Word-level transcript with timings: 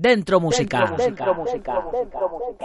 Dentro 0.00 0.38
música. 0.38 0.94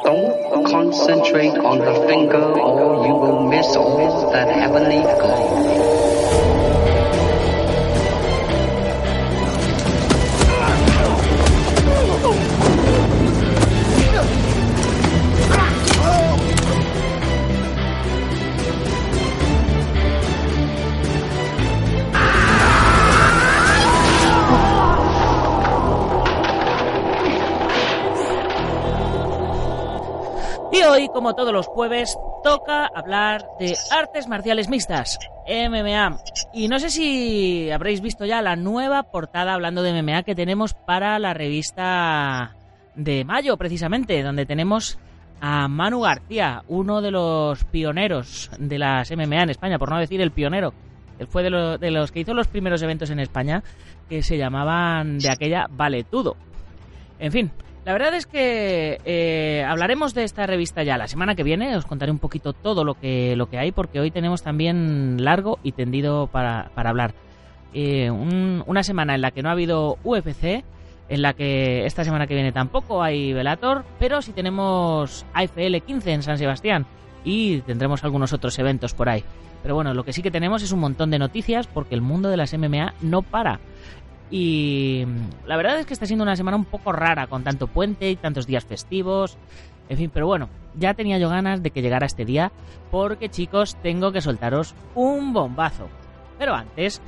Don't 0.04 0.66
concentrate 0.70 1.58
on 1.58 1.80
the 1.80 2.06
finger 2.06 2.62
or 2.62 3.08
you 3.08 3.16
will 3.16 3.50
miss 3.50 3.76
all 3.76 4.30
that 4.32 4.50
heavenly 4.50 5.02
glow. 5.02 6.63
Hoy, 30.86 31.08
como 31.10 31.36
todos 31.36 31.54
los 31.54 31.68
jueves, 31.68 32.18
toca 32.44 32.86
hablar 32.86 33.46
de 33.60 33.76
artes 33.92 34.28
marciales 34.28 34.70
mixtas, 34.70 35.18
MMA. 35.48 36.20
Y 36.54 36.68
no 36.68 36.80
sé 36.80 36.90
si 36.90 37.72
habréis 37.72 38.02
visto 38.02 38.26
ya 38.26 38.42
la 38.42 38.56
nueva 38.56 39.04
portada 39.04 39.54
hablando 39.54 39.84
de 39.84 40.02
MMA 40.02 40.24
que 40.24 40.36
tenemos 40.36 40.74
para 40.74 41.20
la 41.20 41.34
revista 41.34 42.56
de 42.96 43.24
mayo, 43.24 43.58
precisamente, 43.58 44.22
donde 44.24 44.46
tenemos 44.46 45.00
a 45.42 45.68
Manu 45.68 46.02
García, 46.02 46.64
uno 46.68 47.02
de 47.02 47.12
los 47.12 47.64
pioneros 47.66 48.50
de 48.58 48.80
las 48.80 49.12
MMA 49.12 49.44
en 49.44 49.50
España, 49.50 49.80
por 49.80 49.90
no 49.90 50.00
decir 50.00 50.22
el 50.22 50.32
pionero. 50.32 50.74
Él 51.20 51.28
fue 51.28 51.44
de, 51.44 51.78
de 51.78 51.92
los 51.92 52.12
que 52.12 52.22
hizo 52.22 52.34
los 52.34 52.48
primeros 52.48 52.82
eventos 52.82 53.10
en 53.10 53.20
España 53.20 53.64
que 54.10 54.24
se 54.24 54.38
llamaban 54.38 55.20
de 55.20 55.30
aquella 55.30 55.68
Valetudo. 55.70 56.36
En 57.20 57.32
fin, 57.32 57.52
la 57.86 57.94
verdad 57.94 58.14
es 58.16 58.26
que 58.26 58.98
eh, 59.06 59.64
hablaremos 59.68 60.14
de 60.14 60.24
esta 60.24 60.46
revista 60.48 60.84
ya 60.84 60.98
la 60.98 61.08
semana 61.08 61.36
que 61.36 61.44
viene. 61.44 61.76
Os 61.76 61.86
contaré 61.86 62.12
un 62.12 62.20
poquito 62.20 62.54
todo 62.54 62.84
lo 62.84 62.94
que, 62.96 63.36
lo 63.36 63.48
que 63.50 63.58
hay, 63.60 63.72
porque 63.72 64.00
hoy 64.00 64.10
tenemos 64.12 64.42
también 64.42 65.24
largo 65.24 65.60
y 65.64 65.74
tendido 65.74 66.28
para, 66.28 66.70
para 66.76 66.90
hablar. 66.92 67.14
Eh, 67.74 68.10
un- 68.12 68.64
una 68.68 68.84
semana 68.84 69.16
en 69.16 69.22
la 69.22 69.32
que 69.32 69.42
no 69.42 69.50
ha 69.50 69.54
habido 69.54 69.98
UFC, 70.04 70.64
en 71.10 71.22
la 71.22 71.34
que 71.34 71.86
esta 71.86 72.04
semana 72.06 72.28
que 72.28 72.36
viene 72.36 72.52
tampoco 72.54 73.04
hay 73.04 73.34
Velator, 73.34 73.84
pero 74.00 74.22
sí 74.22 74.32
tenemos 74.32 75.26
AFL 75.34 75.82
15 75.86 76.12
en 76.14 76.24
San 76.24 76.38
Sebastián 76.38 76.86
y 77.26 77.60
tendremos 77.62 78.04
algunos 78.04 78.32
otros 78.32 78.58
eventos 78.60 78.94
por 78.94 79.10
ahí. 79.10 79.24
Pero 79.62 79.76
bueno, 79.76 79.94
lo 79.94 80.04
que 80.04 80.14
sí 80.14 80.22
que 80.22 80.32
tenemos 80.32 80.62
es 80.64 80.72
un 80.72 80.80
montón 80.80 81.10
de 81.10 81.20
noticias 81.20 81.68
porque 81.68 81.96
el 81.96 82.02
mundo 82.02 82.30
de 82.30 82.38
las 82.38 82.54
MMA 82.54 82.94
no 83.02 83.22
para. 83.22 83.60
Y 84.36 85.06
la 85.46 85.58
verdad 85.58 85.78
es 85.78 85.86
que 85.86 85.94
está 85.94 86.08
siendo 86.08 86.24
una 86.24 86.36
semana 86.36 86.58
un 86.58 86.66
poco 86.66 86.92
rara 86.92 87.28
con 87.28 87.44
tanto 87.44 87.68
puente 87.68 88.10
y 88.10 88.16
tantos 88.16 88.48
días 88.48 88.66
festivos. 88.66 89.38
En 89.90 89.98
fin, 90.00 90.10
pero 90.12 90.26
bueno, 90.26 90.50
ya 90.74 90.96
tenía 90.96 91.20
yo 91.20 91.30
ganas 91.30 91.62
de 91.62 91.70
que 91.70 91.84
llegara 91.84 92.08
este 92.08 92.26
día 92.26 92.52
porque 92.90 93.30
chicos, 93.30 93.78
tengo 93.84 94.12
que 94.12 94.22
soltaros 94.22 94.74
un 94.96 95.34
bombazo. 95.34 95.88
Pero 96.40 96.56
antes, 96.56 97.00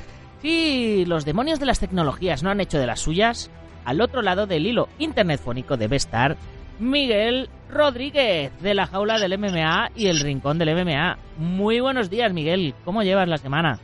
si 0.44 1.04
los 1.08 1.26
demonios 1.26 1.60
de 1.60 1.66
las 1.66 1.80
tecnologías 1.80 2.44
no 2.44 2.52
han 2.52 2.62
hecho 2.62 2.78
de 2.78 2.86
las 2.86 3.00
suyas, 3.00 3.50
al 3.86 4.02
otro 4.02 4.22
lado 4.22 4.46
del 4.46 4.68
hilo 4.68 4.88
internetfónico 5.00 5.78
debe 5.78 5.96
estar 5.96 6.38
Miguel 6.78 7.50
Rodríguez 7.72 8.52
de 8.62 8.76
la 8.76 8.86
jaula 8.86 9.18
del 9.18 9.40
MMA 9.40 9.90
y 9.96 10.10
el 10.10 10.20
rincón 10.20 10.60
del 10.60 10.76
MMA. 10.76 11.18
Muy 11.40 11.80
buenos 11.80 12.12
días, 12.12 12.32
Miguel. 12.32 12.76
¿Cómo 12.86 13.02
llevas 13.02 13.28
la 13.28 13.38
semana? 13.38 13.80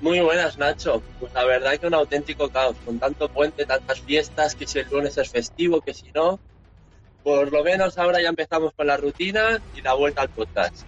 Muy 0.00 0.20
buenas, 0.20 0.58
Nacho. 0.58 1.02
Pues 1.20 1.32
la 1.34 1.44
verdad 1.44 1.76
que 1.76 1.86
un 1.86 1.94
auténtico 1.94 2.48
caos, 2.48 2.76
con 2.84 2.98
tanto 2.98 3.28
puente, 3.28 3.64
tantas 3.64 4.00
fiestas, 4.00 4.54
que 4.54 4.66
si 4.66 4.80
el 4.80 4.88
lunes 4.90 5.16
es 5.16 5.30
festivo, 5.30 5.80
que 5.80 5.94
si 5.94 6.10
no. 6.12 6.38
Por 7.22 7.50
lo 7.50 7.64
menos 7.64 7.96
ahora 7.96 8.20
ya 8.20 8.28
empezamos 8.28 8.72
con 8.74 8.86
la 8.86 8.96
rutina 8.96 9.60
y 9.74 9.80
la 9.80 9.94
vuelta 9.94 10.22
al 10.22 10.28
podcast. 10.28 10.84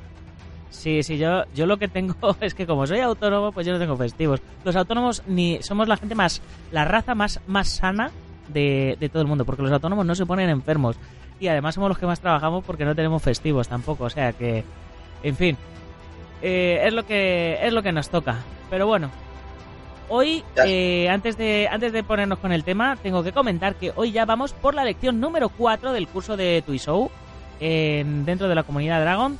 Sí, 0.70 1.02
sí, 1.02 1.16
yo, 1.16 1.44
yo 1.54 1.64
lo 1.64 1.78
que 1.78 1.88
tengo 1.88 2.14
es 2.40 2.54
que 2.54 2.66
como 2.66 2.86
soy 2.86 3.00
autónomo, 3.00 3.52
pues 3.52 3.66
yo 3.66 3.72
no 3.72 3.78
tengo 3.78 3.96
festivos. 3.96 4.40
Los 4.64 4.76
autónomos 4.76 5.22
ni 5.26 5.62
somos 5.62 5.88
la 5.88 5.96
gente 5.96 6.14
más, 6.14 6.42
la 6.70 6.84
raza 6.84 7.14
más, 7.14 7.40
más 7.46 7.68
sana 7.68 8.10
de, 8.48 8.96
de 9.00 9.08
todo 9.08 9.22
el 9.22 9.28
mundo, 9.28 9.44
porque 9.46 9.62
los 9.62 9.72
autónomos 9.72 10.04
no 10.04 10.14
se 10.14 10.26
ponen 10.26 10.50
enfermos. 10.50 10.96
Y 11.40 11.48
además 11.48 11.74
somos 11.74 11.88
los 11.88 11.98
que 11.98 12.06
más 12.06 12.20
trabajamos 12.20 12.64
porque 12.64 12.84
no 12.84 12.94
tenemos 12.94 13.22
festivos 13.22 13.68
tampoco. 13.68 14.04
O 14.04 14.10
sea 14.10 14.32
que, 14.32 14.64
en 15.22 15.36
fin, 15.36 15.56
eh, 16.42 16.80
es 16.84 16.92
lo 16.92 17.06
que 17.06 17.58
es 17.62 17.72
lo 17.72 17.82
que 17.82 17.92
nos 17.92 18.10
toca. 18.10 18.38
Pero 18.70 18.86
bueno, 18.86 19.10
hoy 20.08 20.44
eh, 20.64 21.08
antes 21.08 21.36
de 21.36 21.68
antes 21.70 21.92
de 21.92 22.02
ponernos 22.02 22.38
con 22.38 22.52
el 22.52 22.64
tema, 22.64 22.96
tengo 22.96 23.22
que 23.22 23.32
comentar 23.32 23.76
que 23.76 23.92
hoy 23.96 24.12
ya 24.12 24.24
vamos 24.24 24.52
por 24.52 24.74
la 24.74 24.84
lección 24.84 25.20
número 25.20 25.48
4 25.48 25.92
del 25.92 26.08
curso 26.08 26.36
de 26.36 26.62
Tuisou 26.64 27.10
en, 27.60 28.24
dentro 28.24 28.48
de 28.48 28.54
la 28.54 28.62
comunidad 28.62 29.00
Dragon. 29.00 29.38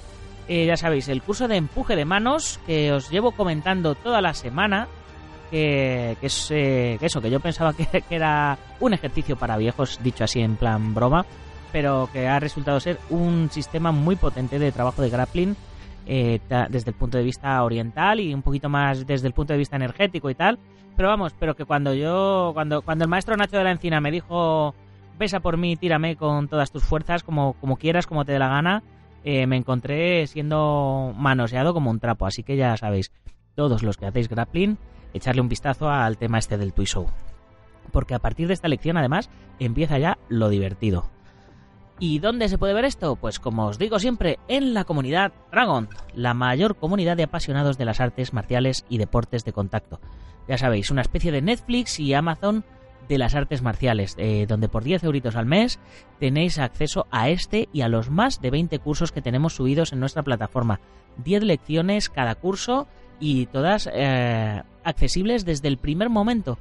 Eh, 0.49 0.65
ya 0.67 0.77
sabéis, 0.77 1.09
el 1.09 1.23
curso 1.23 1.49
de 1.49 1.57
empuje 1.57 1.97
de 1.97 2.05
manos 2.05 2.61
que 2.67 2.93
os 2.93 3.11
llevo 3.11 3.33
comentando 3.33 3.95
toda 3.95 4.21
la 4.21 4.35
semana. 4.35 4.89
Que, 5.51 6.17
que 6.21 6.27
es 6.27 6.49
eh, 6.51 6.97
que 6.99 7.07
eso, 7.07 7.21
que 7.21 7.31
yo 7.31 7.39
pensaba 7.39 7.73
que, 7.73 7.87
que 7.87 8.17
era 8.17 8.59
un 8.81 8.95
ejercicio 8.95 9.37
para 9.37 9.57
viejos, 9.57 10.01
dicho 10.03 10.25
así 10.25 10.41
en 10.41 10.57
plan 10.57 10.93
broma, 10.93 11.25
pero 11.71 12.09
que 12.13 12.27
ha 12.27 12.41
resultado 12.41 12.81
ser 12.81 12.99
un 13.11 13.49
sistema 13.53 13.93
muy 13.93 14.17
potente 14.17 14.59
de 14.59 14.73
trabajo 14.73 15.03
de 15.03 15.09
grappling 15.09 15.57
eh, 16.07 16.41
desde 16.71 16.91
el 16.91 16.97
punto 16.97 17.19
de 17.19 17.25
vista 17.25 17.63
oriental 17.63 18.21
y 18.21 18.33
un 18.33 18.43
poquito 18.43 18.69
más 18.69 19.07
desde 19.07 19.27
el 19.27 19.35
punto 19.35 19.53
de 19.53 19.59
vista 19.59 19.77
energético 19.77 20.31
y 20.31 20.35
tal. 20.35 20.59
Pero 20.97 21.09
vamos, 21.09 21.35
pero 21.39 21.55
que 21.55 21.65
cuando 21.65 21.93
yo, 21.93 22.53
cuando, 22.55 22.83
cuando 22.83 23.05
el 23.05 23.11
maestro 23.11 23.37
Nacho 23.37 23.59
de 23.59 23.65
la 23.65 23.73
Encina 23.73 24.01
me 24.01 24.11
dijo, 24.11 24.75
pesa 25.19 25.41
por 25.41 25.57
mí, 25.57 25.77
tírame 25.77 26.17
con 26.17 26.49
todas 26.49 26.71
tus 26.71 26.85
fuerzas, 26.85 27.23
como, 27.23 27.55
como 27.55 27.77
quieras, 27.77 28.07
como 28.07 28.25
te 28.25 28.33
dé 28.33 28.39
la 28.39 28.49
gana, 28.49 28.83
eh, 29.25 29.47
me 29.47 29.57
encontré 29.57 30.27
siendo 30.27 31.13
manoseado 31.17 31.75
como 31.75 31.91
un 31.91 32.01
trapo. 32.01 32.27
Así 32.27 32.43
que 32.43 32.57
ya 32.57 32.77
sabéis, 32.77 33.13
todos 33.55 33.83
los 33.83 33.97
que 33.97 34.07
hacéis 34.07 34.29
grappling, 34.29 34.79
echarle 35.13 35.43
un 35.43 35.49
vistazo 35.49 35.91
al 35.91 36.17
tema 36.17 36.39
este 36.39 36.57
del 36.57 36.73
Tui-Show. 36.73 37.07
Porque 37.93 38.15
a 38.15 38.19
partir 38.19 38.47
de 38.47 38.55
esta 38.55 38.69
lección, 38.69 38.97
además, 38.97 39.31
empieza 39.59 39.99
ya 39.99 40.19
lo 40.29 40.49
divertido. 40.49 41.11
¿Y 41.99 42.19
dónde 42.19 42.49
se 42.49 42.59
puede 42.59 42.75
ver 42.75 42.85
esto? 42.85 43.17
Pues 43.17 43.41
como 43.41 43.67
os 43.67 43.79
digo 43.79 43.99
siempre, 43.99 44.39
en 44.49 44.75
la 44.75 44.85
comunidad 44.85 45.33
Dragon, 45.51 45.89
la 46.15 46.35
mayor 46.35 46.77
comunidad 46.77 47.17
de 47.17 47.23
apasionados 47.23 47.79
de 47.79 47.87
las 47.87 48.01
artes 48.01 48.35
marciales 48.35 48.85
y 48.91 48.99
deportes 48.99 49.45
de 49.45 49.55
contacto. 49.55 49.99
Ya 50.47 50.59
sabéis, 50.59 50.91
una 50.91 51.01
especie 51.01 51.33
de 51.33 51.41
Netflix 51.41 51.99
y 51.99 52.13
Amazon 52.13 52.65
de 53.09 53.19
las 53.19 53.35
artes 53.35 53.63
marciales, 53.63 54.15
eh, 54.19 54.47
donde 54.47 54.69
por 54.69 54.85
10 54.85 55.05
euritos 55.05 55.37
al 55.37 55.47
mes 55.47 55.79
tenéis 56.19 56.59
acceso 56.59 57.07
a 57.11 57.31
este 57.31 57.69
y 57.73 57.81
a 57.81 57.89
los 57.89 58.11
más 58.11 58.43
de 58.43 58.51
20 58.51 58.79
cursos 58.81 59.11
que 59.11 59.23
tenemos 59.23 59.55
subidos 59.55 59.93
en 59.93 60.01
nuestra 60.01 60.23
plataforma. 60.23 60.81
10 61.25 61.45
lecciones 61.45 62.11
cada 62.11 62.35
curso 62.35 62.89
y 63.21 63.47
todas 63.47 63.89
eh, 63.93 64.63
accesibles 64.85 65.47
desde 65.47 65.69
el 65.69 65.79
primer 65.79 66.11
momento. 66.11 66.59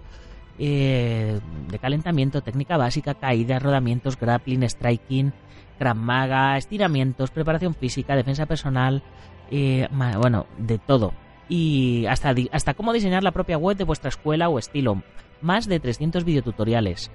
Eh, 0.58 1.40
de 1.70 1.80
calentamiento, 1.80 2.42
técnica 2.42 2.78
básica, 2.78 3.14
caídas, 3.16 3.62
rodamientos, 3.62 4.18
grappling, 4.18 4.64
striking, 4.64 5.34
Krav 5.78 5.98
Maga, 5.98 6.58
estiramientos, 6.58 7.32
preparación 7.32 7.76
física, 7.76 8.16
defensa 8.16 8.46
personal, 8.46 9.04
eh, 9.52 9.88
bueno, 10.18 10.46
de 10.58 10.78
todo. 10.78 11.14
Y 11.50 12.06
hasta, 12.08 12.34
hasta 12.52 12.74
cómo 12.74 12.94
diseñar 12.94 13.24
la 13.24 13.32
propia 13.32 13.58
web 13.58 13.78
de 13.78 13.84
vuestra 13.84 14.10
escuela 14.10 14.50
o 14.50 14.58
estilo. 14.58 15.04
Más 15.42 15.68
de 15.68 15.80
300 15.80 16.24
videotutoriales. 16.24 17.12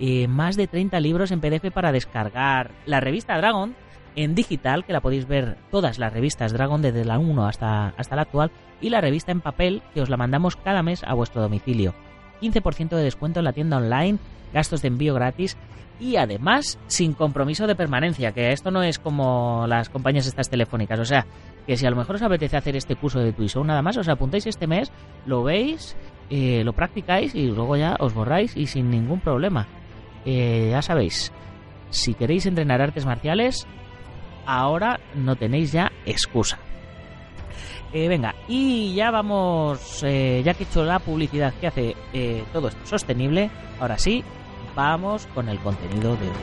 eh, 0.00 0.26
más 0.26 0.56
de 0.56 0.66
30 0.66 0.98
libros 1.00 1.30
en 1.30 1.40
PDF 1.40 1.70
para 1.72 1.92
descargar. 1.92 2.72
La 2.84 3.00
revista 3.00 3.36
Dragon 3.36 3.74
en 4.16 4.34
digital, 4.34 4.84
que 4.84 4.92
la 4.92 5.00
podéis 5.00 5.26
ver 5.28 5.56
todas 5.70 5.98
las 5.98 6.12
revistas 6.12 6.52
Dragon 6.52 6.82
desde 6.82 7.04
la 7.04 7.18
1 7.18 7.46
hasta, 7.46 7.88
hasta 7.96 8.16
la 8.16 8.22
actual. 8.22 8.50
Y 8.80 8.90
la 8.90 9.00
revista 9.00 9.32
en 9.32 9.40
papel, 9.40 9.82
que 9.92 10.02
os 10.02 10.08
la 10.08 10.16
mandamos 10.16 10.56
cada 10.56 10.82
mes 10.82 11.04
a 11.04 11.14
vuestro 11.14 11.42
domicilio. 11.42 11.94
15% 12.40 12.90
de 12.90 13.02
descuento 13.02 13.40
en 13.40 13.44
la 13.44 13.52
tienda 13.52 13.76
online, 13.76 14.18
gastos 14.52 14.82
de 14.82 14.88
envío 14.88 15.14
gratis 15.14 15.56
y 16.00 16.16
además 16.16 16.78
sin 16.86 17.12
compromiso 17.12 17.66
de 17.66 17.76
permanencia, 17.76 18.32
que 18.32 18.52
esto 18.52 18.70
no 18.70 18.82
es 18.82 18.98
como 18.98 19.66
las 19.68 19.88
compañías 19.88 20.26
estas 20.26 20.50
telefónicas, 20.50 20.98
o 20.98 21.04
sea, 21.04 21.26
que 21.66 21.76
si 21.76 21.86
a 21.86 21.90
lo 21.90 21.96
mejor 21.96 22.16
os 22.16 22.22
apetece 22.22 22.56
hacer 22.56 22.76
este 22.76 22.96
curso 22.96 23.20
de 23.20 23.32
Twiso 23.32 23.62
nada 23.64 23.82
más, 23.82 23.96
os 23.96 24.08
apuntáis 24.08 24.46
este 24.46 24.66
mes, 24.66 24.92
lo 25.26 25.42
veis, 25.42 25.96
eh, 26.30 26.62
lo 26.64 26.72
practicáis 26.72 27.34
y 27.34 27.46
luego 27.46 27.76
ya 27.76 27.96
os 28.00 28.14
borráis 28.14 28.56
y 28.56 28.66
sin 28.66 28.90
ningún 28.90 29.20
problema. 29.20 29.66
Eh, 30.24 30.68
ya 30.70 30.82
sabéis, 30.82 31.32
si 31.90 32.14
queréis 32.14 32.46
entrenar 32.46 32.82
artes 32.82 33.06
marciales, 33.06 33.66
ahora 34.46 35.00
no 35.14 35.36
tenéis 35.36 35.72
ya 35.72 35.92
excusa. 36.06 36.58
Eh, 37.94 38.08
venga, 38.08 38.34
y 38.48 38.92
ya 38.92 39.12
vamos, 39.12 40.02
eh, 40.02 40.42
ya 40.44 40.52
que 40.54 40.64
he 40.64 40.66
hecho 40.66 40.84
la 40.84 40.98
publicidad 40.98 41.54
que 41.60 41.68
hace 41.68 41.96
eh, 42.12 42.42
todo 42.52 42.66
esto 42.66 42.84
sostenible, 42.84 43.52
ahora 43.78 43.98
sí, 43.98 44.24
vamos 44.74 45.28
con 45.32 45.48
el 45.48 45.60
contenido 45.60 46.16
de 46.16 46.26
hoy. 46.26 46.34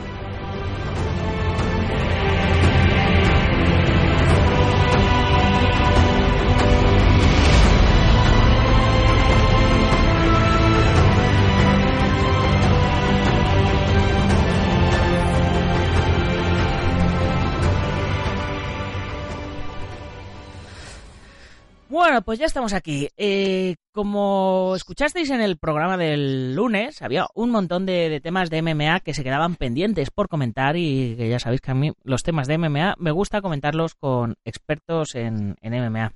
Bueno, 21.92 22.22
pues 22.22 22.38
ya 22.38 22.46
estamos 22.46 22.72
aquí. 22.72 23.10
Eh, 23.18 23.76
como 23.92 24.72
escuchasteis 24.74 25.28
en 25.28 25.42
el 25.42 25.58
programa 25.58 25.98
del 25.98 26.54
lunes, 26.54 27.02
había 27.02 27.26
un 27.34 27.50
montón 27.50 27.84
de, 27.84 28.18
temas 28.22 28.48
de 28.48 28.62
MMA 28.62 29.00
que 29.00 29.12
se 29.12 29.22
quedaban 29.22 29.56
pendientes 29.56 30.10
por 30.10 30.30
comentar 30.30 30.78
y 30.78 31.14
que 31.18 31.28
ya 31.28 31.38
sabéis 31.38 31.60
que 31.60 31.70
a 31.70 31.74
mí 31.74 31.92
los 32.02 32.22
temas 32.22 32.48
de 32.48 32.56
MMA 32.56 32.94
me 32.98 33.10
gusta 33.10 33.42
comentarlos 33.42 33.94
con 33.94 34.36
expertos 34.46 35.14
en, 35.14 35.58
MMA. 35.62 36.14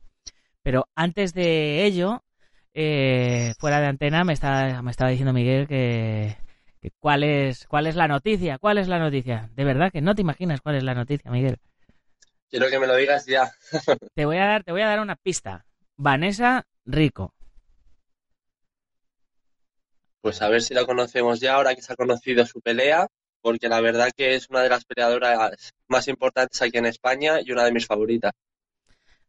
Pero 0.62 0.88
antes 0.94 1.34
de 1.34 1.84
ello, 1.84 2.22
eh, 2.72 3.52
fuera 3.58 3.78
de 3.78 3.88
antena, 3.88 4.24
me 4.24 4.32
estaba, 4.32 4.80
me 4.80 4.90
estaba 4.90 5.10
diciendo 5.10 5.34
Miguel 5.34 5.68
que, 5.68 6.38
que, 6.80 6.90
cuál, 6.98 7.22
es, 7.22 7.66
cuál 7.66 7.86
es 7.86 7.96
la 7.96 8.08
noticia, 8.08 8.56
cuál 8.56 8.78
es 8.78 8.88
la 8.88 8.98
noticia. 8.98 9.50
De 9.54 9.64
verdad 9.64 9.92
que 9.92 10.00
no 10.00 10.14
te 10.14 10.22
imaginas 10.22 10.62
cuál 10.62 10.76
es 10.76 10.84
la 10.84 10.94
noticia, 10.94 11.30
Miguel. 11.30 11.58
Quiero 12.48 12.68
que 12.68 12.78
me 12.78 12.86
lo 12.86 12.94
digas 12.94 13.26
ya. 13.26 13.52
te 14.14 14.24
voy 14.24 14.38
a 14.38 14.46
dar, 14.46 14.64
te 14.64 14.72
voy 14.72 14.82
a 14.82 14.88
dar 14.88 15.00
una 15.00 15.16
pista. 15.16 15.66
Vanessa 15.96 16.66
Rico. 16.84 17.34
Pues 20.20 20.42
a 20.42 20.48
ver 20.48 20.62
si 20.62 20.74
la 20.74 20.84
conocemos 20.84 21.40
ya 21.40 21.54
ahora 21.54 21.74
que 21.74 21.82
se 21.82 21.92
ha 21.92 21.96
conocido 21.96 22.44
su 22.46 22.60
pelea, 22.60 23.06
porque 23.40 23.68
la 23.68 23.80
verdad 23.80 24.10
que 24.16 24.34
es 24.34 24.48
una 24.50 24.62
de 24.62 24.68
las 24.68 24.84
peleadoras 24.84 25.72
más 25.88 26.08
importantes 26.08 26.60
aquí 26.62 26.78
en 26.78 26.86
España 26.86 27.40
y 27.40 27.52
una 27.52 27.64
de 27.64 27.72
mis 27.72 27.86
favoritas. 27.86 28.32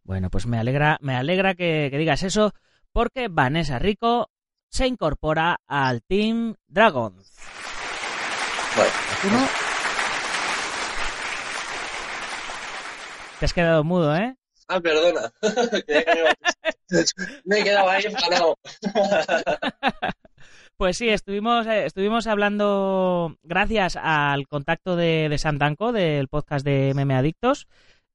Bueno, 0.04 0.30
pues 0.30 0.48
me 0.48 0.58
alegra, 0.58 0.98
me 1.02 1.16
alegra 1.16 1.54
que, 1.54 1.90
digas 1.92 2.24
eso, 2.24 2.54
porque 2.94 3.28
Vanessa 3.30 3.78
Rico 3.78 4.32
se 4.70 4.88
incorpora 4.88 5.60
al 5.68 6.02
Team 6.02 6.56
Dragons. 6.68 7.32
Bueno. 8.76 9.48
Te 13.40 13.46
has 13.46 13.54
quedado 13.54 13.84
mudo, 13.84 14.16
¿eh? 14.16 14.36
Ah, 14.68 14.80
perdona. 14.80 15.32
Me 17.46 17.60
he 17.60 17.64
quedado 17.64 17.90
ahí 17.90 18.04
empanado. 18.06 18.58
Pues 20.78 20.98
sí, 20.98 21.10
estuvimos, 21.10 21.66
eh, 21.66 21.88
estuvimos 21.88 22.28
hablando, 22.28 23.36
gracias 23.42 23.98
al 24.00 24.48
contacto 24.48 24.96
de, 24.96 25.28
de 25.28 25.40
Santanco, 25.40 25.92
del 25.92 26.28
podcast 26.28 26.64
de 26.64 26.94
Meme 26.94 27.16
Adictos, 27.16 27.68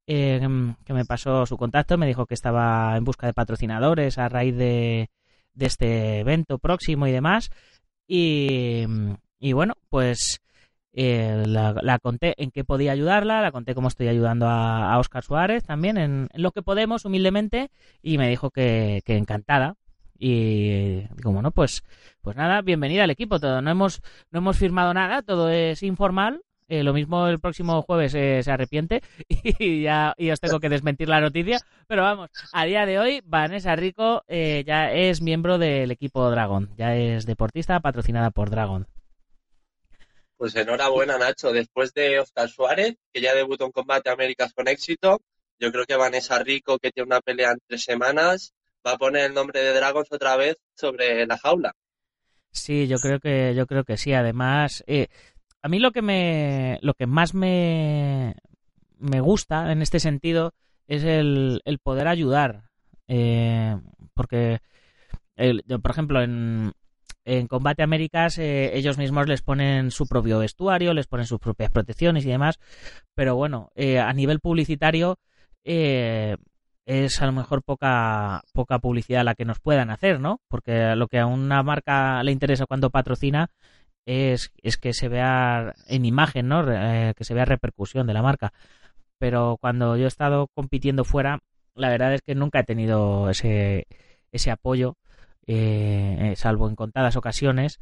eh, 0.07 0.39
que 0.85 0.93
me 0.93 1.03
pasó 1.03 1.45
su 1.45 1.57
contacto, 1.57 1.97
me 1.97 2.07
dijo 2.07 2.25
que 2.25 2.35
estaba 2.35 2.95
en 2.95 3.03
busca 3.03 3.27
de 3.27 3.33
patrocinadores 3.33 4.17
a 4.17 4.29
raíz 4.29 4.55
de, 4.55 5.09
de 5.53 5.65
este 5.65 6.19
evento 6.19 6.57
próximo 6.57 7.05
y 7.05 7.11
demás. 7.11 7.49
Y, 8.07 8.85
y 9.39 9.51
bueno, 9.51 9.73
pues 9.89 10.39
eh, 10.95 11.43
la, 11.47 11.99
conté 11.99 12.35
en 12.41 12.51
qué 12.51 12.63
podía 12.63 12.91
ayudarla, 12.91 13.41
la 13.41 13.51
conté 13.51 13.73
cómo 13.73 13.87
estoy 13.87 14.07
ayudando 14.07 14.47
a, 14.47 14.97
Oscar 14.99 15.23
Suárez 15.23 15.63
también 15.63 15.97
en, 15.97 16.29
lo 16.35 16.51
que 16.51 16.61
podemos 16.61 17.05
humildemente 17.05 17.71
y 18.03 18.19
me 18.19 18.29
dijo 18.29 18.51
que, 18.51 19.01
encantada. 19.07 19.75
Y 20.25 21.07
como 21.21 21.41
no 21.41 21.51
pues 21.51 21.83
pues 22.21 22.37
nada 22.37 22.61
bienvenida 22.61 23.03
al 23.03 23.09
equipo 23.09 23.39
todo 23.39 23.61
no 23.61 23.71
hemos 23.71 24.01
no 24.31 24.39
hemos 24.39 24.57
firmado 24.57 24.93
nada 24.93 25.21
todo 25.21 25.49
es 25.49 25.83
informal 25.83 26.43
eh, 26.69 26.83
lo 26.83 26.93
mismo 26.93 27.27
el 27.27 27.39
próximo 27.39 27.81
jueves 27.81 28.13
eh, 28.13 28.41
se 28.41 28.51
arrepiente 28.51 29.01
y 29.27 29.81
ya 29.81 30.13
y 30.17 30.29
os 30.29 30.39
tengo 30.39 30.61
que 30.61 30.69
desmentir 30.69 31.09
la 31.09 31.19
noticia 31.19 31.59
pero 31.87 32.03
vamos 32.03 32.29
a 32.53 32.63
día 32.63 32.85
de 32.85 32.99
hoy 32.99 33.21
Vanessa 33.25 33.75
Rico 33.75 34.23
ya 34.29 34.93
es 34.93 35.21
miembro 35.21 35.57
del 35.57 35.91
equipo 35.91 36.29
Dragon 36.29 36.69
ya 36.77 36.95
es 36.95 37.25
deportista 37.25 37.79
patrocinada 37.81 38.31
por 38.31 38.49
Dragon 38.49 38.87
pues 40.43 40.57
enhorabuena, 40.57 41.17
Nacho. 41.17 41.53
Después 41.53 41.93
de 41.93 42.19
Oscar 42.19 42.49
Suárez, 42.49 42.97
que 43.13 43.21
ya 43.21 43.33
debutó 43.33 43.63
en 43.63 43.71
Combate 43.71 44.09
Américas 44.09 44.53
con 44.53 44.67
éxito, 44.67 45.21
yo 45.57 45.71
creo 45.71 45.85
que 45.85 45.95
Vanessa 45.95 46.37
Rico, 46.43 46.79
que 46.79 46.91
tiene 46.91 47.07
una 47.07 47.21
pelea 47.21 47.51
en 47.51 47.59
tres 47.65 47.85
semanas, 47.85 48.53
va 48.85 48.91
a 48.91 48.97
poner 48.97 49.27
el 49.27 49.33
nombre 49.33 49.61
de 49.61 49.73
Dragons 49.73 50.11
otra 50.11 50.35
vez 50.35 50.57
sobre 50.75 51.25
la 51.25 51.37
jaula. 51.37 51.71
Sí, 52.51 52.89
yo 52.89 52.97
creo 52.97 53.21
que, 53.21 53.55
yo 53.55 53.65
creo 53.67 53.85
que 53.85 53.95
sí. 53.95 54.11
Además, 54.11 54.83
eh, 54.85 55.07
a 55.61 55.69
mí 55.69 55.79
lo 55.79 55.91
que 55.91 56.01
me, 56.01 56.77
lo 56.81 56.93
que 56.93 57.07
más 57.07 57.33
me, 57.33 58.35
me 58.97 59.21
gusta 59.21 59.71
en 59.71 59.81
este 59.81 60.01
sentido 60.01 60.53
es 60.87 61.05
el, 61.05 61.61
el 61.63 61.79
poder 61.79 62.09
ayudar. 62.09 62.63
Eh, 63.07 63.77
porque, 64.13 64.59
por 65.81 65.91
ejemplo, 65.91 66.21
en, 66.21 66.73
en 67.25 67.47
Combate 67.47 67.83
Américas 67.83 68.37
eh, 68.37 68.77
ellos 68.77 68.97
mismos 68.97 69.27
les 69.27 69.41
ponen 69.41 69.91
su 69.91 70.07
propio 70.07 70.39
vestuario, 70.39 70.93
les 70.93 71.07
ponen 71.07 71.25
sus 71.25 71.39
propias 71.39 71.71
protecciones 71.71 72.25
y 72.25 72.29
demás, 72.29 72.59
pero 73.15 73.35
bueno, 73.35 73.69
eh, 73.75 73.99
a 73.99 74.11
nivel 74.13 74.39
publicitario 74.39 75.17
eh, 75.63 76.37
es 76.85 77.21
a 77.21 77.25
lo 77.25 77.31
mejor 77.31 77.63
poca, 77.63 78.43
poca 78.53 78.79
publicidad 78.79 79.23
la 79.23 79.35
que 79.35 79.45
nos 79.45 79.59
puedan 79.59 79.89
hacer, 79.89 80.19
¿no? 80.19 80.41
Porque 80.49 80.95
lo 80.95 81.07
que 81.07 81.19
a 81.19 81.25
una 81.25 81.63
marca 81.63 82.21
le 82.23 82.31
interesa 82.31 82.65
cuando 82.65 82.89
patrocina 82.89 83.49
es, 84.05 84.51
es 84.61 84.77
que 84.77 84.93
se 84.93 85.07
vea 85.07 85.73
en 85.87 86.05
imagen, 86.05 86.49
¿no? 86.49 86.65
que 86.65 87.23
se 87.23 87.33
vea 87.33 87.45
repercusión 87.45 88.05
de 88.07 88.13
la 88.13 88.21
marca. 88.21 88.51
Pero 89.17 89.57
cuando 89.61 89.95
yo 89.97 90.05
he 90.05 90.07
estado 90.07 90.47
compitiendo 90.53 91.05
fuera, 91.05 91.39
la 91.75 91.89
verdad 91.89 92.13
es 92.13 92.21
que 92.21 92.35
nunca 92.35 92.59
he 92.59 92.63
tenido 92.65 93.29
ese, 93.29 93.87
ese 94.33 94.51
apoyo 94.51 94.97
eh, 95.47 96.31
eh, 96.31 96.35
salvo 96.35 96.67
en 96.69 96.75
contadas 96.75 97.15
ocasiones, 97.15 97.79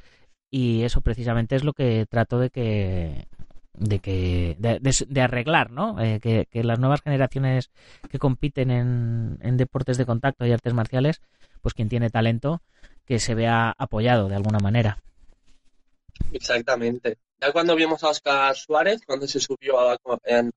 y 0.49 0.83
eso 0.83 1.01
precisamente 1.01 1.55
es 1.55 1.63
lo 1.63 1.73
que 1.73 2.05
trato 2.09 2.39
de 2.39 2.49
que 2.49 3.27
de 3.73 3.99
que 3.99 4.57
de, 4.59 5.21
arreglar, 5.21 5.71
¿no? 5.71 5.99
Eh, 6.01 6.19
que, 6.19 6.47
las 6.63 6.79
nuevas 6.79 7.01
generaciones 7.01 7.71
que 8.09 8.19
compiten 8.19 8.69
en, 8.69 9.37
en, 9.41 9.57
deportes 9.57 9.97
de 9.97 10.05
contacto 10.05 10.45
y 10.45 10.51
artes 10.51 10.73
marciales, 10.73 11.21
pues 11.61 11.73
quien 11.73 11.89
tiene 11.89 12.09
talento, 12.09 12.61
que 13.05 13.19
se 13.19 13.33
vea 13.33 13.73
apoyado 13.77 14.27
de 14.27 14.35
alguna 14.35 14.59
manera. 14.59 15.01
Exactamente. 16.31 17.17
Ya 17.39 17.51
cuando 17.51 17.75
vimos 17.75 18.03
a 18.03 18.09
Oscar 18.09 18.55
Suárez, 18.55 19.01
cuando 19.05 19.27
se 19.27 19.39
subió 19.39 19.79
a 19.79 19.97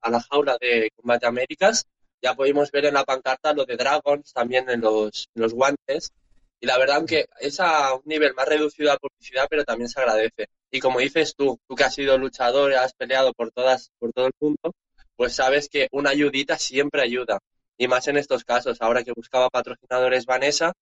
la, 0.09 0.21
jaula 0.21 0.57
de 0.59 0.91
Combate 0.95 1.25
Américas, 1.25 1.87
ya 2.21 2.35
pudimos 2.35 2.71
ver 2.71 2.85
en 2.85 2.93
la 2.93 3.03
pancarta 3.03 3.53
lo 3.53 3.65
de 3.65 3.75
Dragons, 3.75 4.33
también 4.33 4.69
en 4.69 4.81
los, 4.81 5.29
en 5.35 5.41
los 5.41 5.53
guantes, 5.53 6.11
y 6.59 6.67
la 6.67 6.77
verdad, 6.77 6.97
aunque 6.97 7.27
es 7.39 7.59
a 7.59 7.93
un 7.95 8.01
nivel 8.05 8.33
más 8.33 8.47
reducido 8.47 8.91
a 8.91 8.97
publicidad, 8.97 9.47
pero 9.49 9.63
también 9.63 9.89
se 9.89 9.99
agradece. 9.99 10.47
Y 10.71 10.79
como 10.79 10.99
dices 10.99 11.35
tú, 11.35 11.59
tú 11.67 11.75
que 11.75 11.83
has 11.83 11.93
sido 11.93 12.17
luchador 12.17 12.73
has 12.73 12.93
peleado 12.93 13.33
por 13.33 13.51
todas, 13.51 13.91
por 13.99 14.11
todo 14.13 14.27
el 14.27 14.33
mundo, 14.39 14.73
pues 15.15 15.35
sabes 15.35 15.69
que 15.69 15.87
una 15.91 16.11
ayudita 16.11 16.57
siempre 16.57 17.01
ayuda. 17.01 17.39
Y 17.77 17.87
más 17.87 18.07
en 18.07 18.17
estos 18.17 18.45
casos, 18.45 18.81
ahora 18.81 19.03
que 19.03 19.11
buscaba 19.13 19.49
patrocinadores 19.49 20.25
Vanessa 20.25 20.73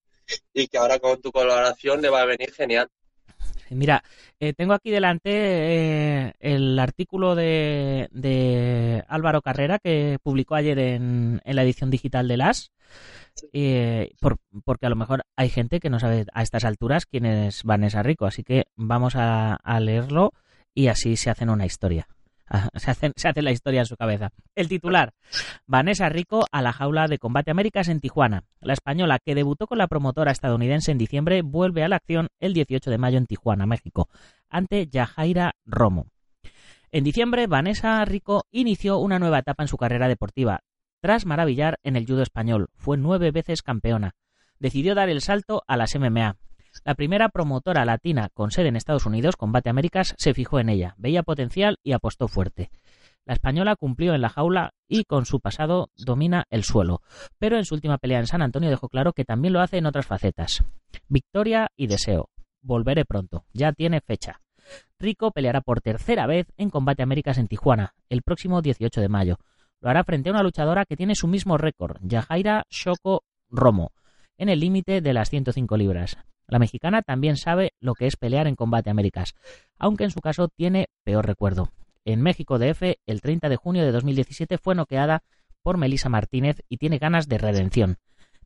y 0.54 0.68
que 0.68 0.78
ahora 0.78 1.00
con 1.00 1.22
tu 1.22 1.32
colaboración 1.32 2.02
le 2.02 2.10
va 2.10 2.22
a 2.22 2.26
venir 2.26 2.54
genial. 2.54 2.88
Mira, 3.70 4.04
eh, 4.40 4.54
tengo 4.54 4.74
aquí 4.74 4.92
delante 4.92 5.32
eh, 5.32 6.34
el 6.40 6.78
artículo 6.78 7.34
de, 7.34 8.08
de, 8.12 9.04
Álvaro 9.08 9.42
Carrera 9.42 9.80
que 9.80 10.18
publicó 10.22 10.56
ayer 10.56 10.78
en, 10.78 11.42
en 11.44 11.56
la 11.56 11.64
edición 11.64 11.90
digital 11.90 12.28
de 12.28 12.38
LAS 12.38 12.72
eh, 13.52 14.12
por, 14.20 14.38
porque 14.64 14.86
a 14.86 14.90
lo 14.90 14.96
mejor 14.96 15.24
hay 15.36 15.50
gente 15.50 15.80
que 15.80 15.90
no 15.90 16.00
sabe 16.00 16.26
a 16.34 16.42
estas 16.42 16.66
alturas 16.66 17.06
quién 17.06 17.26
es 17.26 17.64
Vanessa 17.64 18.04
Rico, 18.04 18.26
así 18.26 18.44
que 18.44 18.66
vamos 18.76 19.16
a, 19.16 19.60
leerlo 19.80 20.32
y 20.74 20.88
así 20.88 21.16
se 21.16 21.30
hacen 21.30 21.50
una 21.50 21.66
historia. 21.66 22.08
Ah, 22.48 22.70
se, 22.76 22.94
se 23.16 23.28
hace 23.28 23.42
la 23.42 23.52
historia 23.52 23.82
en 23.82 23.86
su 23.86 23.96
cabeza. 23.96 24.32
El 24.56 24.68
titular, 24.68 25.14
Vanessa 25.66 26.10
Rico 26.10 26.46
a 26.52 26.62
la 26.62 26.74
jaula 26.74 27.08
de 27.08 27.20
Combate 27.20 27.52
Américas 27.52 27.88
en 27.88 28.00
Tijuana. 28.00 28.44
La 28.62 28.74
española 28.74 29.20
que 29.24 29.36
debutó 29.36 29.68
con 29.68 29.78
la 29.78 29.88
promotora 29.88 30.32
estadounidense 30.32 30.92
en 30.92 30.98
diciembre 30.98 31.42
vuelve 31.42 31.84
a 31.84 31.90
la 31.90 31.98
acción 31.98 32.28
el 32.40 32.54
18 32.54 32.92
de 32.92 32.98
mayo 32.98 33.18
en 33.18 33.26
Tijuana, 33.26 33.66
México, 33.66 34.10
ante 34.50 34.88
Yajaira 34.88 35.56
Romo. 35.66 36.08
En 36.92 37.04
diciembre, 37.04 37.48
Vanessa 37.48 38.06
Rico 38.06 38.46
inició 38.52 39.00
una 39.00 39.18
nueva 39.18 39.40
etapa 39.40 39.64
en 39.64 39.68
su 39.68 39.78
carrera 39.78 40.08
deportiva, 40.08 40.60
tras 41.04 41.26
maravillar 41.26 41.82
en 41.84 41.98
el 41.98 42.06
judo 42.06 42.22
español, 42.22 42.70
fue 42.78 42.96
nueve 42.96 43.32
veces 43.32 43.62
campeona. 43.62 44.16
Decidió 44.58 44.96
dar 44.96 45.10
el 45.10 45.20
salto 45.20 45.62
a 45.68 45.76
las 45.76 45.94
MMA. 46.00 46.38
La 46.86 46.96
primera 46.96 47.28
promotora 47.28 47.84
latina 47.84 48.30
con 48.34 48.52
sede 48.52 48.70
en 48.70 48.78
Estados 48.78 49.06
Unidos, 49.06 49.36
Combate 49.36 49.70
Américas, 49.70 50.16
se 50.18 50.34
fijó 50.34 50.62
en 50.62 50.70
ella, 50.70 50.96
veía 50.98 51.22
potencial 51.22 51.78
y 51.84 51.92
apostó 51.92 52.30
fuerte. 52.30 52.72
La 53.26 53.34
española 53.34 53.76
cumplió 53.76 54.14
en 54.14 54.22
la 54.22 54.30
jaula 54.30 54.76
y 54.88 55.04
con 55.04 55.26
su 55.26 55.42
pasado 55.42 55.90
domina 55.98 56.46
el 56.50 56.64
suelo, 56.64 57.02
pero 57.38 57.58
en 57.58 57.66
su 57.66 57.76
última 57.76 57.98
pelea 57.98 58.20
en 58.20 58.28
San 58.28 58.42
Antonio 58.42 58.70
dejó 58.70 58.88
claro 58.88 59.12
que 59.12 59.26
también 59.26 59.52
lo 59.54 59.60
hace 59.60 59.80
en 59.80 59.88
otras 59.88 60.06
facetas. 60.06 60.64
Victoria 61.10 61.68
y 61.76 61.88
deseo. 61.88 62.30
Volveré 62.62 63.04
pronto. 63.04 63.44
Ya 63.52 63.74
tiene 63.74 64.00
fecha. 64.00 64.40
Rico 65.00 65.32
peleará 65.32 65.60
por 65.60 65.82
tercera 65.82 66.28
vez 66.28 66.48
en 66.56 66.70
Combate 66.70 67.04
Américas 67.04 67.38
en 67.38 67.50
Tijuana, 67.50 67.94
el 68.08 68.22
próximo 68.22 68.62
18 68.62 69.02
de 69.02 69.10
mayo. 69.10 69.38
Lo 69.84 69.90
hará 69.90 70.06
frente 70.06 70.30
a 70.30 70.32
una 70.32 70.44
luchadora 70.44 70.86
que 70.86 70.96
tiene 70.96 71.14
su 71.14 71.28
mismo 71.28 71.58
récord, 71.58 71.98
Yajaira 72.02 72.66
Shoko 72.70 73.26
Romo, 73.50 73.92
en 74.38 74.48
el 74.48 74.62
límite 74.62 75.02
de 75.02 75.12
las 75.12 75.30
105 75.30 75.76
libras. 75.76 76.18
La 76.48 76.58
mexicana 76.58 77.02
también 77.02 77.36
sabe 77.36 77.74
lo 77.82 77.94
que 77.94 78.08
es 78.08 78.16
pelear 78.16 78.48
en 78.48 78.56
combate 78.56 78.90
Américas, 78.90 79.36
aunque 79.78 80.06
en 80.06 80.12
su 80.12 80.22
caso 80.22 80.48
tiene 80.48 80.88
peor 81.04 81.28
recuerdo. 81.28 81.68
En 82.06 82.22
México 82.22 82.60
DF, 82.60 82.96
el 83.06 83.20
30 83.20 83.50
de 83.50 83.58
junio 83.58 83.84
de 83.84 83.92
2017 83.92 84.58
fue 84.58 84.74
noqueada 84.74 85.22
por 85.62 85.78
Melissa 85.78 86.08
Martínez 86.08 86.62
y 86.70 86.78
tiene 86.78 86.98
ganas 86.98 87.28
de 87.28 87.40
redención. 87.40 87.98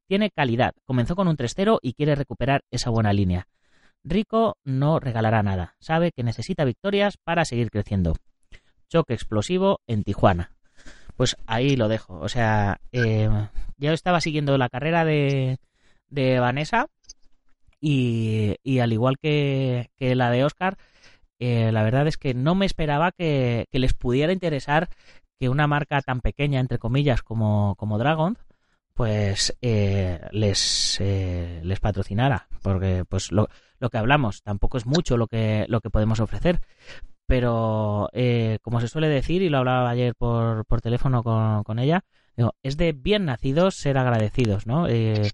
Tiene 0.07 0.31
calidad. 0.31 0.73
Comenzó 0.85 1.15
con 1.15 1.27
un 1.27 1.37
3-0 1.37 1.77
y 1.83 1.93
quiere 1.93 2.15
recuperar 2.15 2.63
esa 2.71 2.89
buena 2.89 3.13
línea. 3.13 3.47
Rico 4.03 4.57
no 4.63 4.99
regalará 4.99 5.43
nada. 5.43 5.75
Sabe 5.79 6.11
que 6.13 6.23
necesita 6.23 6.65
victorias 6.65 7.17
para 7.23 7.45
seguir 7.45 7.69
creciendo. 7.69 8.15
Choque 8.89 9.13
explosivo 9.13 9.81
en 9.85 10.03
Tijuana. 10.03 10.56
Pues 11.17 11.35
ahí 11.47 11.75
lo 11.75 11.89
dejo. 11.89 12.19
O 12.19 12.29
sea, 12.29 12.79
eh, 12.93 13.29
yo 13.77 13.91
estaba 13.91 14.21
siguiendo 14.21 14.57
la 14.57 14.69
carrera 14.69 15.03
de, 15.03 15.57
de 16.09 16.39
Vanessa 16.39 16.87
y, 17.81 18.79
al 18.79 18.93
igual 18.93 19.17
que, 19.17 19.89
que 19.97 20.15
la 20.15 20.31
de 20.31 20.45
Oscar, 20.45 20.77
eh, 21.39 21.71
la 21.71 21.83
verdad 21.83 22.07
es 22.07 22.17
que 22.17 22.33
no 22.33 22.55
me 22.55 22.65
esperaba 22.65 23.11
que, 23.11 23.67
que, 23.71 23.79
les 23.79 23.93
pudiera 23.93 24.33
interesar 24.33 24.89
que 25.39 25.49
una 25.49 25.67
marca 25.67 26.01
tan 26.01 26.21
pequeña, 26.21 26.59
entre 26.59 26.79
comillas, 26.79 27.21
como, 27.21 27.75
como 27.77 27.97
Dragon, 27.97 28.37
pues 28.93 29.55
eh, 29.61 30.19
les, 30.31 30.97
eh, 30.99 31.61
les 31.63 31.79
patrocinara. 31.79 32.47
Porque 32.63 33.05
pues 33.07 33.31
lo, 33.31 33.47
lo, 33.79 33.89
que 33.89 33.97
hablamos 33.99 34.41
tampoco 34.41 34.77
es 34.77 34.85
mucho 34.87 35.17
lo 35.17 35.27
que, 35.27 35.65
lo 35.69 35.81
que 35.81 35.91
podemos 35.91 36.19
ofrecer. 36.19 36.59
Pero 37.27 38.09
eh, 38.13 38.57
como 38.61 38.79
se 38.79 38.87
suele 38.87 39.09
decir, 39.09 39.41
y 39.41 39.49
lo 39.49 39.59
hablaba 39.59 39.89
ayer 39.89 40.15
por, 40.15 40.65
por 40.65 40.81
teléfono 40.81 41.23
con, 41.23 41.63
con 41.63 41.77
ella, 41.77 42.03
digo, 42.37 42.53
es 42.63 42.77
de 42.77 42.93
bien 42.93 43.25
nacidos 43.25 43.75
ser 43.75 43.97
agradecidos, 43.97 44.65
¿no? 44.65 44.87
Eh, 44.87 45.29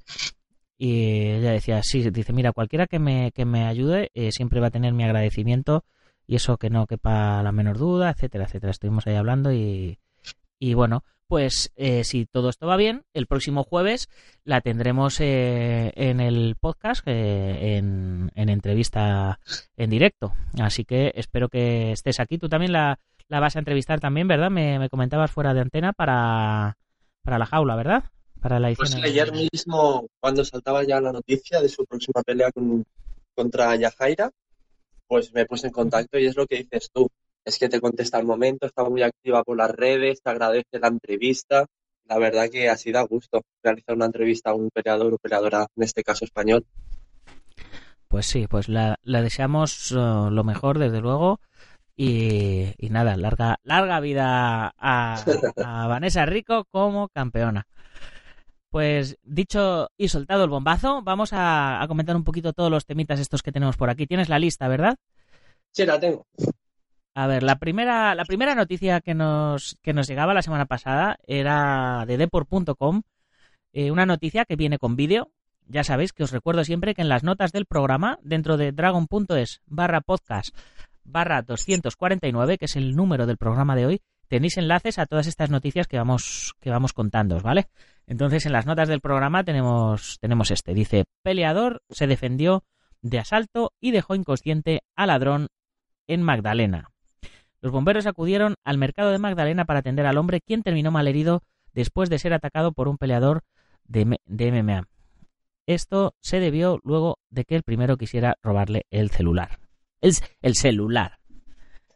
y 0.77 1.29
ella 1.31 1.51
decía, 1.51 1.81
sí, 1.83 2.09
dice, 2.09 2.33
mira, 2.33 2.51
cualquiera 2.51 2.87
que 2.87 2.99
me, 2.99 3.31
que 3.31 3.45
me 3.45 3.65
ayude 3.67 4.09
eh, 4.15 4.31
siempre 4.31 4.59
va 4.59 4.67
a 4.67 4.71
tener 4.71 4.93
mi 4.93 5.03
agradecimiento 5.03 5.85
y 6.25 6.35
eso 6.35 6.57
que 6.57 6.69
no 6.69 6.87
quepa 6.87 7.43
la 7.43 7.51
menor 7.51 7.77
duda, 7.77 8.09
etcétera, 8.09 8.45
etcétera. 8.45 8.71
Estuvimos 8.71 9.05
ahí 9.05 9.15
hablando 9.15 9.53
y, 9.53 9.99
y 10.59 10.73
bueno, 10.73 11.03
pues 11.27 11.71
eh, 11.75 12.03
si 12.03 12.25
todo 12.25 12.49
esto 12.49 12.67
va 12.67 12.77
bien, 12.77 13.03
el 13.13 13.27
próximo 13.27 13.63
jueves 13.63 14.09
la 14.43 14.61
tendremos 14.61 15.19
eh, 15.19 15.91
en 15.95 16.19
el 16.19 16.55
podcast, 16.59 17.07
eh, 17.07 17.77
en, 17.77 18.31
en, 18.35 18.49
entrevista 18.49 19.39
en 19.77 19.89
directo. 19.89 20.33
Así 20.59 20.85
que 20.85 21.11
espero 21.15 21.49
que 21.49 21.91
estés 21.91 22.19
aquí. 22.19 22.37
Tú 22.37 22.49
también 22.49 22.71
la, 22.71 22.99
la 23.27 23.39
vas 23.39 23.55
a 23.55 23.59
entrevistar 23.59 23.99
también, 23.99 24.27
¿verdad? 24.27 24.51
Me, 24.51 24.79
me, 24.79 24.89
comentabas 24.89 25.31
fuera 25.31 25.53
de 25.53 25.61
antena 25.61 25.93
para, 25.93 26.77
para 27.23 27.39
la 27.39 27.45
jaula, 27.45 27.75
¿verdad? 27.75 28.03
Para 28.39 28.59
la 28.59 28.69
edición. 28.69 29.01
Pues 29.01 29.03
ayer 29.03 29.31
mismo, 29.31 30.07
cuando 30.19 30.43
saltaba 30.43 30.83
ya 30.83 30.99
la 30.99 31.11
noticia 31.11 31.61
de 31.61 31.69
su 31.69 31.85
próxima 31.85 32.21
pelea 32.21 32.51
con, 32.51 32.85
contra 33.33 33.75
Yajaira, 33.75 34.31
pues 35.07 35.33
me 35.33 35.45
puse 35.45 35.67
en 35.67 35.73
contacto 35.73 36.19
y 36.19 36.25
es 36.25 36.35
lo 36.35 36.45
que 36.45 36.57
dices 36.57 36.89
tú 36.93 37.09
es 37.45 37.59
que 37.59 37.69
te 37.69 37.81
contesta 37.81 38.17
al 38.17 38.25
momento, 38.25 38.65
está 38.65 38.83
muy 38.83 39.01
activa 39.01 39.43
por 39.43 39.57
las 39.57 39.71
redes, 39.71 40.21
te 40.21 40.29
agradece 40.29 40.79
la 40.79 40.87
entrevista. 40.87 41.65
La 42.05 42.17
verdad 42.17 42.49
que 42.51 42.69
así 42.69 42.91
da 42.91 43.01
gusto 43.03 43.41
realizar 43.61 43.95
una 43.95 44.05
entrevista 44.05 44.51
a 44.51 44.53
un 44.53 44.69
peleador 44.69 45.13
o 45.13 45.17
peleadora, 45.17 45.67
en 45.75 45.83
este 45.83 46.03
caso 46.03 46.25
español. 46.25 46.65
Pues 48.07 48.27
sí, 48.27 48.47
pues 48.47 48.69
la, 48.69 48.97
la 49.03 49.21
deseamos 49.21 49.91
uh, 49.91 50.29
lo 50.29 50.43
mejor, 50.43 50.79
desde 50.79 51.01
luego. 51.01 51.39
Y, 51.95 52.73
y, 52.77 52.89
nada, 52.89 53.15
larga, 53.17 53.57
larga 53.63 53.99
vida 53.99 54.73
a, 54.77 55.23
a 55.63 55.87
Vanessa 55.87 56.25
Rico 56.25 56.65
como 56.71 57.09
campeona. 57.09 57.67
Pues 58.69 59.17
dicho 59.21 59.89
y 59.97 60.07
soltado 60.07 60.43
el 60.43 60.49
bombazo, 60.49 61.03
vamos 61.03 61.31
a, 61.33 61.81
a 61.81 61.87
comentar 61.87 62.15
un 62.15 62.23
poquito 62.23 62.53
todos 62.53 62.71
los 62.71 62.85
temitas 62.85 63.19
estos 63.19 63.43
que 63.43 63.51
tenemos 63.51 63.77
por 63.77 63.89
aquí. 63.89 64.07
Tienes 64.07 64.29
la 64.29 64.39
lista, 64.39 64.67
¿verdad? 64.67 64.95
Sí, 65.71 65.85
la 65.85 65.99
tengo. 65.99 66.25
A 67.15 67.27
ver, 67.27 67.43
la 67.43 67.57
primera, 67.59 68.15
la 68.15 68.25
primera 68.25 68.55
noticia 68.55 69.01
que 69.01 69.13
nos, 69.13 69.77
que 69.83 69.93
nos 69.93 70.07
llegaba 70.07 70.33
la 70.33 70.41
semana 70.41 70.65
pasada 70.65 71.17
era 71.27 72.05
de 72.07 72.17
deport.com, 72.17 73.03
eh, 73.71 73.91
una 73.91 74.05
noticia 74.05 74.45
que 74.45 74.55
viene 74.55 74.79
con 74.79 74.95
vídeo. 74.95 75.31
Ya 75.67 75.83
sabéis 75.83 76.11
que 76.11 76.23
os 76.23 76.31
recuerdo 76.31 76.63
siempre 76.63 76.93
que 76.93 77.01
en 77.01 77.09
las 77.09 77.23
notas 77.23 77.51
del 77.51 77.65
programa, 77.65 78.19
dentro 78.23 78.57
de 78.57 78.71
dragon.es 78.71 79.61
barra 79.65 80.01
podcast 80.01 80.55
barra 81.03 81.41
249, 81.41 82.57
que 82.57 82.65
es 82.65 82.75
el 82.75 82.95
número 82.95 83.25
del 83.25 83.37
programa 83.37 83.75
de 83.75 83.85
hoy, 83.85 84.01
tenéis 84.27 84.57
enlaces 84.57 84.99
a 84.99 85.05
todas 85.05 85.27
estas 85.27 85.49
noticias 85.49 85.87
que 85.87 85.97
vamos, 85.97 86.53
que 86.59 86.69
vamos 86.69 86.93
contando, 86.93 87.39
¿vale? 87.39 87.67
Entonces, 88.07 88.45
en 88.45 88.53
las 88.53 88.65
notas 88.65 88.87
del 88.87 89.01
programa 89.01 89.43
tenemos, 89.43 90.17
tenemos 90.19 90.51
este. 90.51 90.73
Dice, 90.73 91.05
peleador 91.21 91.81
se 91.89 92.07
defendió 92.07 92.63
de 93.01 93.19
asalto 93.19 93.73
y 93.79 93.91
dejó 93.91 94.15
inconsciente 94.15 94.81
al 94.95 95.07
ladrón 95.07 95.47
en 96.07 96.21
Magdalena. 96.21 96.92
Los 97.63 97.71
bomberos 97.71 98.05
acudieron 98.07 98.55
al 98.65 98.77
mercado 98.77 99.11
de 99.11 99.19
Magdalena 99.19 99.63
para 99.63 99.79
atender 99.79 100.05
al 100.05 100.17
hombre, 100.17 100.41
quien 100.41 100.63
terminó 100.63 100.91
malherido 100.91 101.43
después 101.73 102.09
de 102.09 102.19
ser 102.19 102.33
atacado 102.33 102.73
por 102.73 102.89
un 102.89 102.97
peleador 102.97 103.45
de, 103.85 104.19
de 104.25 104.51
MMA. 104.51 104.89
Esto 105.65 106.13
se 106.19 106.41
debió 106.41 106.81
luego 106.83 107.19
de 107.29 107.45
que 107.45 107.55
el 107.55 107.63
primero 107.63 107.95
quisiera 107.95 108.35
robarle 108.43 108.85
el 108.91 109.11
celular. 109.11 109.59
El, 110.01 110.13
el 110.41 110.55
celular. 110.55 111.19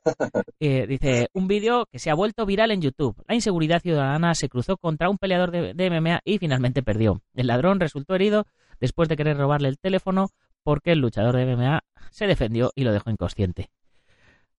Eh, 0.61 0.87
dice, 0.87 1.27
un 1.33 1.49
vídeo 1.49 1.85
que 1.91 1.99
se 1.99 2.09
ha 2.09 2.15
vuelto 2.15 2.45
viral 2.45 2.71
en 2.71 2.81
YouTube. 2.81 3.21
La 3.27 3.35
inseguridad 3.35 3.81
ciudadana 3.81 4.35
se 4.35 4.47
cruzó 4.47 4.77
contra 4.77 5.09
un 5.09 5.17
peleador 5.17 5.51
de, 5.51 5.73
de, 5.73 5.89
MMA 5.89 6.21
y 6.23 6.37
finalmente 6.37 6.81
perdió. 6.81 7.21
El 7.35 7.47
ladrón 7.47 7.81
resultó 7.81 8.15
herido 8.15 8.47
después 8.79 9.09
de 9.09 9.17
querer 9.17 9.35
robarle 9.35 9.67
el 9.67 9.77
teléfono 9.79 10.29
porque 10.63 10.93
el 10.93 10.99
luchador 10.99 11.35
de 11.35 11.57
MMA 11.57 11.81
se 12.09 12.25
defendió 12.25 12.71
y 12.73 12.85
lo 12.85 12.93
dejó 12.93 13.09
inconsciente. 13.09 13.69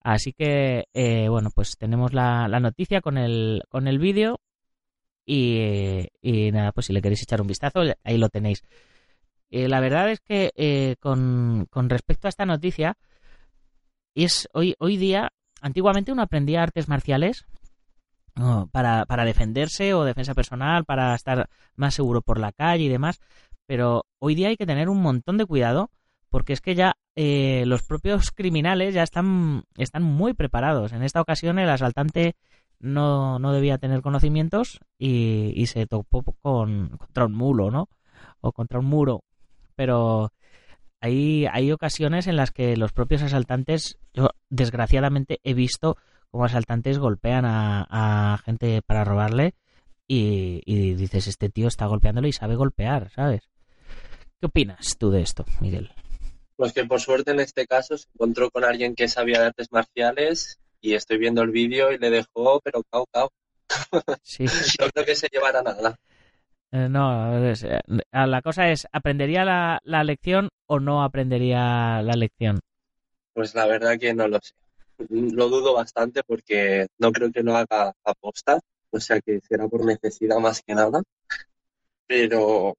Así 0.01 0.33
que, 0.33 0.85
eh, 0.95 1.29
bueno, 1.29 1.51
pues 1.55 1.77
tenemos 1.77 2.13
la, 2.13 2.49
noticia 2.61 3.01
con 3.01 3.19
el, 3.19 3.63
con 3.69 3.89
el 3.89 3.99
vídeo 3.99 4.41
y, 5.27 6.09
nada, 6.53 6.73
pues 6.73 6.87
si 6.87 6.93
le 6.93 7.03
queréis 7.03 7.23
echar 7.23 7.41
un 7.41 7.49
vistazo, 7.49 7.81
ahí 8.05 8.19
lo 8.19 8.29
tenéis. 8.29 8.63
Eh, 9.51 9.69
la 9.69 9.81
verdad 9.81 10.11
es 10.11 10.21
que 10.21 10.53
eh, 10.57 10.97
con, 11.01 11.67
con, 11.71 11.89
respecto 11.91 12.29
a 12.29 12.31
esta 12.31 12.47
noticia, 12.47 12.97
es 14.15 14.49
hoy, 14.53 14.75
hoy 14.79 14.97
día, 14.97 15.31
antiguamente 15.61 16.13
uno 16.13 16.23
aprendía 16.23 16.63
artes 16.63 16.89
marciales 16.89 17.47
para, 18.73 19.05
para 19.07 19.25
defenderse 19.25 19.95
o 19.95 20.05
defensa 20.05 20.35
personal, 20.35 20.85
para 20.85 21.15
estar 21.15 21.49
más 21.75 21.95
seguro 21.95 22.23
por 22.23 22.39
la 22.39 22.53
calle 22.53 22.85
y 22.85 22.89
demás, 22.89 23.21
pero 23.67 24.07
hoy 24.19 24.35
día 24.35 24.49
hay 24.49 24.57
que 24.57 24.67
tener 24.67 24.89
un 24.89 25.03
montón 25.03 25.39
de 25.39 25.47
cuidado 25.47 25.91
porque 26.31 26.53
es 26.53 26.61
que 26.61 26.75
ya 26.75 26.97
eh, 27.17 27.65
los 27.67 27.83
propios 27.83 28.31
criminales 28.31 28.95
ya 28.95 29.03
están, 29.03 29.65
están 29.77 30.03
muy 30.03 30.35
preparados. 30.35 30.93
En 30.93 31.03
esta 31.03 31.21
ocasión 31.21 31.59
el 31.59 31.71
asaltante 31.71 32.37
no, 32.81 33.39
no 33.39 33.53
debía 33.53 33.79
tener 33.79 34.03
conocimientos 34.03 34.81
y, 34.99 35.67
se 35.67 35.87
topó 35.87 36.23
con, 36.41 36.91
contra 36.97 37.27
un 37.27 37.35
mulo, 37.35 37.71
¿no? 37.71 37.89
O 38.41 38.53
contra 38.53 38.79
un 38.79 38.87
muro. 38.87 39.25
Pero 39.75 40.33
hay, 41.01 41.47
hay 41.47 41.73
ocasiones 41.73 42.27
en 42.27 42.37
las 42.37 42.51
que 42.51 42.77
los 42.77 42.93
propios 42.93 43.23
asaltantes, 43.23 43.99
yo 44.13 44.31
desgraciadamente 44.51 45.41
he 45.45 45.55
visto 45.55 45.97
como 46.31 46.45
asaltantes 46.45 46.99
golpean 46.99 47.47
a, 47.47 47.87
a 47.89 48.39
gente 48.39 48.83
para 48.83 49.05
robarle 49.05 49.55
y, 50.07 50.61
y 50.67 50.95
dices, 50.95 51.27
este 51.27 51.49
tío 51.49 51.69
está 51.69 51.87
golpeándolo 51.87 52.29
y 52.29 52.33
sabe 52.33 52.55
golpear, 52.55 53.11
¿sabes? 53.11 53.49
¿Qué 54.41 54.47
opinas 54.47 54.97
tú 54.99 55.11
de 55.11 55.23
esto, 55.23 55.45
Miguel? 55.61 55.91
Pues 56.59 56.73
que 56.73 56.85
por 56.85 57.01
suerte 57.01 57.31
en 57.31 57.39
este 57.39 57.69
caso 57.69 57.97
se 57.97 58.09
encontró 58.13 58.51
con 58.51 58.65
alguien 58.65 58.97
que 58.97 59.07
sabía 59.07 59.39
de 59.39 59.47
artes 59.47 59.69
marciales 59.71 60.59
y 60.81 60.95
estoy 60.95 61.17
viendo 61.17 61.41
el 61.41 61.53
vídeo 61.53 61.93
y 61.93 61.99
le 61.99 62.11
dejó, 62.11 62.61
pero 62.65 62.83
cao, 62.91 63.07
cao. 63.13 63.31
Sí. 64.25 64.45
no 64.81 64.89
creo 64.89 65.07
que 65.07 65.15
se 65.15 65.29
llevara 65.29 65.63
nada. 65.63 65.95
Eh, 66.73 66.89
no, 66.91 67.49
es, 67.49 67.63
eh, 67.63 67.81
la 68.11 68.43
cosa 68.43 68.73
es, 68.73 68.89
¿aprendería 68.91 69.45
la, 69.45 69.79
la, 69.85 70.03
lección 70.03 70.49
o 70.67 70.81
no 70.81 71.05
aprendería 71.05 72.03
la 72.03 72.15
lección? 72.15 72.59
Pues 73.35 73.55
la 73.55 73.67
verdad 73.67 73.97
que 73.97 74.13
no 74.13 74.27
lo 74.27 74.41
sé. 74.43 74.53
Lo 75.11 75.49
dudo 75.49 75.75
bastante 75.75 76.25
porque 76.27 76.89
no 76.99 77.13
creo 77.13 77.31
que 77.31 77.45
lo 77.45 77.57
haga 77.57 77.95
aposta, 78.03 78.59
o 78.91 78.99
sea 78.99 79.21
que 79.21 79.41
será 79.43 79.69
por 79.69 79.85
necesidad 79.85 80.39
más 80.39 80.61
que 80.63 80.75
nada. 80.75 81.05
Pero 82.09 82.75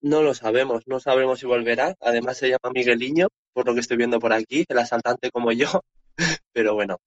no 0.00 0.22
lo 0.22 0.34
sabemos, 0.34 0.84
no 0.86 1.00
sabemos 1.00 1.40
si 1.40 1.46
volverá. 1.46 1.94
Además 2.00 2.38
se 2.38 2.48
llama 2.48 2.72
Migueliño, 2.74 3.28
por 3.52 3.66
lo 3.66 3.74
que 3.74 3.80
estoy 3.80 3.96
viendo 3.96 4.18
por 4.18 4.32
aquí, 4.32 4.64
el 4.68 4.78
asaltante 4.78 5.30
como 5.30 5.52
yo. 5.52 5.82
Pero 6.52 6.74
bueno, 6.74 6.98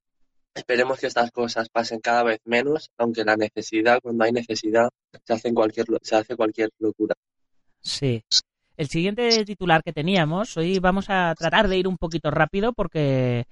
esperemos 0.54 1.00
que 1.00 1.08
estas 1.08 1.32
cosas 1.32 1.70
pasen 1.70 2.00
cada 2.00 2.24
vez 2.24 2.40
menos, 2.46 2.90
aunque 2.98 3.24
la 3.24 3.36
necesidad, 3.36 4.00
cuando 4.02 4.24
hay 4.24 4.32
necesidad, 4.32 4.90
se 5.24 5.34
hace 5.34 5.54
cualquier, 5.54 5.86
se 6.02 6.16
hace 6.16 6.36
cualquier 6.36 6.70
locura. 6.80 7.16
Sí. 7.82 8.24
El 8.78 8.88
siguiente 8.88 9.46
titular 9.46 9.84
que 9.84 9.94
teníamos, 9.94 10.58
hoy 10.58 10.80
vamos 10.80 11.10
a 11.10 11.36
tratar 11.38 11.68
de 11.68 11.78
ir 11.78 11.88
un 11.88 11.98
poquito 11.98 12.32
rápido 12.32 12.74
porque, 12.74 13.46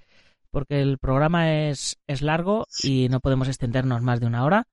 porque 0.50 0.80
el 0.80 0.98
programa 0.98 1.68
es, 1.68 1.98
es 2.06 2.22
largo 2.22 2.66
y 2.82 3.08
no 3.08 3.20
podemos 3.20 3.48
extendernos 3.48 4.02
más 4.02 4.18
de 4.20 4.26
una 4.26 4.44
hora. 4.44 4.66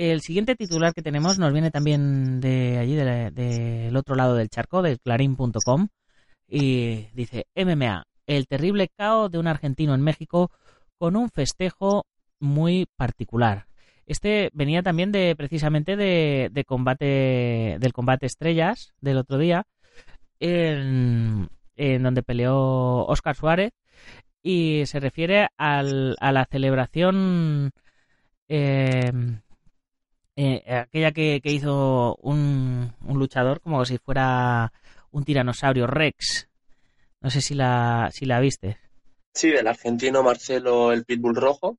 El 0.00 0.22
siguiente 0.22 0.56
titular 0.56 0.94
que 0.94 1.02
tenemos 1.02 1.38
nos 1.38 1.52
viene 1.52 1.70
también 1.70 2.40
de 2.40 2.78
allí, 2.78 2.94
del 2.94 3.34
de, 3.34 3.90
de 3.90 3.98
otro 3.98 4.14
lado 4.14 4.34
del 4.34 4.48
charco, 4.48 4.80
de 4.80 4.96
clarín.com, 4.96 5.88
y 6.48 7.08
dice 7.12 7.44
MMA, 7.54 8.06
el 8.26 8.46
terrible 8.46 8.88
caos 8.96 9.30
de 9.30 9.36
un 9.36 9.46
argentino 9.46 9.94
en 9.94 10.00
México 10.00 10.50
con 10.96 11.16
un 11.16 11.28
festejo 11.28 12.06
muy 12.38 12.86
particular. 12.96 13.66
Este 14.06 14.48
venía 14.54 14.82
también 14.82 15.12
de 15.12 15.36
precisamente 15.36 15.96
de, 15.96 16.64
combate 16.66 17.76
del 17.78 17.92
combate 17.92 18.24
estrellas 18.24 18.94
del 19.02 19.18
otro 19.18 19.36
día, 19.36 19.66
en, 20.38 21.50
en 21.76 22.02
donde 22.02 22.22
peleó 22.22 23.04
Oscar 23.04 23.36
Suárez 23.36 23.72
y 24.42 24.84
se 24.86 24.98
refiere 24.98 25.48
al, 25.58 26.16
a 26.20 26.32
la 26.32 26.46
celebración 26.46 27.72
eh, 28.48 29.12
eh, 30.36 30.62
aquella 30.68 31.12
que, 31.12 31.40
que 31.42 31.52
hizo 31.52 32.16
un, 32.22 32.92
un, 33.06 33.18
luchador 33.18 33.60
como 33.60 33.84
si 33.84 33.98
fuera 33.98 34.72
un 35.10 35.24
tiranosaurio 35.24 35.86
Rex. 35.86 36.48
No 37.20 37.30
sé 37.30 37.40
si 37.40 37.54
la, 37.54 38.10
si 38.12 38.24
la 38.24 38.40
viste. 38.40 38.78
Sí, 39.34 39.50
del 39.50 39.66
argentino 39.66 40.22
Marcelo 40.22 40.92
el 40.92 41.04
Pitbull 41.04 41.36
Rojo, 41.36 41.78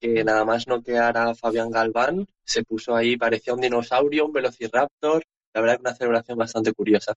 que 0.00 0.24
nada 0.24 0.44
más 0.44 0.66
no 0.66 0.82
quedara 0.82 1.30
a 1.30 1.34
Fabián 1.34 1.70
Galván, 1.70 2.26
se 2.44 2.62
puso 2.62 2.94
ahí, 2.94 3.16
parecía 3.16 3.54
un 3.54 3.60
dinosaurio, 3.60 4.26
un 4.26 4.32
velociraptor. 4.32 5.22
La 5.52 5.60
verdad 5.60 5.76
que 5.76 5.82
una 5.82 5.94
celebración 5.94 6.36
bastante 6.36 6.72
curiosa. 6.72 7.14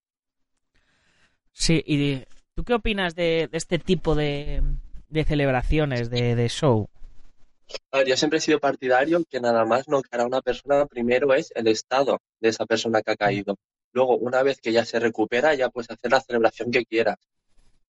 Sí, 1.51 1.83
y 1.85 2.23
¿tú 2.53 2.63
qué 2.63 2.75
opinas 2.75 3.15
de, 3.15 3.49
de 3.51 3.57
este 3.57 3.79
tipo 3.79 4.13
de, 4.13 4.61
de 5.09 5.23
celebraciones, 5.23 6.11
de, 6.11 6.35
de, 6.35 6.49
show? 6.49 6.87
A 7.91 8.03
yo 8.03 8.15
siempre 8.15 8.37
he 8.37 8.41
sido 8.41 8.59
partidario 8.59 9.23
que 9.29 9.39
nada 9.39 9.65
más 9.65 9.87
no 9.87 10.01
a 10.09 10.25
una 10.25 10.41
persona, 10.41 10.85
primero 10.85 11.33
es 11.33 11.51
el 11.55 11.67
estado 11.67 12.19
de 12.39 12.49
esa 12.49 12.65
persona 12.65 13.01
que 13.01 13.11
ha 13.11 13.15
caído. 13.15 13.57
Luego, 13.91 14.17
una 14.17 14.43
vez 14.43 14.59
que 14.61 14.71
ya 14.71 14.85
se 14.85 14.99
recupera, 14.99 15.55
ya 15.55 15.69
puedes 15.69 15.89
hacer 15.89 16.11
la 16.11 16.21
celebración 16.21 16.71
que 16.71 16.85
quieras. 16.85 17.17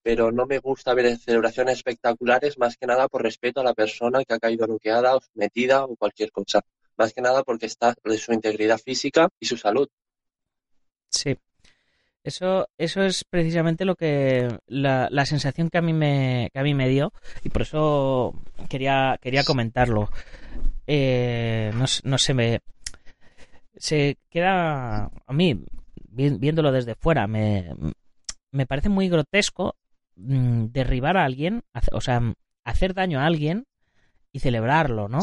Pero 0.02 0.32
no 0.32 0.46
me 0.46 0.58
gusta 0.58 0.94
ver 0.94 1.16
celebraciones 1.18 1.78
espectaculares 1.78 2.58
más 2.58 2.76
que 2.76 2.86
nada 2.86 3.08
por 3.08 3.22
respeto 3.22 3.60
a 3.60 3.64
la 3.64 3.74
persona 3.74 4.24
que 4.24 4.34
ha 4.34 4.38
caído 4.38 4.66
noqueada 4.66 5.16
o 5.16 5.20
sometida 5.20 5.84
o 5.84 5.96
cualquier 5.96 6.32
cosa. 6.32 6.60
Más 6.96 7.12
que 7.12 7.20
nada 7.20 7.42
porque 7.42 7.66
está 7.66 7.94
de 8.04 8.18
su 8.18 8.32
integridad 8.32 8.78
física 8.78 9.28
y 9.38 9.46
su 9.46 9.56
salud. 9.56 9.88
Sí. 11.10 11.36
Eso, 12.28 12.68
eso 12.76 13.02
es 13.04 13.24
precisamente 13.24 13.86
lo 13.86 13.96
que 13.96 14.48
la, 14.66 15.08
la, 15.10 15.24
sensación 15.24 15.70
que 15.70 15.78
a 15.78 15.80
mí 15.80 15.94
me 15.94 16.50
que 16.52 16.58
a 16.58 16.62
mí 16.62 16.74
me 16.74 16.86
dio 16.86 17.10
y 17.42 17.48
por 17.48 17.62
eso 17.62 18.34
quería 18.68 19.18
quería 19.22 19.44
comentarlo. 19.44 20.10
Eh, 20.86 21.70
no, 21.74 21.86
no 22.04 22.18
se 22.18 22.34
me 22.34 22.60
se 23.76 24.18
queda 24.28 25.10
a 25.26 25.32
mí 25.32 25.64
viéndolo 26.10 26.70
desde 26.70 26.96
fuera 26.96 27.26
me, 27.26 27.70
me 28.52 28.66
parece 28.66 28.90
muy 28.90 29.08
grotesco 29.08 29.76
mmm, 30.16 30.66
derribar 30.66 31.16
a 31.16 31.24
alguien, 31.24 31.62
o 31.92 32.02
sea, 32.02 32.20
hacer 32.62 32.92
daño 32.92 33.20
a 33.20 33.24
alguien 33.24 33.64
y 34.32 34.40
celebrarlo, 34.40 35.08
¿no? 35.08 35.20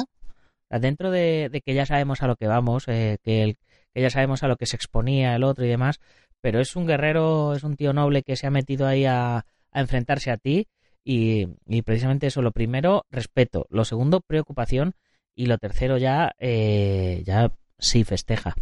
Dentro 0.72 1.12
de, 1.12 1.50
de 1.52 1.62
que 1.62 1.76
ya 1.76 1.86
sabemos 1.86 2.24
a 2.24 2.28
lo 2.28 2.36
que 2.36 2.48
vamos, 2.48 2.86
eh, 2.88 3.20
que 3.24 3.56
ya 3.94 4.10
sabemos 4.10 4.42
a 4.42 4.48
lo 4.48 4.58
que 4.58 4.66
se 4.66 4.76
exponía 4.76 5.36
el 5.36 5.44
otro 5.44 5.66
y 5.66 5.70
demás, 5.70 6.00
pero 6.46 6.60
es 6.60 6.76
un 6.76 6.86
guerrero, 6.86 7.56
es 7.56 7.64
un 7.64 7.76
tío 7.76 7.92
noble 7.92 8.22
que 8.22 8.36
se 8.36 8.46
ha 8.46 8.52
metido 8.52 8.86
ahí 8.86 9.04
a, 9.04 9.38
a 9.72 9.82
enfrentarse 9.82 10.30
a 10.30 10.38
ti 10.38 10.68
y, 11.04 11.48
y, 11.66 11.82
precisamente 11.82 12.28
eso, 12.28 12.44
lo 12.44 12.52
primero, 12.52 13.08
respeto, 13.10 13.66
lo 13.72 13.84
segundo, 13.84 14.22
preocupación. 14.22 14.94
Y 15.34 15.48
lo 15.48 15.58
tercero 15.58 15.98
ya, 15.98 16.36
eh, 16.38 17.24
ya 17.26 17.52
sí 17.80 18.04
festeja, 18.04 18.54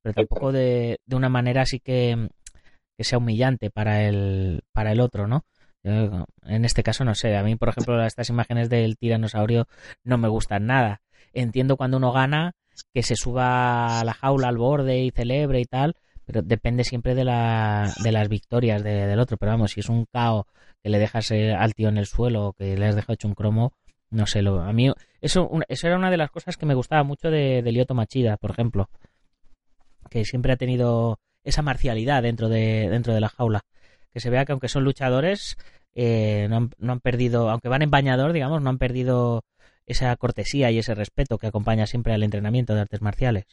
pero 0.00 0.14
tampoco 0.14 0.52
de, 0.52 1.00
de 1.04 1.16
una 1.16 1.28
manera 1.28 1.60
así 1.60 1.80
que, 1.80 2.30
que, 2.96 3.04
sea 3.04 3.18
humillante 3.18 3.68
para 3.68 4.08
el, 4.08 4.62
para 4.72 4.92
el 4.92 5.00
otro, 5.00 5.26
¿no? 5.26 5.44
Yo, 5.82 6.24
en 6.46 6.64
este 6.64 6.82
caso 6.82 7.04
no 7.04 7.14
sé, 7.14 7.36
a 7.36 7.42
mí 7.42 7.56
por 7.56 7.68
ejemplo 7.68 8.02
estas 8.06 8.30
imágenes 8.30 8.70
del 8.70 8.96
tiranosaurio 8.96 9.68
no 10.02 10.16
me 10.16 10.28
gustan 10.28 10.64
nada. 10.64 11.02
Entiendo 11.34 11.76
cuando 11.76 11.98
uno 11.98 12.10
gana 12.10 12.52
que 12.94 13.02
se 13.02 13.16
suba 13.16 14.00
a 14.00 14.04
la 14.04 14.14
jaula 14.14 14.48
al 14.48 14.56
borde 14.56 15.04
y 15.04 15.10
celebre 15.10 15.60
y 15.60 15.66
tal, 15.66 15.94
pero 16.24 16.42
depende 16.42 16.84
siempre 16.84 17.14
de, 17.14 17.24
la, 17.24 17.92
de 18.02 18.12
las 18.12 18.28
victorias 18.28 18.82
de, 18.82 19.06
del 19.06 19.20
otro. 19.20 19.36
Pero 19.36 19.52
vamos, 19.52 19.72
si 19.72 19.80
es 19.80 19.88
un 19.88 20.06
cao 20.06 20.46
que 20.82 20.90
le 20.90 20.98
dejas 20.98 21.30
al 21.30 21.74
tío 21.74 21.88
en 21.88 21.98
el 21.98 22.06
suelo 22.06 22.48
o 22.48 22.52
que 22.52 22.76
le 22.76 22.86
has 22.86 22.94
dejado 22.94 23.14
hecho 23.14 23.28
un 23.28 23.34
cromo, 23.34 23.72
no 24.10 24.26
sé, 24.26 24.42
lo, 24.42 24.60
a 24.60 24.72
mí 24.72 24.92
eso, 25.20 25.50
eso 25.68 25.86
era 25.86 25.96
una 25.96 26.10
de 26.10 26.16
las 26.16 26.30
cosas 26.30 26.56
que 26.56 26.66
me 26.66 26.74
gustaba 26.74 27.02
mucho 27.02 27.30
de, 27.30 27.62
de 27.62 27.72
Lyoto 27.72 27.94
Machida, 27.94 28.36
por 28.36 28.50
ejemplo, 28.50 28.90
que 30.10 30.24
siempre 30.24 30.52
ha 30.52 30.56
tenido 30.56 31.18
esa 31.44 31.62
marcialidad 31.62 32.22
dentro 32.22 32.48
de, 32.48 32.88
dentro 32.90 33.14
de 33.14 33.20
la 33.20 33.28
jaula. 33.28 33.62
Que 34.12 34.20
se 34.20 34.30
vea 34.30 34.44
que 34.44 34.52
aunque 34.52 34.68
son 34.68 34.84
luchadores, 34.84 35.56
eh, 35.94 36.46
no, 36.50 36.56
han, 36.56 36.70
no 36.78 36.92
han 36.92 37.00
perdido, 37.00 37.48
aunque 37.50 37.68
van 37.68 37.82
en 37.82 37.90
bañador, 37.90 38.32
digamos, 38.32 38.60
no 38.60 38.70
han 38.70 38.78
perdido 38.78 39.44
esa 39.86 40.14
cortesía 40.16 40.70
y 40.70 40.78
ese 40.78 40.94
respeto 40.94 41.38
que 41.38 41.46
acompaña 41.46 41.86
siempre 41.86 42.12
al 42.12 42.22
entrenamiento 42.22 42.74
de 42.74 42.82
artes 42.82 43.00
marciales. 43.00 43.46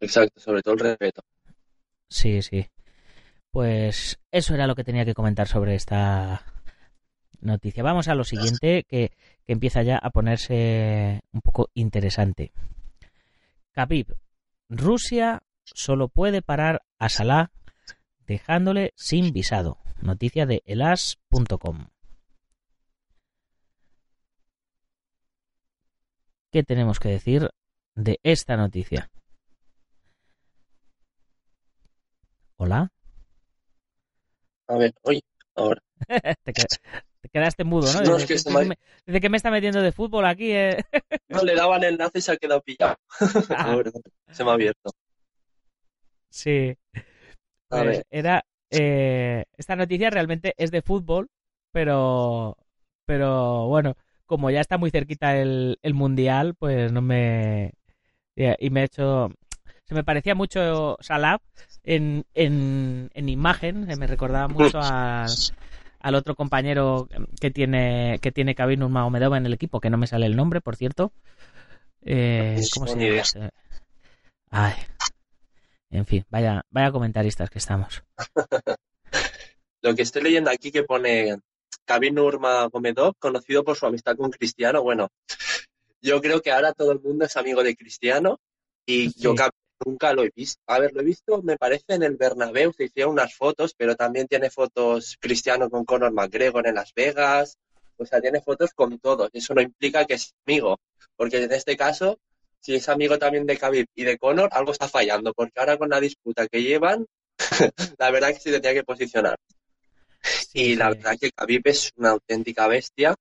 Exacto, 0.00 0.40
sobre 0.40 0.62
todo 0.62 0.74
el 0.74 0.80
respeto. 0.80 1.22
Sí, 2.08 2.42
sí. 2.42 2.66
Pues 3.50 4.18
eso 4.30 4.54
era 4.54 4.66
lo 4.66 4.74
que 4.74 4.84
tenía 4.84 5.04
que 5.04 5.14
comentar 5.14 5.46
sobre 5.48 5.74
esta 5.74 6.44
noticia. 7.40 7.82
Vamos 7.82 8.08
a 8.08 8.14
lo 8.14 8.24
siguiente, 8.24 8.84
que, 8.88 9.12
que 9.46 9.52
empieza 9.52 9.82
ya 9.82 9.98
a 9.98 10.10
ponerse 10.10 11.22
un 11.32 11.40
poco 11.40 11.70
interesante. 11.74 12.52
Khabib, 13.72 14.16
Rusia 14.68 15.42
solo 15.64 16.08
puede 16.08 16.42
parar 16.42 16.82
a 16.98 17.08
Salah 17.08 17.52
dejándole 18.26 18.92
sin 18.96 19.32
visado. 19.32 19.78
Noticia 20.00 20.46
de 20.46 20.62
elas.com. 20.66 21.86
¿Qué 26.50 26.62
tenemos 26.62 27.00
que 27.00 27.08
decir 27.08 27.50
de 27.94 28.20
esta 28.22 28.56
noticia? 28.56 29.10
Hola. 32.56 32.90
A 34.68 34.76
ver, 34.76 34.94
oye, 35.02 35.20
ahora. 35.54 35.82
te, 36.44 36.52
te, 36.52 37.28
quedaste 37.28 37.64
mudo, 37.64 37.92
¿no? 37.92 38.00
no 38.00 38.12
desde, 38.12 38.34
es 38.34 38.44
que 38.44 38.50
desde, 38.50 38.68
me... 38.68 38.78
desde, 39.06 39.20
que 39.20 39.28
me, 39.28 39.36
está 39.36 39.50
metiendo 39.50 39.82
de 39.82 39.92
fútbol 39.92 40.24
aquí. 40.26 40.52
Eh. 40.52 40.84
no, 41.28 41.42
le 41.42 41.54
daban 41.54 41.82
el 41.82 41.94
enlace 41.94 42.18
y 42.18 42.22
se 42.22 42.32
ha 42.32 42.36
quedado 42.36 42.62
pillado. 42.62 42.96
Ah. 43.50 43.76
Se 44.30 44.44
me 44.44 44.50
ha 44.50 44.54
abierto. 44.54 44.90
Sí. 46.30 46.76
Pues 47.68 48.02
era. 48.10 48.44
Eh, 48.70 49.44
esta 49.56 49.76
noticia 49.76 50.10
realmente 50.10 50.54
es 50.56 50.70
de 50.70 50.82
fútbol, 50.82 51.28
pero. 51.72 52.56
Pero 53.06 53.68
bueno, 53.68 53.96
como 54.24 54.50
ya 54.50 54.60
está 54.60 54.78
muy 54.78 54.90
cerquita 54.90 55.36
el, 55.36 55.78
el 55.82 55.94
mundial, 55.94 56.54
pues 56.54 56.90
no 56.90 57.02
me. 57.02 57.74
Y 58.36 58.70
me 58.70 58.80
he 58.80 58.84
hecho. 58.84 59.30
Se 59.84 59.94
me 59.94 60.02
parecía 60.02 60.34
mucho 60.34 60.96
Salah 61.00 61.40
en, 61.84 62.24
en, 62.34 63.10
en 63.14 63.28
imagen, 63.28 63.86
se 63.86 63.96
me 63.96 64.06
recordaba 64.06 64.48
mucho 64.48 64.78
al, 64.82 65.30
al 66.00 66.14
otro 66.14 66.34
compañero 66.34 67.08
que 67.40 67.50
tiene 67.50 68.18
que 68.20 68.32
tiene 68.32 68.54
Khabib 68.54 68.78
Nurmagomedov 68.78 69.34
en 69.34 69.46
el 69.46 69.52
equipo, 69.52 69.80
que 69.80 69.90
no 69.90 69.98
me 69.98 70.06
sale 70.06 70.26
el 70.26 70.36
nombre, 70.36 70.60
por 70.60 70.76
cierto. 70.76 71.12
Eh, 72.02 72.60
¿Cómo 72.74 72.86
se 72.86 72.98
llama? 72.98 73.50
Ay. 74.50 74.74
En 75.90 76.06
fin, 76.06 76.24
vaya, 76.28 76.64
vaya 76.70 76.90
comentaristas 76.90 77.50
que 77.50 77.58
estamos. 77.58 78.02
Lo 79.82 79.94
que 79.94 80.02
estoy 80.02 80.22
leyendo 80.22 80.50
aquí 80.50 80.72
que 80.72 80.82
pone 80.82 81.38
Khabib 81.84 82.14
Nurmagomedov, 82.14 83.14
conocido 83.18 83.62
por 83.62 83.76
su 83.76 83.86
amistad 83.86 84.16
con 84.16 84.30
Cristiano, 84.30 84.82
bueno, 84.82 85.08
yo 86.00 86.20
creo 86.20 86.40
que 86.42 86.50
ahora 86.50 86.72
todo 86.72 86.92
el 86.92 87.00
mundo 87.00 87.26
es 87.26 87.36
amigo 87.36 87.62
de 87.62 87.76
Cristiano 87.76 88.40
y 88.84 89.10
sí. 89.10 89.20
yo 89.20 89.34
nunca 89.84 90.12
lo 90.12 90.24
he 90.24 90.30
visto. 90.34 90.60
A 90.66 90.78
ver, 90.78 90.92
lo 90.92 91.00
he 91.00 91.04
visto, 91.04 91.42
me 91.42 91.56
parece, 91.56 91.94
en 91.94 92.02
el 92.02 92.16
Bernabéu, 92.16 92.72
se 92.72 92.84
hicieron 92.84 93.12
unas 93.12 93.34
fotos, 93.34 93.74
pero 93.76 93.94
también 93.96 94.26
tiene 94.26 94.50
fotos 94.50 95.16
Cristiano 95.20 95.70
con 95.70 95.84
Conor 95.84 96.12
McGregor 96.12 96.66
en 96.66 96.76
Las 96.76 96.92
Vegas. 96.94 97.58
O 97.96 98.04
sea, 98.04 98.20
tiene 98.20 98.40
fotos 98.40 98.70
con 98.74 98.98
todos. 98.98 99.30
Eso 99.32 99.54
no 99.54 99.62
implica 99.62 100.04
que 100.04 100.14
es 100.14 100.34
amigo, 100.46 100.78
porque 101.16 101.42
en 101.42 101.52
este 101.52 101.76
caso, 101.76 102.18
si 102.60 102.74
es 102.74 102.88
amigo 102.88 103.18
también 103.18 103.46
de 103.46 103.56
Khabib 103.56 103.86
y 103.94 104.04
de 104.04 104.18
Conor, 104.18 104.48
algo 104.52 104.72
está 104.72 104.88
fallando, 104.88 105.32
porque 105.32 105.60
ahora 105.60 105.76
con 105.78 105.90
la 105.90 106.00
disputa 106.00 106.48
que 106.48 106.62
llevan, 106.62 107.06
la 107.98 108.10
verdad 108.10 108.28
que 108.28 108.40
sí 108.40 108.50
tendría 108.50 108.74
que 108.74 108.84
posicionar. 108.84 109.36
Sí, 110.22 110.72
y 110.72 110.76
la 110.76 110.88
verdad 110.88 111.16
que 111.20 111.30
Khabib 111.30 111.62
es 111.64 111.92
una 111.96 112.10
auténtica 112.10 112.66
bestia. 112.66 113.14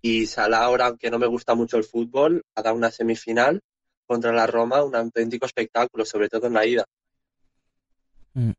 Y 0.00 0.26
Salah 0.26 0.62
ahora, 0.62 0.86
aunque 0.86 1.10
no 1.10 1.18
me 1.18 1.26
gusta 1.26 1.54
mucho 1.54 1.76
el 1.76 1.84
fútbol, 1.84 2.42
ha 2.54 2.62
dado 2.62 2.76
una 2.76 2.90
semifinal 2.92 3.60
contra 4.08 4.32
la 4.32 4.46
Roma 4.46 4.82
un 4.82 4.96
auténtico 4.96 5.46
espectáculo, 5.46 6.04
sobre 6.04 6.28
todo 6.28 6.48
en 6.48 6.54
la 6.54 6.66
ida. 6.66 6.84
Mm. 8.34 8.52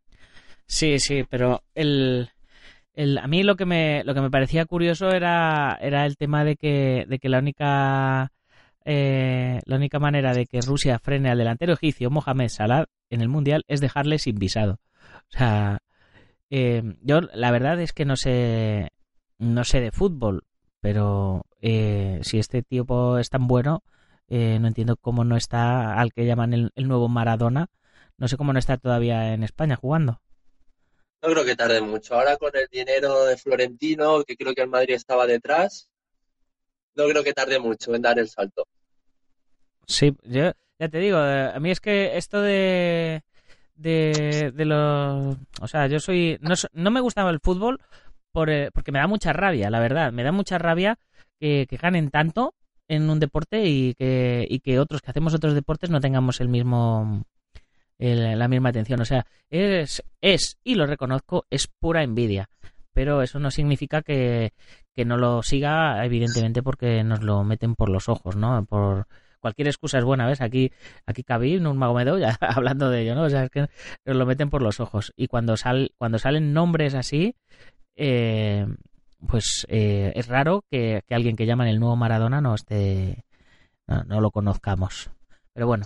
Sí, 0.66 1.00
sí, 1.00 1.24
pero 1.28 1.64
el, 1.74 2.30
el, 2.94 3.18
a 3.18 3.28
mí 3.28 3.44
lo 3.44 3.56
que 3.56 3.66
me 3.66 4.04
lo 4.04 4.14
que 4.14 4.22
me 4.22 4.30
parecía 4.30 4.66
curioso 4.66 5.10
era 5.10 5.78
era 5.82 6.06
el 6.06 6.16
tema 6.16 6.44
de 6.44 6.56
que 6.56 7.06
de 7.08 7.18
que 7.18 7.30
la 7.30 7.40
única 7.40 8.32
eh, 8.86 9.60
la 9.66 9.76
única 9.76 10.00
manera 10.00 10.34
de 10.34 10.46
que 10.46 10.62
Rusia 10.62 11.00
frene 11.00 11.30
al 11.30 11.40
delantero 11.40 11.74
egipcio 11.74 12.12
Mohamed 12.12 12.50
Salah 12.50 12.86
en 13.10 13.22
el 13.22 13.30
mundial 13.30 13.64
es 13.68 13.82
dejarle 13.82 14.20
sin 14.20 14.36
visado. 14.36 14.80
O 15.34 15.38
sea, 15.38 15.80
eh, 16.52 16.84
yo 17.02 17.22
la 17.22 17.52
verdad 17.52 17.80
es 17.82 17.94
que 17.94 18.06
no 18.06 18.16
sé 18.16 18.92
no 19.40 19.64
sé 19.64 19.82
de 19.82 19.92
fútbol, 19.92 20.44
pero 20.82 21.46
eh, 21.62 22.20
si 22.22 22.38
este 22.38 22.62
tipo 22.62 23.18
es 23.18 23.30
tan 23.30 23.48
bueno 23.48 23.84
Eh, 24.30 24.60
no 24.60 24.68
entiendo 24.68 24.96
cómo 24.98 25.24
no 25.24 25.36
está 25.36 26.00
al 26.00 26.14
que 26.14 26.26
llaman 26.26 26.54
el, 26.54 26.72
el 26.76 26.88
nuevo 26.88 27.10
Maradona. 27.10 27.68
No 28.18 28.28
sé 28.28 28.38
cómo 28.38 28.54
no 28.54 28.60
está 28.60 28.78
todavía 28.78 29.34
en 29.34 29.44
España 29.44 29.76
jugando. 29.76 30.22
No 31.22 31.30
creo 31.30 31.44
que 31.44 31.56
tarde 31.56 31.82
mucho. 31.82 32.16
Ahora 32.16 32.38
con 32.38 32.52
el 32.56 32.68
dinero 32.72 33.26
de 33.26 33.38
Florentino, 33.38 34.24
que 34.24 34.38
creo 34.38 34.54
que 34.54 34.62
el 34.62 34.70
Madrid 34.70 34.94
estaba 34.96 35.26
detrás, 35.26 35.90
no 36.96 37.08
creo 37.08 37.24
que 37.24 37.34
tarde 37.34 37.60
mucho 37.60 37.94
en 37.94 38.02
dar 38.02 38.20
el 38.20 38.30
salto. 38.30 38.66
Sí, 39.86 40.16
yo 40.24 40.52
ya 40.80 40.90
te 40.90 41.00
digo, 41.00 41.18
eh, 41.18 41.52
a 41.54 41.60
mí 41.60 41.72
es 41.72 41.82
que 41.82 42.18
esto 42.18 42.42
de 42.42 43.24
de, 43.80 44.52
de 44.54 44.66
los... 44.66 45.38
O 45.62 45.68
sea, 45.68 45.88
yo 45.88 46.00
soy... 46.00 46.38
No, 46.42 46.54
no 46.74 46.92
me 46.92 47.00
gustaba 47.00 47.32
el 47.32 47.40
fútbol 47.40 47.80
por, 48.32 48.50
eh, 48.50 48.70
porque 48.74 48.92
me 48.92 49.00
da 49.00 49.08
mucha 49.08 49.34
rabia, 49.34 49.70
la 49.70 49.80
verdad. 49.80 50.12
Me 50.12 50.24
da 50.24 50.32
mucha 50.32 50.58
rabia 50.58 51.00
que, 51.40 51.66
que 51.68 51.78
ganen 51.78 52.12
tanto 52.12 52.54
en 52.90 53.10
un 53.10 53.20
deporte 53.20 53.64
y 53.66 53.94
que, 53.94 54.46
y 54.50 54.60
que 54.60 54.80
otros 54.80 55.02
que 55.02 55.12
hacemos 55.12 55.34
otros 55.34 55.54
deportes 55.54 55.90
no 55.90 56.02
tengamos 56.02 56.42
el 56.42 56.50
mismo... 56.50 57.24
el- 57.98 58.38
la 58.38 58.48
misma 58.50 58.70
atención. 58.70 59.00
O 59.02 59.06
sea, 59.06 59.26
es, 59.50 60.04
es, 60.22 60.58
y 60.64 60.76
lo 60.76 60.86
reconozco, 60.86 61.46
es 61.50 61.68
pura 61.68 62.04
envidia. 62.04 62.50
Pero 62.94 63.22
eso 63.22 63.40
no 63.40 63.52
significa 63.52 64.02
que, 64.02 64.52
que 64.96 65.06
no 65.06 65.16
lo 65.18 65.42
siga, 65.44 66.04
evidentemente, 66.04 66.62
porque 66.64 67.04
nos 67.04 67.22
lo 67.24 67.44
meten 67.46 67.76
por 67.76 67.90
los 67.90 68.10
ojos, 68.10 68.36
¿no? 68.36 68.66
Por 68.66 69.06
cualquier 69.40 69.68
excusa 69.70 70.00
es 70.00 70.04
buena, 70.04 70.28
¿ves? 70.28 70.42
Aquí, 70.42 70.72
aquí 71.06 71.24
Khabib, 71.24 71.66
un 71.66 71.78
Magomedo, 71.78 72.18
ya 72.18 72.36
hablando 72.42 72.90
de 72.90 73.04
ello, 73.04 73.16
¿no? 73.16 73.24
O 73.24 73.30
sea, 73.30 73.44
es 73.46 73.50
que 73.52 73.68
nos 74.06 74.18
lo 74.18 74.26
meten 74.26 74.50
por 74.50 74.62
los 74.62 74.80
ojos. 74.82 75.14
Y 75.16 75.28
cuando, 75.28 75.56
sal, 75.56 75.92
cuando 75.98 76.18
salen 76.20 76.52
nombres 76.52 76.96
así, 76.96 77.36
eh, 77.96 78.66
pues 79.28 79.66
eh, 79.70 80.12
es 80.16 80.28
raro 80.28 80.64
que, 80.70 81.04
alguien 81.10 81.36
que 81.36 81.46
llaman 81.46 81.68
el 81.68 81.80
nuevo 81.80 81.96
Maradona 81.96 82.42
no 82.42 82.56
esté, 82.56 83.26
no, 83.88 84.04
no 84.04 84.22
lo 84.22 84.32
conozcamos. 84.32 85.12
Pero 85.54 85.68
bueno, 85.68 85.86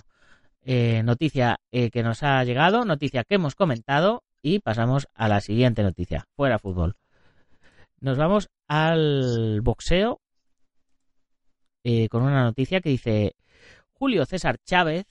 eh, 0.66 1.02
noticia 1.02 1.60
eh, 1.72 1.90
que 1.90 2.02
nos 2.02 2.22
ha 2.22 2.42
llegado, 2.42 2.86
noticia 2.86 3.24
que 3.24 3.34
hemos 3.34 3.54
comentado 3.54 4.22
y 4.40 4.60
pasamos 4.60 5.08
a 5.14 5.28
la 5.28 5.40
siguiente 5.40 5.82
noticia, 5.82 6.26
fuera 6.36 6.58
fútbol. 6.58 6.96
Nos 8.00 8.16
vamos 8.16 8.48
al 8.66 9.60
boxeo 9.62 10.20
eh, 11.82 12.08
con 12.08 12.22
una 12.22 12.44
noticia 12.44 12.80
que 12.80 12.88
dice 12.88 13.36
Julio 13.92 14.24
César 14.24 14.56
Chávez 14.64 15.06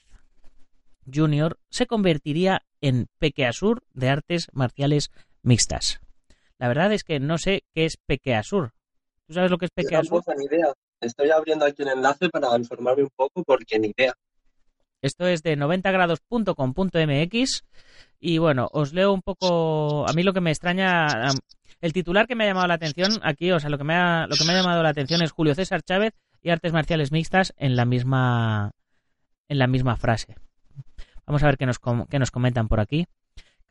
Jr. 1.12 1.58
se 1.70 1.86
convertiría 1.86 2.62
en 2.80 3.06
Pequeasur 3.18 3.84
de 3.92 4.08
artes 4.08 4.48
marciales 4.52 5.10
mixtas. 5.42 6.00
La 6.58 6.68
verdad 6.68 6.92
es 6.92 7.04
que 7.04 7.20
no 7.20 7.38
sé 7.38 7.64
qué 7.74 7.84
es 7.84 7.96
Pequeasur. 7.96 8.72
¿Tú 9.26 9.34
sabes 9.34 9.50
lo 9.50 9.58
que 9.58 9.66
es 9.66 9.70
Yo 9.76 9.82
Pequeasur? 9.82 10.22
tampoco 10.22 10.34
ni 10.38 10.46
idea. 10.46 10.72
Estoy 11.00 11.30
abriendo 11.30 11.64
aquí 11.64 11.82
un 11.82 11.88
enlace 11.88 12.28
para 12.28 12.56
informarme 12.56 13.02
un 13.02 13.10
poco 13.14 13.42
porque 13.44 13.78
ni 13.78 13.92
idea. 13.96 14.14
Esto 15.02 15.26
es 15.26 15.42
de 15.42 15.56
90grados.com.mx 15.56 17.62
y 18.20 18.38
bueno, 18.38 18.68
os 18.72 18.94
leo 18.94 19.12
un 19.12 19.20
poco, 19.20 20.08
a 20.08 20.12
mí 20.14 20.22
lo 20.22 20.32
que 20.32 20.40
me 20.40 20.50
extraña, 20.50 21.28
el 21.82 21.92
titular 21.92 22.26
que 22.26 22.34
me 22.34 22.44
ha 22.44 22.46
llamado 22.46 22.68
la 22.68 22.74
atención 22.74 23.20
aquí, 23.22 23.52
o 23.52 23.60
sea, 23.60 23.68
lo 23.68 23.76
que 23.76 23.84
me 23.84 23.94
ha, 23.94 24.26
lo 24.26 24.34
que 24.34 24.44
me 24.44 24.52
ha 24.52 24.56
llamado 24.56 24.82
la 24.82 24.88
atención 24.88 25.22
es 25.22 25.30
Julio 25.30 25.54
César 25.54 25.82
Chávez 25.82 26.14
y 26.40 26.48
artes 26.48 26.72
marciales 26.72 27.12
mixtas 27.12 27.52
en 27.58 27.76
la 27.76 27.84
misma, 27.84 28.70
en 29.48 29.58
la 29.58 29.66
misma 29.66 29.96
frase. 29.96 30.36
Vamos 31.26 31.42
a 31.42 31.46
ver 31.46 31.58
qué 31.58 31.66
nos, 31.66 31.78
qué 32.08 32.18
nos 32.18 32.30
comentan 32.30 32.68
por 32.68 32.80
aquí. 32.80 33.06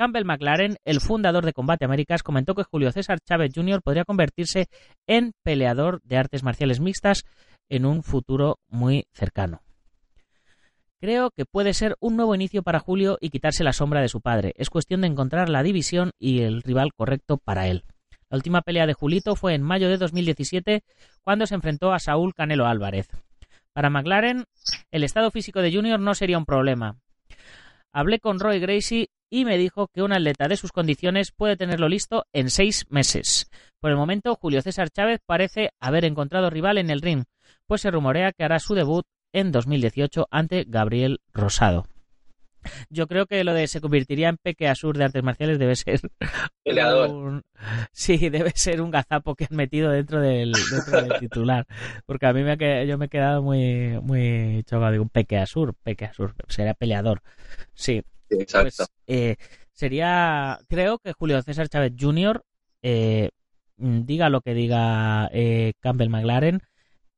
Campbell 0.04 0.26
McLaren, 0.26 0.76
el 0.84 1.00
fundador 1.00 1.46
de 1.46 1.54
Combate 1.54 1.86
Américas, 1.86 2.24
comentó 2.24 2.56
que 2.56 2.66
Julio 2.66 2.92
César 2.92 3.20
Chávez 3.22 3.54
Jr. 3.56 3.82
podría 3.82 4.04
convertirse 4.04 4.68
en 5.08 5.32
peleador 5.44 6.02
de 6.04 6.18
artes 6.18 6.44
marciales 6.44 6.82
mixtas 6.82 7.24
en 7.70 7.86
un 7.86 8.04
futuro 8.04 8.60
muy 8.68 9.06
cercano. 9.14 9.62
Creo 11.00 11.32
que 11.32 11.46
puede 11.46 11.74
ser 11.74 11.96
un 12.02 12.18
nuevo 12.18 12.36
inicio 12.36 12.64
para 12.64 12.82
Julio 12.82 13.18
y 13.22 13.30
quitarse 13.30 13.64
la 13.64 13.72
sombra 13.72 14.02
de 14.02 14.10
su 14.10 14.20
padre. 14.20 14.52
Es 14.58 14.70
cuestión 14.70 15.00
de 15.00 15.08
encontrar 15.08 15.48
la 15.48 15.64
división 15.64 16.12
y 16.20 16.42
el 16.42 16.64
rival 16.64 16.92
correcto 16.94 17.38
para 17.38 17.68
él. 17.68 17.86
La 18.30 18.36
última 18.36 18.62
pelea 18.62 18.86
de 18.86 18.96
Julito 18.96 19.38
fue 19.38 19.54
en 19.56 19.64
mayo 19.64 19.88
de 19.88 19.96
2017 19.96 20.84
cuando 21.22 21.46
se 21.46 21.56
enfrentó 21.56 21.94
a 21.94 22.00
Saúl 22.00 22.34
Canelo 22.34 22.66
Álvarez. 22.66 23.08
Para 23.72 23.90
McLaren, 23.90 24.44
el 24.92 25.06
estado 25.06 25.32
físico 25.32 25.62
de 25.62 25.74
Junior 25.74 26.02
no 26.02 26.14
sería 26.14 26.38
un 26.38 26.46
problema. 26.46 26.98
Hablé 27.94 28.20
con 28.20 28.42
Roy 28.42 28.60
Gracie 28.60 29.08
y 29.36 29.46
me 29.46 29.58
dijo 29.58 29.88
que 29.88 30.04
un 30.04 30.14
atleta 30.14 30.48
de 30.48 30.58
sus 30.58 30.72
condiciones 30.72 31.32
puede 31.32 31.58
tenerlo 31.58 31.90
listo 31.90 32.26
en 32.34 32.52
seis 32.52 32.86
meses. 32.92 33.50
Por 33.82 33.90
el 33.90 33.98
momento, 33.98 34.36
Julio 34.36 34.62
César 34.62 34.92
Chávez 34.92 35.22
parece 35.26 35.72
haber 35.80 36.06
encontrado 36.06 36.52
rival 36.52 36.78
en 36.78 36.92
el 36.92 37.02
ring, 37.02 37.24
pues 37.66 37.82
se 37.82 37.90
rumorea 37.90 38.32
que 38.32 38.44
hará 38.44 38.60
su 38.60 38.76
debut 38.76 39.06
en 39.34 39.52
2018 39.52 40.28
ante 40.30 40.66
Gabriel 40.68 41.20
Rosado. 41.34 41.88
Yo 42.92 43.08
creo 43.08 43.26
que 43.26 43.44
lo 43.44 43.56
de 43.56 43.66
se 43.68 43.82
convertiría 43.82 44.30
en 44.30 44.38
Peque 44.38 44.68
Asur 44.68 44.98
de 44.98 45.06
artes 45.06 45.24
marciales 45.24 45.58
debe 45.58 45.76
ser 45.76 46.00
Peleador. 46.64 47.10
un- 47.10 47.42
sí, 47.92 48.30
debe 48.30 48.52
ser 48.52 48.82
un 48.82 48.92
gazapo 48.92 49.34
que 49.36 49.48
han 49.50 49.58
metido 49.58 49.90
dentro 49.90 50.22
del, 50.22 50.54
dentro 50.72 51.02
del 51.02 51.20
titular. 51.20 51.66
Porque 52.06 52.28
a 52.28 52.34
mí 52.34 52.44
me 52.44 52.52
ha 52.52 52.84
yo 52.86 52.98
me 53.00 53.06
he 53.08 53.10
quedado 53.10 53.42
muy, 53.42 54.00
muy 54.04 54.64
chocado. 54.66 54.92
Digo, 54.92 55.04
un 55.04 55.10
Peque 55.10 55.38
Asur, 55.40 55.74
Peque 55.84 56.06
Asur, 56.06 56.36
será 56.48 56.74
peleador. 56.76 57.22
Sí, 57.74 58.04
exacto. 58.42 58.86
pues 58.86 58.92
eh, 59.08 59.36
sería, 59.72 60.60
creo 60.68 61.00
que 61.00 61.14
Julio 61.14 61.42
César 61.42 61.70
Chávez 61.70 61.94
Jr., 62.00 62.44
eh, 62.82 63.30
mm, 63.78 64.02
diga 64.06 64.30
lo 64.30 64.42
que 64.42 64.54
diga 64.54 65.30
eh, 65.34 65.74
Campbell 65.80 66.10
McLaren, 66.10 66.62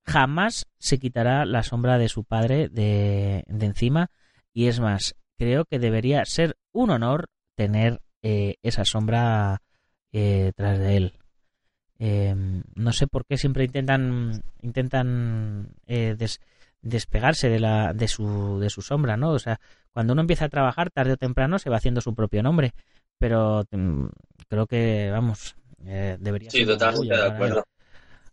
jamás 0.06 0.68
se 0.78 1.00
quitará 1.00 1.46
la 1.46 1.64
sombra 1.64 1.98
de 1.98 2.10
su 2.10 2.24
padre 2.24 2.70
de, 2.70 3.44
de 3.48 3.66
encima. 3.66 4.12
Y 4.54 4.68
es 4.68 4.80
más, 4.80 5.16
creo 5.38 5.66
que 5.66 5.80
debería 5.80 6.24
ser 6.26 6.56
un 6.72 6.92
honor 6.92 7.28
tener 7.56 8.02
eh, 8.22 8.56
esa 8.64 8.86
sombra 8.86 9.62
eh, 10.12 10.52
tras 10.56 10.80
de 10.80 10.98
él. 10.98 11.14
Eh, 11.98 12.36
no 12.76 12.92
sé 12.92 13.08
por 13.08 13.26
qué 13.26 13.38
siempre 13.38 13.64
intentan 13.64 14.44
intentan 14.62 15.70
eh, 15.88 16.16
des- 16.18 16.42
despegarse 16.86 17.50
de 17.50 17.60
la 17.60 17.94
de 17.94 18.08
su 18.10 18.60
de 18.60 18.70
su 18.72 18.82
sombra, 18.84 19.18
¿no? 19.18 19.32
O 19.32 19.40
sea, 19.40 19.60
cuando 19.92 20.14
uno 20.14 20.22
empieza 20.22 20.46
a 20.46 20.50
trabajar 20.50 20.92
tarde 20.92 21.14
o 21.14 21.18
temprano 21.18 21.60
se 21.60 21.70
va 21.72 21.78
haciendo 21.78 22.02
su 22.02 22.16
propio 22.16 22.44
nombre, 22.44 22.74
pero 23.20 23.66
mm, 23.72 24.08
creo 24.50 24.68
que 24.68 25.10
vamos 25.12 25.56
eh, 25.86 26.18
debería 26.20 26.52
Sí, 26.52 26.60
ser 26.60 26.68
totalmente 26.68 27.14
orgullo 27.14 27.18
de 27.18 27.26
acuerdo. 27.26 27.62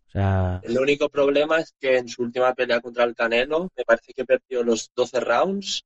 O 0.09 0.11
sea, 0.13 0.63
El 0.63 0.79
único 0.79 1.09
problema 1.11 1.59
es 1.61 1.75
que 1.79 1.99
en 1.99 2.09
su 2.09 2.23
última 2.23 2.55
pelea 2.55 2.81
contra 2.81 3.05
el 3.05 3.15
Canelo, 3.15 3.71
me 3.77 3.85
parece 3.85 4.13
que 4.15 4.25
perdió 4.25 4.63
los 4.63 4.91
12 4.95 5.21
rounds 5.21 5.85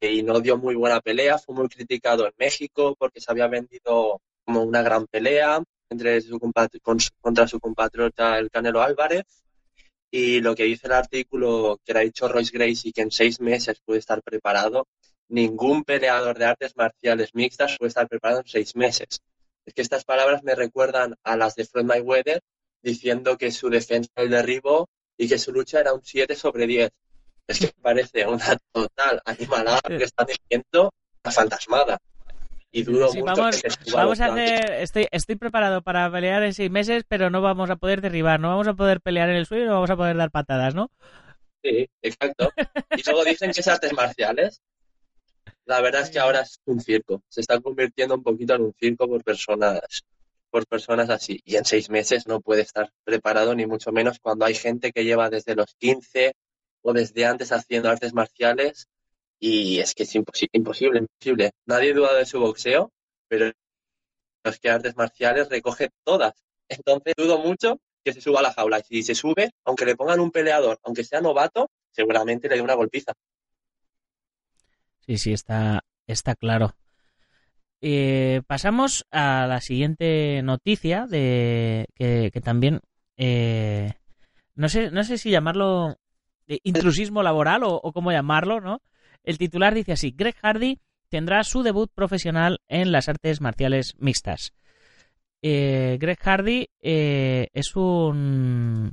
y 0.00 0.22
no 0.22 0.40
dio 0.40 0.58
muy 0.58 0.74
buena 0.76 1.00
pelea. 1.00 1.38
Fue 1.38 1.54
muy 1.54 1.68
criticado 1.68 2.26
en 2.26 2.32
México 2.38 2.96
porque 2.98 3.20
se 3.20 3.30
había 3.32 3.48
vendido 3.48 4.20
como 4.44 4.62
una 4.64 4.82
gran 4.82 5.06
pelea 5.08 5.62
entre 5.90 6.20
su 6.22 6.38
compat- 6.40 6.80
con 6.82 7.00
su- 7.00 7.10
contra 7.20 7.48
su 7.48 7.60
compatriota 7.60 8.38
el 8.38 8.50
Canelo 8.50 8.82
Álvarez. 8.82 9.41
Y 10.14 10.42
lo 10.42 10.54
que 10.54 10.64
dice 10.64 10.88
el 10.88 10.92
artículo 10.92 11.80
que 11.82 11.94
le 11.94 11.98
ha 12.00 12.02
dicho 12.02 12.28
Royce 12.28 12.52
Gracie, 12.52 12.92
que 12.92 13.00
en 13.00 13.10
seis 13.10 13.40
meses 13.40 13.80
puede 13.82 13.98
estar 13.98 14.22
preparado, 14.22 14.86
ningún 15.28 15.84
peleador 15.84 16.36
de 16.38 16.44
artes 16.44 16.76
marciales 16.76 17.34
mixtas 17.34 17.78
puede 17.78 17.88
estar 17.88 18.06
preparado 18.06 18.42
en 18.42 18.46
seis 18.46 18.76
meses. 18.76 19.22
Es 19.64 19.72
que 19.72 19.80
estas 19.80 20.04
palabras 20.04 20.42
me 20.42 20.54
recuerdan 20.54 21.14
a 21.22 21.36
las 21.36 21.54
de 21.54 21.64
Floyd 21.64 21.86
Mayweather 21.86 22.42
diciendo 22.82 23.38
que 23.38 23.50
su 23.50 23.70
defensa 23.70 24.10
el 24.16 24.28
derribo 24.28 24.90
y 25.16 25.28
que 25.28 25.38
su 25.38 25.50
lucha 25.50 25.80
era 25.80 25.94
un 25.94 26.04
7 26.04 26.36
sobre 26.36 26.66
10. 26.66 26.90
Es 27.46 27.60
que 27.60 27.72
parece 27.80 28.26
una 28.26 28.58
total 28.70 29.22
animalada 29.24 29.80
que 29.88 30.04
están 30.04 30.26
diciendo 30.26 30.92
una 31.24 31.32
fantasmada. 31.32 31.98
Y 32.74 32.84
dudo 32.84 33.08
Sí, 33.08 33.18
mucho 33.18 33.34
vamos, 33.36 33.62
que 33.62 33.70
se 33.70 33.84
suba 33.84 34.02
vamos 34.02 34.20
a 34.20 34.26
hacer. 34.26 34.72
Estoy, 34.72 35.06
estoy 35.10 35.36
preparado 35.36 35.82
para 35.82 36.10
pelear 36.10 36.42
en 36.42 36.54
seis 36.54 36.70
meses, 36.70 37.04
pero 37.06 37.28
no 37.28 37.42
vamos 37.42 37.68
a 37.68 37.76
poder 37.76 38.00
derribar, 38.00 38.40
no 38.40 38.48
vamos 38.48 38.66
a 38.66 38.74
poder 38.74 39.02
pelear 39.02 39.28
en 39.28 39.36
el 39.36 39.46
suelo 39.46 39.64
y 39.64 39.66
no 39.68 39.74
vamos 39.74 39.90
a 39.90 39.96
poder 39.96 40.16
dar 40.16 40.30
patadas, 40.30 40.74
¿no? 40.74 40.90
Sí, 41.62 41.88
exacto. 42.00 42.50
Y 42.96 43.02
luego 43.04 43.24
dicen 43.24 43.52
que 43.52 43.60
es 43.60 43.68
artes 43.68 43.92
marciales. 43.92 44.62
La 45.66 45.80
verdad 45.80 46.02
es 46.02 46.10
que 46.10 46.18
ahora 46.18 46.40
es 46.40 46.60
un 46.64 46.80
circo. 46.80 47.22
Se 47.28 47.40
está 47.40 47.60
convirtiendo 47.60 48.14
un 48.14 48.22
poquito 48.22 48.54
en 48.54 48.62
un 48.62 48.74
circo 48.74 49.06
por 49.06 49.22
personas, 49.22 50.04
por 50.50 50.66
personas 50.66 51.10
así. 51.10 51.40
Y 51.44 51.56
en 51.56 51.64
seis 51.64 51.88
meses 51.90 52.26
no 52.26 52.40
puede 52.40 52.62
estar 52.62 52.90
preparado, 53.04 53.54
ni 53.54 53.66
mucho 53.66 53.92
menos 53.92 54.18
cuando 54.18 54.44
hay 54.44 54.54
gente 54.54 54.92
que 54.92 55.04
lleva 55.04 55.30
desde 55.30 55.54
los 55.54 55.74
15 55.78 56.34
o 56.82 56.92
desde 56.92 57.26
antes 57.26 57.52
haciendo 57.52 57.90
artes 57.90 58.12
marciales. 58.12 58.88
Y 59.44 59.80
es 59.80 59.94
que 59.94 60.04
es 60.04 60.14
imposi- 60.14 60.48
imposible, 60.52 61.00
imposible. 61.00 61.50
Nadie 61.66 61.92
duda 61.92 62.14
de 62.14 62.24
su 62.26 62.38
boxeo, 62.38 62.92
pero 63.28 63.50
es 64.44 64.60
que 64.60 64.70
artes 64.70 64.96
marciales 64.96 65.48
recoge 65.48 65.90
todas. 66.04 66.32
Entonces 66.68 67.14
dudo 67.16 67.38
mucho 67.38 67.80
que 68.04 68.12
se 68.12 68.20
suba 68.20 68.38
a 68.38 68.42
la 68.44 68.52
jaula. 68.52 68.78
Y 68.78 68.82
si 68.84 69.02
se 69.02 69.14
sube, 69.16 69.50
aunque 69.64 69.84
le 69.84 69.96
pongan 69.96 70.20
un 70.20 70.30
peleador, 70.30 70.78
aunque 70.84 71.02
sea 71.02 71.20
novato, 71.20 71.70
seguramente 71.90 72.48
le 72.48 72.54
dé 72.56 72.62
una 72.62 72.74
golpiza. 72.74 73.12
Sí, 75.00 75.18
sí, 75.18 75.32
está, 75.32 75.82
está 76.06 76.36
claro. 76.36 76.76
Eh, 77.80 78.42
pasamos 78.46 79.04
a 79.10 79.46
la 79.48 79.60
siguiente 79.60 80.40
noticia 80.44 81.06
de 81.06 81.86
que, 81.96 82.30
que 82.32 82.40
también 82.40 82.80
eh, 83.16 83.94
no 84.54 84.68
sé, 84.68 84.90
no 84.92 85.02
sé 85.04 85.18
si 85.18 85.30
llamarlo 85.30 85.96
intrusismo 86.46 87.22
laboral 87.22 87.64
o, 87.64 87.74
o 87.74 87.92
cómo 87.92 88.12
llamarlo, 88.12 88.60
¿no? 88.60 88.80
El 89.22 89.38
titular 89.38 89.74
dice 89.74 89.92
así, 89.92 90.12
Greg 90.16 90.36
Hardy 90.42 90.80
tendrá 91.08 91.44
su 91.44 91.62
debut 91.62 91.90
profesional 91.94 92.60
en 92.68 92.90
las 92.90 93.08
artes 93.08 93.40
marciales 93.40 93.94
mixtas. 93.98 94.54
Eh, 95.42 95.98
Greg 96.00 96.18
Hardy 96.20 96.68
eh, 96.80 97.48
es 97.52 97.74
un 97.76 98.92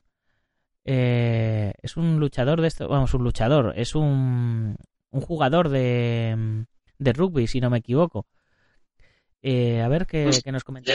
eh, 0.84 1.72
es 1.82 1.96
un 1.96 2.20
luchador 2.20 2.62
de 2.62 2.68
esto, 2.68 2.88
vamos, 2.88 3.14
un 3.14 3.24
luchador, 3.24 3.74
es 3.78 3.96
un, 3.96 4.76
un 5.12 5.22
jugador 5.22 5.70
de, 5.70 6.66
de 6.98 7.14
rugby, 7.14 7.48
si 7.48 7.62
no 7.62 7.70
me 7.70 7.78
equivoco. 7.78 8.26
a 9.44 9.88
ver 9.88 10.08
qué, 10.08 10.26
nos 10.52 10.64
comenta. 10.64 10.94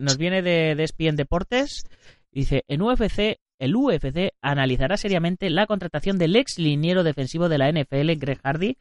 nos 0.00 0.18
viene 0.18 0.42
de, 0.42 0.74
de 0.74 0.82
ESPN 0.84 1.16
Deportes. 1.16 1.84
Dice, 2.30 2.64
en 2.68 2.82
UFC 2.82 3.38
el 3.58 3.76
UFC 3.76 4.32
analizará 4.40 4.96
seriamente 4.96 5.50
la 5.50 5.66
contratación 5.66 6.18
del 6.18 6.36
ex 6.36 6.58
liniero 6.58 7.02
defensivo 7.02 7.48
de 7.48 7.58
la 7.58 7.70
NFL, 7.70 8.12
Greg 8.18 8.40
Hardy, 8.42 8.76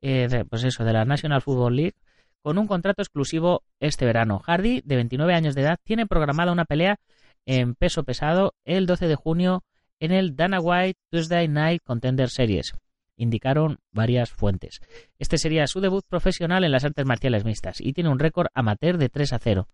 eh, 0.00 0.44
pues 0.48 0.64
eso, 0.64 0.84
de 0.84 0.92
la 0.92 1.04
National 1.04 1.42
Football 1.42 1.76
League, 1.76 1.94
con 2.42 2.58
un 2.58 2.66
contrato 2.66 3.02
exclusivo 3.02 3.62
este 3.80 4.04
verano. 4.04 4.40
Hardy, 4.40 4.82
de 4.84 4.96
29 4.96 5.34
años 5.34 5.54
de 5.54 5.62
edad, 5.62 5.78
tiene 5.84 6.06
programada 6.06 6.52
una 6.52 6.64
pelea 6.64 6.98
en 7.46 7.74
peso 7.74 8.04
pesado 8.04 8.54
el 8.64 8.86
12 8.86 9.08
de 9.08 9.14
junio 9.14 9.64
en 10.00 10.12
el 10.12 10.34
Dana 10.34 10.60
White 10.60 10.98
Tuesday 11.10 11.46
Night 11.48 11.82
Contender 11.84 12.28
Series, 12.28 12.74
indicaron 13.16 13.78
varias 13.92 14.30
fuentes. 14.30 14.80
Este 15.18 15.38
sería 15.38 15.66
su 15.66 15.80
debut 15.80 16.04
profesional 16.08 16.64
en 16.64 16.72
las 16.72 16.84
artes 16.84 17.06
marciales 17.06 17.44
mixtas 17.44 17.80
y 17.80 17.92
tiene 17.92 18.10
un 18.10 18.18
récord 18.18 18.48
amateur 18.54 18.98
de 18.98 19.08
3 19.08 19.32
a 19.32 19.38
0. 19.38 19.68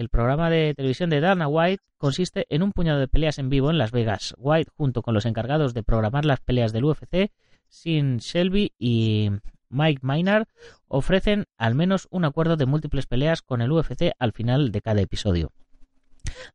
El 0.00 0.08
programa 0.08 0.48
de 0.48 0.72
televisión 0.74 1.10
de 1.10 1.20
Dana 1.20 1.46
White 1.46 1.84
consiste 1.98 2.46
en 2.48 2.62
un 2.62 2.72
puñado 2.72 2.98
de 2.98 3.06
peleas 3.06 3.38
en 3.38 3.50
vivo 3.50 3.68
en 3.68 3.76
Las 3.76 3.92
Vegas. 3.92 4.34
White, 4.38 4.72
junto 4.74 5.02
con 5.02 5.12
los 5.12 5.26
encargados 5.26 5.74
de 5.74 5.82
programar 5.82 6.24
las 6.24 6.40
peleas 6.40 6.72
del 6.72 6.86
UFC, 6.86 7.30
Sin 7.68 8.16
Shelby 8.16 8.72
y 8.78 9.28
Mike 9.68 10.00
Maynard, 10.00 10.46
ofrecen 10.88 11.44
al 11.58 11.74
menos 11.74 12.08
un 12.10 12.24
acuerdo 12.24 12.56
de 12.56 12.64
múltiples 12.64 13.04
peleas 13.04 13.42
con 13.42 13.60
el 13.60 13.72
UFC 13.72 14.12
al 14.18 14.32
final 14.32 14.72
de 14.72 14.80
cada 14.80 15.02
episodio. 15.02 15.52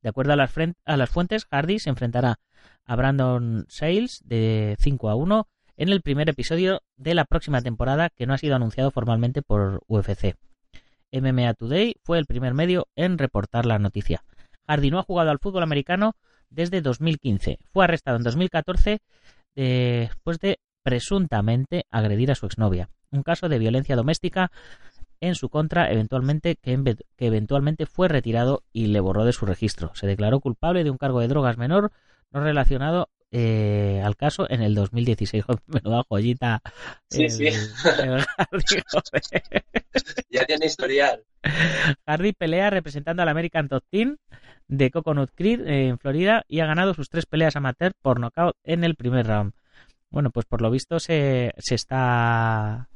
De 0.01 0.09
acuerdo 0.09 0.33
a 0.33 0.37
las, 0.37 0.51
a 0.83 0.97
las 0.97 1.11
fuentes, 1.11 1.45
Hardy 1.51 1.77
se 1.77 1.91
enfrentará 1.91 2.39
a 2.83 2.95
Brandon 2.95 3.65
Sales 3.69 4.23
de 4.25 4.75
5 4.79 5.07
a 5.07 5.13
1 5.13 5.47
en 5.77 5.89
el 5.89 6.01
primer 6.01 6.29
episodio 6.29 6.81
de 6.97 7.13
la 7.13 7.25
próxima 7.25 7.61
temporada 7.61 8.09
que 8.09 8.25
no 8.25 8.33
ha 8.33 8.39
sido 8.39 8.55
anunciado 8.55 8.89
formalmente 8.89 9.43
por 9.43 9.83
UFC. 9.85 10.35
MMA 11.11 11.53
Today 11.53 11.95
fue 12.03 12.19
el 12.19 12.25
primer 12.25 12.53
medio 12.53 12.87
en 12.95 13.17
reportar 13.17 13.65
la 13.65 13.79
noticia. 13.79 14.23
Hardy 14.67 14.91
no 14.91 14.99
ha 14.99 15.03
jugado 15.03 15.31
al 15.31 15.39
fútbol 15.39 15.63
americano 15.63 16.15
desde 16.49 16.81
2015. 16.81 17.59
Fue 17.71 17.83
arrestado 17.83 18.17
en 18.17 18.23
2014 18.23 18.99
después 19.55 20.39
de 20.39 20.59
presuntamente 20.83 21.85
agredir 21.89 22.31
a 22.31 22.35
su 22.35 22.45
exnovia. 22.45 22.89
Un 23.11 23.23
caso 23.23 23.49
de 23.49 23.59
violencia 23.59 23.95
doméstica 23.95 24.51
en 25.21 25.35
su 25.35 25.49
contra, 25.49 25.91
eventualmente 25.91 26.55
que, 26.55 26.97
eventualmente 27.17 27.85
fue 27.85 28.07
retirado 28.07 28.63
y 28.71 28.87
le 28.87 28.99
borró 28.99 29.25
de 29.25 29.33
su 29.33 29.45
registro. 29.45 29.91
Se 29.95 30.07
declaró 30.07 30.39
culpable 30.39 30.83
de 30.83 30.91
un 30.91 30.97
cargo 30.97 31.21
de 31.21 31.27
drogas 31.27 31.57
menor 31.57 31.91
no 32.31 32.41
relacionado 32.41 33.09
eh, 33.31 34.01
al 34.03 34.15
caso 34.15 34.49
en 34.49 34.61
el 34.61 34.75
2016. 34.75 35.43
Menuda 35.67 36.03
joyita. 36.07 36.61
Sí, 37.09 37.29
sí. 37.29 37.49
ya 40.29 40.45
tiene 40.45 40.65
historial. 40.65 41.23
Hardy 42.05 42.33
pelea 42.33 42.69
representando 42.69 43.21
al 43.23 43.29
American 43.29 43.67
Top 43.67 43.83
Team 43.89 44.17
de 44.67 44.89
Coconut 44.89 45.29
Creek 45.35 45.61
en 45.65 45.99
Florida 45.99 46.43
y 46.47 46.59
ha 46.59 46.65
ganado 46.65 46.93
sus 46.93 47.09
tres 47.09 47.25
peleas 47.25 47.55
amateur 47.55 47.93
por 48.01 48.19
nocaut 48.19 48.55
en 48.63 48.83
el 48.83 48.95
primer 48.95 49.27
round. 49.27 49.53
Bueno, 50.09 50.31
pues 50.31 50.45
por 50.45 50.61
lo 50.61 50.71
visto 50.71 50.99
se, 50.99 51.53
se 51.57 51.75
está 51.75 52.89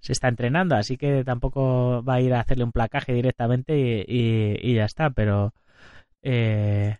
se 0.00 0.12
está 0.12 0.28
entrenando, 0.28 0.74
así 0.74 0.96
que 0.96 1.22
tampoco 1.24 2.02
va 2.02 2.14
a 2.14 2.20
ir 2.20 2.34
a 2.34 2.40
hacerle 2.40 2.64
un 2.64 2.72
placaje 2.72 3.12
directamente 3.12 4.04
y, 4.06 4.74
ya 4.74 4.84
está, 4.84 5.10
pero 5.10 5.54
eh, 6.22 6.98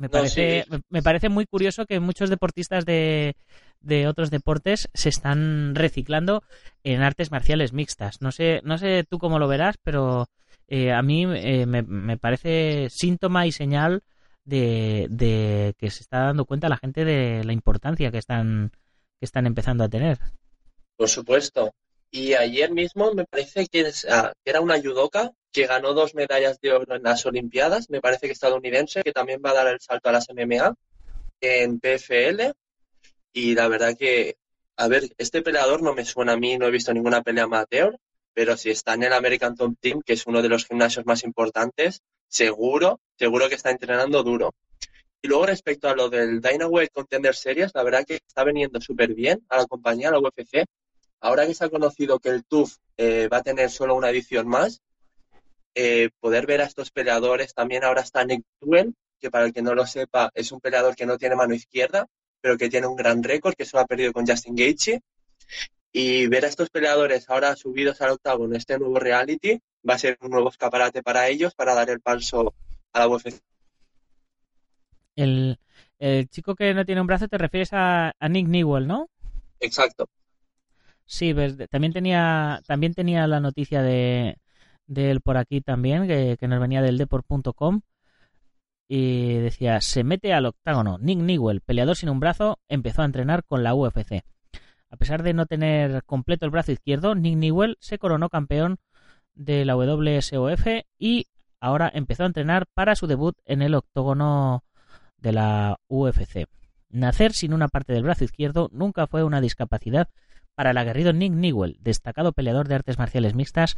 me 0.00 0.08
parece, 0.08 0.64
me 0.88 1.02
parece 1.02 1.28
muy 1.28 1.44
curioso 1.44 1.84
que 1.84 2.00
muchos 2.00 2.30
deportistas 2.30 2.86
de, 2.86 3.36
de 3.80 4.08
otros 4.08 4.30
deportes 4.30 4.88
se 4.94 5.10
están 5.10 5.74
reciclando 5.74 6.42
en 6.84 7.02
artes 7.02 7.30
marciales 7.30 7.74
mixtas. 7.74 8.22
No 8.22 8.32
sé, 8.32 8.62
no 8.64 8.78
sé 8.78 9.04
tú 9.06 9.18
cómo 9.18 9.38
lo 9.38 9.46
verás, 9.46 9.76
pero 9.84 10.26
eh, 10.68 10.90
a 10.90 11.02
mí 11.02 11.26
eh, 11.28 11.66
me, 11.66 12.16
parece 12.16 12.88
síntoma 12.88 13.46
y 13.46 13.52
señal 13.52 14.02
de, 14.46 15.06
de, 15.10 15.74
que 15.76 15.90
se 15.90 16.00
está 16.00 16.20
dando 16.20 16.46
cuenta 16.46 16.70
la 16.70 16.78
gente 16.78 17.04
de 17.04 17.44
la 17.44 17.52
importancia 17.52 18.10
que 18.10 18.18
están, 18.18 18.72
que 19.18 19.26
están 19.26 19.46
empezando 19.46 19.84
a 19.84 19.90
tener. 19.90 20.18
Por 20.96 21.10
supuesto. 21.10 21.74
Y 22.10 22.32
ayer 22.32 22.72
mismo 22.72 23.12
me 23.12 23.26
parece 23.26 23.66
que, 23.66 23.86
ah, 24.10 24.32
era 24.46 24.62
una 24.62 24.80
judoka 24.80 25.30
que 25.52 25.66
ganó 25.66 25.94
dos 25.94 26.14
medallas 26.14 26.60
de 26.60 26.72
oro 26.72 26.94
en 26.94 27.02
las 27.02 27.26
Olimpiadas, 27.26 27.90
me 27.90 28.00
parece 28.00 28.26
que 28.26 28.32
estadounidense, 28.32 29.02
que 29.02 29.12
también 29.12 29.40
va 29.44 29.50
a 29.50 29.54
dar 29.54 29.68
el 29.68 29.80
salto 29.80 30.08
a 30.08 30.12
las 30.12 30.28
MMA 30.30 30.74
en 31.40 31.80
PFL. 31.80 32.52
Y 33.32 33.54
la 33.54 33.68
verdad 33.68 33.96
que, 33.96 34.36
a 34.76 34.88
ver, 34.88 35.10
este 35.18 35.42
peleador 35.42 35.82
no 35.82 35.94
me 35.94 36.04
suena 36.04 36.32
a 36.32 36.36
mí, 36.36 36.58
no 36.58 36.66
he 36.66 36.70
visto 36.70 36.92
ninguna 36.92 37.22
pelea 37.22 37.44
amateur, 37.44 37.96
pero 38.32 38.56
si 38.56 38.70
está 38.70 38.94
en 38.94 39.04
el 39.04 39.12
American 39.12 39.56
Top 39.56 39.74
Team, 39.80 40.02
que 40.04 40.14
es 40.14 40.26
uno 40.26 40.42
de 40.42 40.48
los 40.48 40.66
gimnasios 40.66 41.06
más 41.06 41.24
importantes, 41.24 42.02
seguro, 42.28 43.00
seguro 43.18 43.48
que 43.48 43.56
está 43.56 43.70
entrenando 43.70 44.22
duro. 44.22 44.54
Y 45.22 45.28
luego 45.28 45.46
respecto 45.46 45.88
a 45.88 45.94
lo 45.94 46.08
del 46.08 46.40
Dynamite 46.40 46.88
Contender 46.88 47.34
Series, 47.34 47.72
la 47.74 47.82
verdad 47.82 48.04
que 48.06 48.14
está 48.14 48.42
veniendo 48.44 48.80
súper 48.80 49.14
bien 49.14 49.44
a 49.48 49.58
la 49.58 49.66
compañía, 49.66 50.08
a 50.08 50.12
la 50.12 50.18
UFC, 50.18 50.64
ahora 51.20 51.46
que 51.46 51.54
se 51.54 51.64
ha 51.64 51.68
conocido 51.68 52.18
que 52.18 52.30
el 52.30 52.44
TUF 52.44 52.76
eh, 52.96 53.28
va 53.28 53.38
a 53.38 53.42
tener 53.42 53.70
solo 53.70 53.94
una 53.94 54.10
edición 54.10 54.48
más, 54.48 54.80
eh, 55.74 56.10
poder 56.18 56.46
ver 56.46 56.60
a 56.60 56.64
estos 56.64 56.90
peleadores, 56.90 57.54
también 57.54 57.84
ahora 57.84 58.02
está 58.02 58.24
Nick 58.24 58.44
Duell, 58.60 58.94
que 59.20 59.30
para 59.30 59.44
el 59.44 59.52
que 59.52 59.62
no 59.62 59.74
lo 59.74 59.86
sepa 59.86 60.30
es 60.34 60.50
un 60.50 60.60
peleador 60.60 60.96
que 60.96 61.06
no 61.06 61.18
tiene 61.18 61.36
mano 61.36 61.54
izquierda, 61.54 62.06
pero 62.40 62.56
que 62.56 62.70
tiene 62.70 62.86
un 62.86 62.96
gran 62.96 63.22
récord, 63.22 63.54
que 63.54 63.66
solo 63.66 63.82
ha 63.82 63.86
perdido 63.86 64.12
con 64.12 64.26
Justin 64.26 64.56
Gaethje. 64.56 65.00
Y 65.92 66.28
ver 66.28 66.44
a 66.44 66.48
estos 66.48 66.70
peleadores 66.70 67.28
ahora 67.28 67.56
subidos 67.56 68.00
al 68.00 68.10
octavo 68.10 68.44
en 68.44 68.54
este 68.54 68.78
nuevo 68.78 68.98
reality 68.98 69.60
va 69.88 69.94
a 69.94 69.98
ser 69.98 70.16
un 70.20 70.30
nuevo 70.30 70.48
escaparate 70.48 71.02
para 71.02 71.28
ellos 71.28 71.54
para 71.54 71.74
dar 71.74 71.90
el 71.90 72.00
paso 72.00 72.54
a 72.92 72.98
la 73.00 73.08
UFC. 73.08 73.40
El, 75.16 75.58
chico 76.30 76.54
que 76.54 76.72
no 76.72 76.84
tiene 76.84 77.00
un 77.00 77.06
brazo 77.06 77.28
te 77.28 77.38
refieres 77.38 77.72
a, 77.72 78.14
a 78.18 78.28
Nick 78.28 78.46
Newell, 78.46 78.86
¿no? 78.86 79.08
Exacto. 79.58 80.08
Sí, 81.04 81.34
también 81.68 81.92
tenía, 81.92 82.62
también 82.66 82.94
tenía 82.94 83.26
la 83.26 83.40
noticia 83.40 83.82
de, 83.82 84.38
él 84.96 85.20
por 85.20 85.36
aquí 85.36 85.60
también, 85.60 86.06
que, 86.06 86.36
nos 86.48 86.60
venía 86.60 86.82
del 86.82 86.98
deport.com. 86.98 87.80
Y 88.88 89.34
decía, 89.34 89.80
se 89.80 90.02
mete 90.02 90.32
al 90.32 90.46
octágono. 90.46 90.98
Nick 90.98 91.18
Newell, 91.18 91.60
peleador 91.60 91.96
sin 91.96 92.08
un 92.08 92.18
brazo, 92.18 92.58
empezó 92.68 93.02
a 93.02 93.04
entrenar 93.04 93.44
con 93.44 93.62
la 93.62 93.74
UFC. 93.74 94.24
A 94.90 94.96
pesar 94.96 95.22
de 95.22 95.32
no 95.32 95.46
tener 95.46 96.02
completo 96.04 96.44
el 96.44 96.50
brazo 96.50 96.72
izquierdo, 96.72 97.14
Nick 97.14 97.36
Newell 97.36 97.76
se 97.80 97.98
coronó 97.98 98.28
campeón 98.28 98.78
de 99.34 99.64
la 99.64 99.76
WSOF 99.76 100.66
y 100.98 101.28
ahora 101.60 101.90
empezó 101.94 102.24
a 102.24 102.26
entrenar 102.26 102.66
para 102.74 102.96
su 102.96 103.06
debut 103.06 103.36
en 103.44 103.62
el 103.62 103.76
octógono 103.76 104.64
de 105.18 105.32
la 105.32 105.78
UFC. 105.86 106.46
Nacer 106.88 107.32
sin 107.32 107.52
una 107.52 107.68
parte 107.68 107.92
del 107.92 108.02
brazo 108.02 108.24
izquierdo 108.24 108.68
nunca 108.72 109.06
fue 109.06 109.22
una 109.22 109.40
discapacidad 109.40 110.08
para 110.56 110.72
el 110.72 110.78
aguerrido 110.78 111.12
Nick 111.12 111.32
Newell, 111.32 111.76
destacado 111.80 112.32
peleador 112.32 112.66
de 112.66 112.74
artes 112.74 112.98
marciales 112.98 113.34
mixtas 113.34 113.76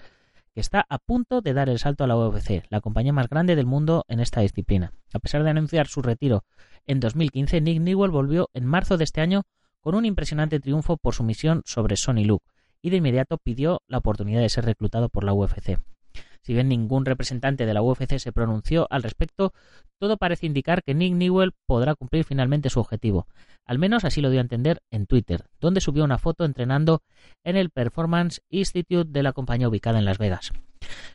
que 0.54 0.60
está 0.60 0.84
a 0.88 0.98
punto 0.98 1.40
de 1.40 1.54
dar 1.54 1.68
el 1.68 1.78
salto 1.78 2.04
a 2.04 2.06
la 2.06 2.16
UFC, 2.16 2.64
la 2.68 2.80
compañía 2.80 3.12
más 3.12 3.28
grande 3.28 3.56
del 3.56 3.66
mundo 3.66 4.04
en 4.08 4.20
esta 4.20 4.40
disciplina. 4.40 4.92
A 5.12 5.18
pesar 5.18 5.44
de 5.44 5.50
anunciar 5.50 5.86
su 5.86 6.02
retiro 6.02 6.44
en 6.86 7.00
2015, 7.00 7.60
Nick 7.60 7.80
Newell 7.80 8.10
volvió 8.10 8.50
en 8.52 8.66
marzo 8.66 8.96
de 8.96 9.04
este 9.04 9.20
año 9.20 9.42
con 9.80 9.94
un 9.94 10.04
impresionante 10.04 10.60
triunfo 10.60 10.96
por 10.96 11.14
su 11.14 11.22
misión 11.24 11.62
sobre 11.64 11.96
Sonny 11.96 12.24
Luke 12.24 12.46
y 12.82 12.90
de 12.90 12.98
inmediato 12.98 13.38
pidió 13.38 13.80
la 13.86 13.98
oportunidad 13.98 14.40
de 14.40 14.48
ser 14.48 14.64
reclutado 14.64 15.08
por 15.08 15.24
la 15.24 15.32
UFC. 15.32 15.78
Si 16.42 16.54
bien 16.54 16.68
ningún 16.68 17.04
representante 17.04 17.66
de 17.66 17.74
la 17.74 17.82
UFC 17.82 18.18
se 18.18 18.32
pronunció 18.32 18.88
al 18.90 19.02
respecto, 19.02 19.52
todo 19.98 20.16
parece 20.16 20.46
indicar 20.46 20.82
que 20.82 20.94
Nick 20.94 21.14
Newell 21.14 21.54
podrá 21.66 21.94
cumplir 21.94 22.24
finalmente 22.24 22.68
su 22.68 22.80
objetivo. 22.80 23.28
Al 23.64 23.78
menos 23.78 24.04
así 24.04 24.20
lo 24.20 24.30
dio 24.30 24.40
a 24.40 24.42
entender 24.42 24.82
en 24.90 25.06
Twitter, 25.06 25.46
donde 25.60 25.80
subió 25.80 26.02
una 26.02 26.18
foto 26.18 26.44
entrenando 26.44 27.02
en 27.44 27.56
el 27.56 27.70
Performance 27.70 28.42
Institute 28.50 29.10
de 29.10 29.22
la 29.22 29.32
compañía 29.32 29.68
ubicada 29.68 30.00
en 30.00 30.04
Las 30.04 30.18
Vegas. 30.18 30.52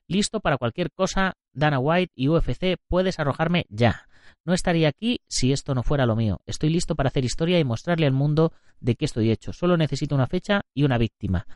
Listo 0.08 0.40
para 0.40 0.58
cualquier 0.58 0.92
cosa, 0.92 1.34
Dana 1.52 1.80
White 1.80 2.14
y 2.16 2.30
UFC, 2.30 2.78
puedes 2.88 3.20
arrojarme 3.20 3.66
ya. 3.70 4.07
No 4.46 4.54
estaría 4.54 4.90
aquí 4.90 5.22
si 5.28 5.52
esto 5.52 5.76
no 5.76 5.84
fuera 5.84 6.06
lo 6.06 6.16
mío. 6.16 6.42
Estoy 6.46 6.70
listo 6.70 6.96
para 6.96 7.10
hacer 7.10 7.26
historia 7.26 7.60
y 7.60 7.64
mostrarle 7.64 8.06
al 8.06 8.14
mundo 8.14 8.54
de 8.80 8.96
qué 8.96 9.06
estoy 9.06 9.32
hecho. 9.32 9.54
Solo 9.54 9.78
necesito 9.78 10.16
una 10.16 10.28
fecha 10.28 10.62
y 10.74 10.84
una 10.84 10.98
víctima. 10.98 11.48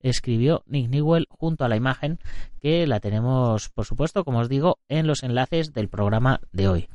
Escribió 0.00 0.62
Nick 0.66 0.88
Newell 0.88 1.26
junto 1.30 1.64
a 1.64 1.68
la 1.68 1.76
imagen 1.76 2.18
que 2.60 2.86
la 2.86 3.00
tenemos, 3.00 3.68
por 3.68 3.84
supuesto, 3.84 4.24
como 4.24 4.40
os 4.40 4.48
digo, 4.48 4.78
en 4.88 5.06
los 5.06 5.22
enlaces 5.22 5.72
del 5.72 5.88
programa 5.88 6.40
de 6.52 6.68
hoy. 6.68 6.88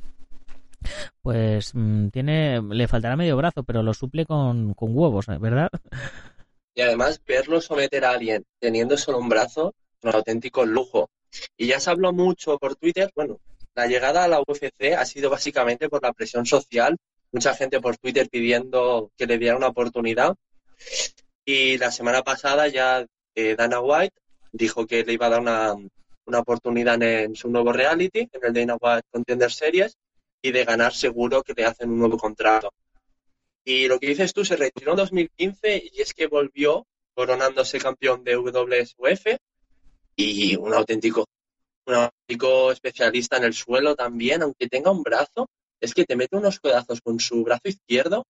Pues 1.22 1.72
mm, 1.74 2.10
tiene, 2.10 2.62
le 2.62 2.88
faltará 2.88 3.16
medio 3.16 3.38
brazo, 3.38 3.64
pero 3.64 3.84
lo 3.84 3.94
suple 3.94 4.26
con, 4.26 4.74
con 4.74 4.96
huevos, 4.96 5.28
¿eh? 5.30 5.38
¿verdad? 5.40 5.70
Y 6.76 6.82
además, 6.82 7.22
verlo 7.26 7.62
someter 7.62 8.04
a 8.04 8.12
alguien 8.12 8.44
teniendo 8.60 8.98
solo 8.98 9.20
un 9.20 9.30
brazo 9.30 9.74
es 9.98 10.04
un 10.04 10.16
auténtico 10.16 10.66
lujo. 10.66 11.10
Y 11.58 11.68
ya 11.68 11.80
se 11.80 11.90
habló 11.90 12.14
mucho 12.14 12.58
por 12.58 12.76
Twitter, 12.76 13.12
bueno, 13.16 13.40
la 13.76 13.88
llegada 13.88 14.24
a 14.24 14.28
la 14.28 14.40
UFC 14.40 14.94
ha 14.98 15.06
sido 15.06 15.30
básicamente 15.30 15.90
por 15.90 16.02
la 16.02 16.14
presión 16.14 16.46
social, 16.46 16.98
mucha 17.32 17.54
gente 17.54 17.82
por 17.82 17.98
Twitter 17.98 18.30
pidiendo 18.30 19.12
que 19.18 19.28
le 19.28 19.38
diera 19.38 19.58
una 19.58 19.68
oportunidad. 19.68 20.36
Y 21.44 21.78
la 21.78 21.92
semana 21.92 22.24
pasada 22.24 22.68
ya 22.70 23.06
eh, 23.36 23.56
Dana 23.56 23.82
White 23.82 24.16
dijo 24.52 24.88
que 24.88 25.04
le 25.04 25.14
iba 25.14 25.28
a 25.28 25.30
dar 25.30 25.42
una, 25.42 25.76
una 26.26 26.40
oportunidad 26.40 27.02
en, 27.04 27.36
su 27.36 27.50
nuevo 27.50 27.74
reality, 27.74 28.30
en 28.32 28.42
el 28.42 28.54
Dana 28.54 28.78
White 28.80 29.08
Contender 29.12 29.52
Series, 29.52 29.98
y 30.42 30.52
de 30.52 30.64
ganar 30.64 30.94
seguro 30.94 31.44
que 31.44 31.54
le 31.54 31.66
hacen 31.66 31.90
un 31.90 32.00
nuevo 32.00 32.18
contrato. 32.18 32.74
Y 33.64 33.88
lo 33.88 34.00
que 34.00 34.08
dices 34.08 34.34
tú, 34.34 34.46
se 34.46 34.56
retiró 34.56 34.92
en 34.92 34.98
2015 34.98 35.90
y 35.92 36.02
es 36.02 36.14
que 36.14 36.28
volvió 36.28 36.86
coronándose 37.14 37.80
campeón 37.80 38.24
de 38.24 38.38
WSUF 38.38 39.38
y 40.16 40.56
un 40.56 40.74
auténtico, 40.74 41.26
un 41.88 41.96
auténtico 41.96 42.72
especialista 42.72 43.38
en 43.38 43.44
el 43.44 43.54
suelo 43.54 43.96
también, 43.96 44.42
aunque 44.42 44.68
tenga 44.68 44.92
un 44.92 45.04
brazo, 45.04 45.50
es 45.80 45.94
que 45.94 46.06
te 46.06 46.16
mete 46.16 46.36
unos 46.36 46.60
codazos 46.60 47.02
con 47.02 47.20
su 47.20 47.44
brazo 47.44 47.64
izquierdo, 47.66 48.26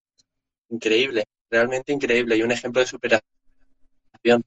increíble, 0.70 1.26
realmente 1.50 1.94
increíble 1.94 2.38
y 2.38 2.44
un 2.44 2.52
ejemplo 2.52 2.82
de 2.82 2.88
superación. 2.88 4.44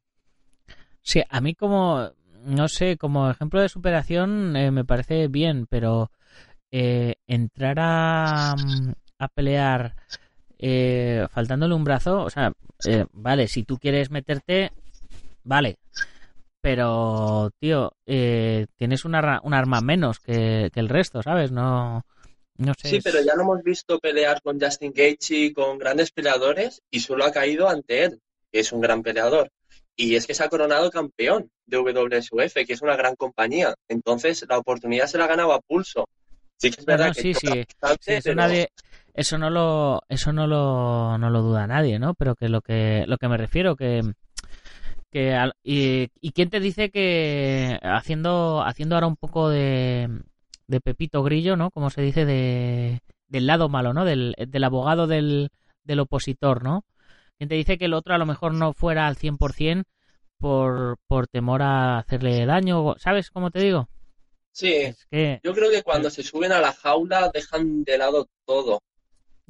Sí, 1.02 1.22
a 1.28 1.40
mí 1.40 1.54
como, 1.54 2.10
no 2.44 2.68
sé, 2.68 2.96
como 2.98 3.30
ejemplo 3.30 3.60
de 3.60 3.68
superación 3.68 4.56
eh, 4.56 4.70
me 4.70 4.84
parece 4.84 5.28
bien, 5.28 5.66
pero 5.66 6.10
eh, 6.70 7.14
entrar 7.26 7.78
a, 7.80 8.54
a 9.18 9.28
pelear 9.28 9.94
eh, 10.58 11.26
faltándole 11.30 11.74
un 11.74 11.84
brazo, 11.84 12.22
o 12.22 12.30
sea, 12.30 12.52
eh, 12.84 13.06
vale, 13.12 13.48
si 13.48 13.62
tú 13.62 13.78
quieres 13.78 14.10
meterte, 14.10 14.72
vale. 15.44 15.78
Pero, 16.60 17.50
tío, 17.60 17.92
eh, 18.06 18.66
tienes 18.76 19.04
un, 19.04 19.14
un 19.14 19.54
arma 19.54 19.80
menos 19.80 20.18
que, 20.18 20.70
que, 20.72 20.80
el 20.80 20.88
resto, 20.88 21.22
¿sabes? 21.22 21.52
No, 21.52 22.04
no 22.56 22.72
sé. 22.74 22.88
Sí, 22.88 23.00
pero 23.02 23.20
ya 23.22 23.34
lo 23.36 23.42
hemos 23.42 23.62
visto 23.62 23.98
pelear 24.00 24.42
con 24.42 24.60
Justin 24.60 24.92
Gaethje, 24.94 25.52
con 25.52 25.78
grandes 25.78 26.10
peleadores, 26.10 26.82
y 26.90 27.00
solo 27.00 27.24
ha 27.24 27.32
caído 27.32 27.68
ante 27.68 28.04
él, 28.04 28.20
que 28.52 28.60
es 28.60 28.72
un 28.72 28.80
gran 28.80 29.02
peleador. 29.02 29.50
Y 29.96 30.14
es 30.16 30.26
que 30.26 30.34
se 30.34 30.44
ha 30.44 30.48
coronado 30.48 30.90
campeón 30.90 31.50
de 31.66 31.78
WSUF, 31.78 32.54
que 32.54 32.72
es 32.72 32.82
una 32.82 32.96
gran 32.96 33.16
compañía. 33.16 33.74
Entonces, 33.88 34.44
la 34.48 34.58
oportunidad 34.58 35.06
se 35.06 35.18
la 35.18 35.26
ganaba 35.26 35.56
a 35.56 35.60
pulso. 35.60 36.06
Sí 36.56 36.70
que 36.70 36.80
es 36.80 36.86
verdad 36.86 37.08
no, 37.08 37.12
que 37.14 37.22
sí, 37.22 37.34
sí. 37.34 37.46
bastante, 37.80 37.98
Sí, 38.00 38.12
eso 38.14 38.22
pero- 38.24 38.34
nadie, 38.36 38.68
eso 39.14 39.38
no 39.38 39.50
lo, 39.50 40.02
eso 40.08 40.32
no 40.32 40.46
lo, 40.48 41.18
no 41.18 41.30
lo 41.30 41.42
duda 41.42 41.66
nadie, 41.68 41.98
¿no? 41.98 42.14
Pero 42.14 42.34
que 42.34 42.48
lo 42.48 42.60
que, 42.62 43.04
lo 43.06 43.16
que 43.16 43.28
me 43.28 43.36
refiero 43.36 43.76
que, 43.76 44.02
que 45.10 45.36
y, 45.62 46.08
y 46.20 46.32
quién 46.32 46.50
te 46.50 46.60
dice 46.60 46.90
que 46.90 47.78
haciendo, 47.82 48.62
haciendo 48.62 48.94
ahora 48.96 49.06
un 49.06 49.16
poco 49.16 49.48
de, 49.48 50.08
de 50.66 50.80
Pepito 50.80 51.22
Grillo, 51.22 51.56
¿no? 51.56 51.70
Como 51.70 51.90
se 51.90 52.02
dice 52.02 52.24
de, 52.24 53.00
del 53.28 53.46
lado 53.46 53.68
malo, 53.68 53.92
¿no? 53.94 54.04
Del, 54.04 54.34
del 54.38 54.64
abogado 54.64 55.06
del, 55.06 55.50
del 55.84 56.00
opositor, 56.00 56.62
¿no? 56.64 56.84
¿Quién 57.38 57.48
te 57.48 57.56
dice 57.56 57.78
que 57.78 57.86
el 57.86 57.94
otro 57.94 58.14
a 58.14 58.18
lo 58.18 58.26
mejor 58.26 58.54
no 58.54 58.72
fuera 58.74 59.06
al 59.08 59.16
100% 59.16 59.88
por, 60.38 60.98
por 61.08 61.28
temor 61.28 61.62
a 61.62 61.98
hacerle 61.98 62.46
daño? 62.46 62.94
¿Sabes 62.98 63.30
cómo 63.30 63.50
te 63.50 63.60
digo? 63.60 63.88
Sí, 64.52 64.94
Es 64.96 65.06
que... 65.10 65.42
yo 65.42 65.54
creo 65.54 65.70
que 65.70 65.82
cuando 65.82 66.10
se 66.10 66.22
suben 66.22 66.52
a 66.52 66.60
la 66.60 66.72
jaula 66.72 67.30
dejan 67.32 67.84
de 67.84 67.96
lado 67.98 68.26
todo. 68.44 68.80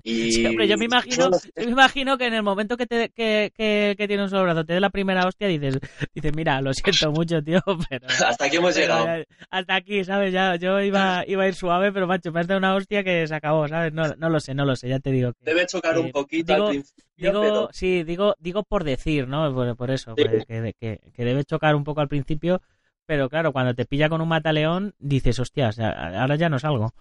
Y 0.02 0.30
Sí, 0.32 0.46
hombre, 0.46 0.68
yo 0.68 0.78
me 0.78 0.84
imagino, 0.84 1.30
yo 1.30 1.64
me 1.66 1.70
imagino 1.72 2.16
que 2.18 2.26
en 2.26 2.34
el 2.34 2.42
momento 2.42 2.76
que 2.76 2.86
te 2.86 3.08
que, 3.10 3.52
que, 3.56 3.94
que 3.98 4.08
tiene 4.08 4.22
un 4.24 4.30
solo 4.30 4.44
brazo, 4.44 4.64
te 4.64 4.74
dé 4.74 4.80
la 4.80 4.90
primera 4.90 5.26
hostia, 5.26 5.48
dices, 5.48 5.78
dices, 6.14 6.32
mira, 6.34 6.60
lo 6.60 6.72
siento 6.72 7.10
mucho, 7.12 7.42
tío, 7.42 7.60
pero, 7.88 8.06
hasta 8.26 8.44
aquí 8.46 8.56
hemos 8.56 8.76
llegado. 8.76 9.24
hasta 9.50 9.74
aquí, 9.74 10.04
¿sabes? 10.04 10.32
Ya, 10.32 10.56
yo 10.56 10.80
iba, 10.80 11.24
iba 11.26 11.42
a 11.44 11.48
ir 11.48 11.54
suave, 11.54 11.92
pero 11.92 12.06
macho, 12.06 12.32
me 12.32 12.40
has 12.40 12.46
dado 12.46 12.58
una 12.58 12.74
hostia 12.74 13.02
que 13.04 13.26
se 13.26 13.34
acabó, 13.34 13.66
¿sabes? 13.68 13.92
No, 13.92 14.06
no 14.16 14.28
lo 14.30 14.40
sé, 14.40 14.54
no 14.54 14.64
lo 14.64 14.76
sé, 14.76 14.88
ya 14.88 15.00
te 15.00 15.10
digo. 15.10 15.32
Que, 15.32 15.44
Debe 15.44 15.66
chocar 15.66 15.96
eh, 15.96 16.00
un 16.00 16.10
poquito 16.12 16.52
digo- 16.54 16.66
al 16.66 16.70
principio, 16.72 17.04
digo, 17.16 17.40
pero 17.40 17.68
sí, 17.72 18.04
digo, 18.04 18.34
digo 18.38 18.62
por 18.62 18.84
decir, 18.84 19.26
¿no? 19.26 19.52
Por, 19.52 19.76
por 19.76 19.90
eso, 19.90 20.14
Sí. 20.16 20.24
pues, 20.24 20.44
que, 20.46 20.74
que, 20.78 21.00
que 21.12 21.24
debe 21.24 21.44
chocar 21.44 21.74
un 21.74 21.82
poco 21.84 22.00
al 22.00 22.08
principio, 22.08 22.62
pero 23.06 23.28
claro, 23.28 23.52
cuando 23.52 23.74
te 23.74 23.84
pilla 23.86 24.08
con 24.08 24.20
un 24.20 24.28
mataleón, 24.28 24.94
dices, 24.98 25.38
hostias, 25.40 25.78
ahora 25.80 26.36
ya 26.36 26.48
no 26.48 26.58
salgo. 26.58 26.92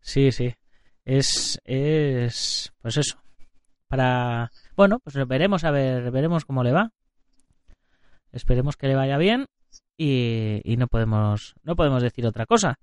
Sí, 0.00 0.30
sí. 0.32 0.54
Es, 1.06 1.60
es, 1.64 2.72
pues 2.82 2.96
eso. 2.96 3.16
Para, 3.86 4.50
bueno, 4.76 4.98
pues 4.98 5.16
veremos 5.28 5.62
a 5.62 5.70
ver, 5.70 6.10
veremos 6.10 6.44
cómo 6.44 6.64
le 6.64 6.72
va. 6.72 6.90
Esperemos 8.32 8.76
que 8.76 8.88
le 8.88 8.96
vaya 8.96 9.16
bien 9.16 9.46
y, 9.96 10.60
y 10.64 10.76
no 10.76 10.88
podemos, 10.88 11.54
no 11.62 11.76
podemos 11.76 12.02
decir 12.02 12.26
otra 12.26 12.44
cosa. 12.44 12.80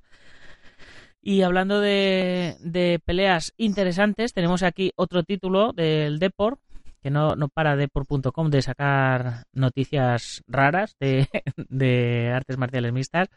Y 1.22 1.42
hablando 1.42 1.82
de, 1.82 2.56
de 2.62 3.02
peleas 3.04 3.54
interesantes, 3.58 4.34
tenemos 4.34 4.64
aquí 4.64 4.94
otro 4.96 5.24
título 5.24 5.74
del 5.74 6.18
Deport, 6.18 6.62
que 7.02 7.12
no, 7.12 7.36
no 7.36 7.50
para 7.50 7.76
Deport.com 7.76 8.50
de 8.50 8.62
sacar 8.62 9.44
noticias 9.52 10.44
raras 10.48 10.96
de, 10.98 11.28
de 11.70 12.32
artes 12.34 12.58
marciales 12.58 12.94
mixtas. 12.94 13.28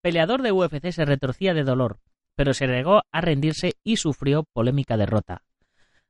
Peleador 0.00 0.42
de 0.42 0.52
UFC 0.52 0.92
se 0.92 1.04
retorcía 1.04 1.52
de 1.52 1.64
dolor, 1.64 1.98
pero 2.36 2.54
se 2.54 2.66
negó 2.66 3.02
a 3.10 3.20
rendirse 3.20 3.72
y 3.82 3.96
sufrió 3.96 4.44
polémica 4.52 4.96
derrota. 4.96 5.42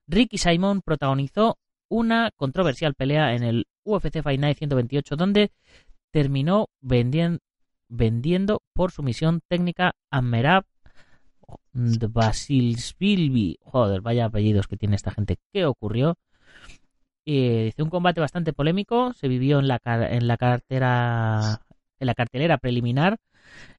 Ricky 0.08 0.38
Simon 0.38 0.82
protagonizó 0.82 1.58
una 1.88 2.30
controversial 2.36 2.94
pelea 2.94 3.34
en 3.34 3.42
el 3.44 3.66
UFC 3.84 4.22
Fight 4.22 4.40
Night 4.40 4.58
128 4.58 5.16
donde 5.16 5.52
terminó 6.12 6.68
vendien- 6.82 7.38
vendiendo 7.88 8.62
por 8.74 8.90
sumisión 8.90 9.40
técnica 9.48 9.94
a 10.10 10.20
Merab 10.20 10.64
Basilsvilvi. 11.72 13.58
Joder, 13.62 14.00
vaya 14.00 14.26
apellidos 14.26 14.66
que 14.66 14.76
tiene 14.76 14.96
esta 14.96 15.10
gente. 15.12 15.38
¿Qué 15.52 15.64
ocurrió? 15.64 16.16
Eh, 17.24 17.64
dice 17.66 17.82
un 17.82 17.90
combate 17.90 18.20
bastante 18.20 18.52
polémico. 18.52 19.12
Se 19.14 19.28
vivió 19.28 19.58
en 19.58 19.68
la, 19.68 19.80
en 19.84 20.26
la 20.26 20.36
cartera 20.36 21.60
en 21.98 22.06
la 22.06 22.14
cartelera 22.14 22.58
preliminar 22.58 23.16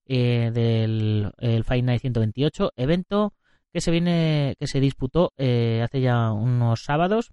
eh, 0.08 0.52
del 0.54 1.32
el 1.38 1.64
Fight 1.64 1.84
Night 1.84 2.02
128, 2.02 2.72
evento 2.76 3.34
que 3.72 3.82
se 3.82 3.92
viene 3.92 4.56
que 4.60 4.68
se 4.68 4.80
disputó 4.80 5.34
eh, 5.38 5.82
hace 5.84 6.02
ya 6.02 6.32
unos 6.32 6.84
sábados 6.84 7.32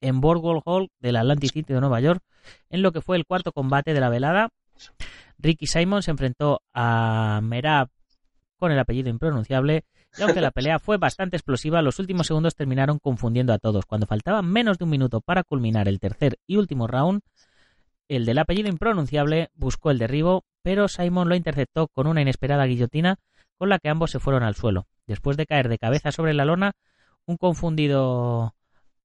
en 0.00 0.20
Boardwalk 0.20 0.62
Hall 0.66 0.90
del 0.98 1.16
Atlantic 1.16 1.52
City 1.52 1.72
de 1.72 1.80
Nueva 1.80 2.00
York, 2.00 2.22
en 2.70 2.82
lo 2.82 2.92
que 2.92 3.00
fue 3.00 3.16
el 3.16 3.26
cuarto 3.26 3.52
combate 3.52 3.94
de 3.94 4.00
la 4.00 4.08
velada. 4.08 4.48
Ricky 5.38 5.66
Simon 5.66 6.02
se 6.02 6.10
enfrentó 6.10 6.62
a 6.72 7.40
Merab 7.42 7.88
con 8.56 8.72
el 8.72 8.78
apellido 8.78 9.10
impronunciable 9.10 9.84
y 10.18 10.22
aunque 10.22 10.40
la 10.40 10.50
pelea 10.50 10.78
fue 10.78 10.98
bastante 10.98 11.36
explosiva, 11.36 11.82
los 11.82 11.98
últimos 11.98 12.26
segundos 12.26 12.54
terminaron 12.54 12.98
confundiendo 12.98 13.52
a 13.52 13.58
todos. 13.58 13.86
Cuando 13.86 14.06
faltaba 14.06 14.42
menos 14.42 14.78
de 14.78 14.84
un 14.84 14.90
minuto 14.90 15.20
para 15.20 15.42
culminar 15.42 15.88
el 15.88 16.00
tercer 16.00 16.38
y 16.46 16.56
último 16.56 16.86
round, 16.86 17.22
el 18.08 18.26
del 18.26 18.38
apellido 18.38 18.68
impronunciable 18.68 19.50
buscó 19.54 19.90
el 19.90 19.98
derribo, 19.98 20.44
pero 20.62 20.88
Simon 20.88 21.28
lo 21.28 21.34
interceptó 21.34 21.88
con 21.88 22.06
una 22.06 22.22
inesperada 22.22 22.66
guillotina 22.66 23.18
con 23.58 23.68
la 23.68 23.78
que 23.78 23.88
ambos 23.88 24.10
se 24.10 24.18
fueron 24.18 24.42
al 24.42 24.54
suelo. 24.54 24.86
Después 25.06 25.36
de 25.36 25.46
caer 25.46 25.68
de 25.68 25.78
cabeza 25.78 26.12
sobre 26.12 26.34
la 26.34 26.44
lona, 26.44 26.72
un 27.26 27.36
confundido, 27.36 28.54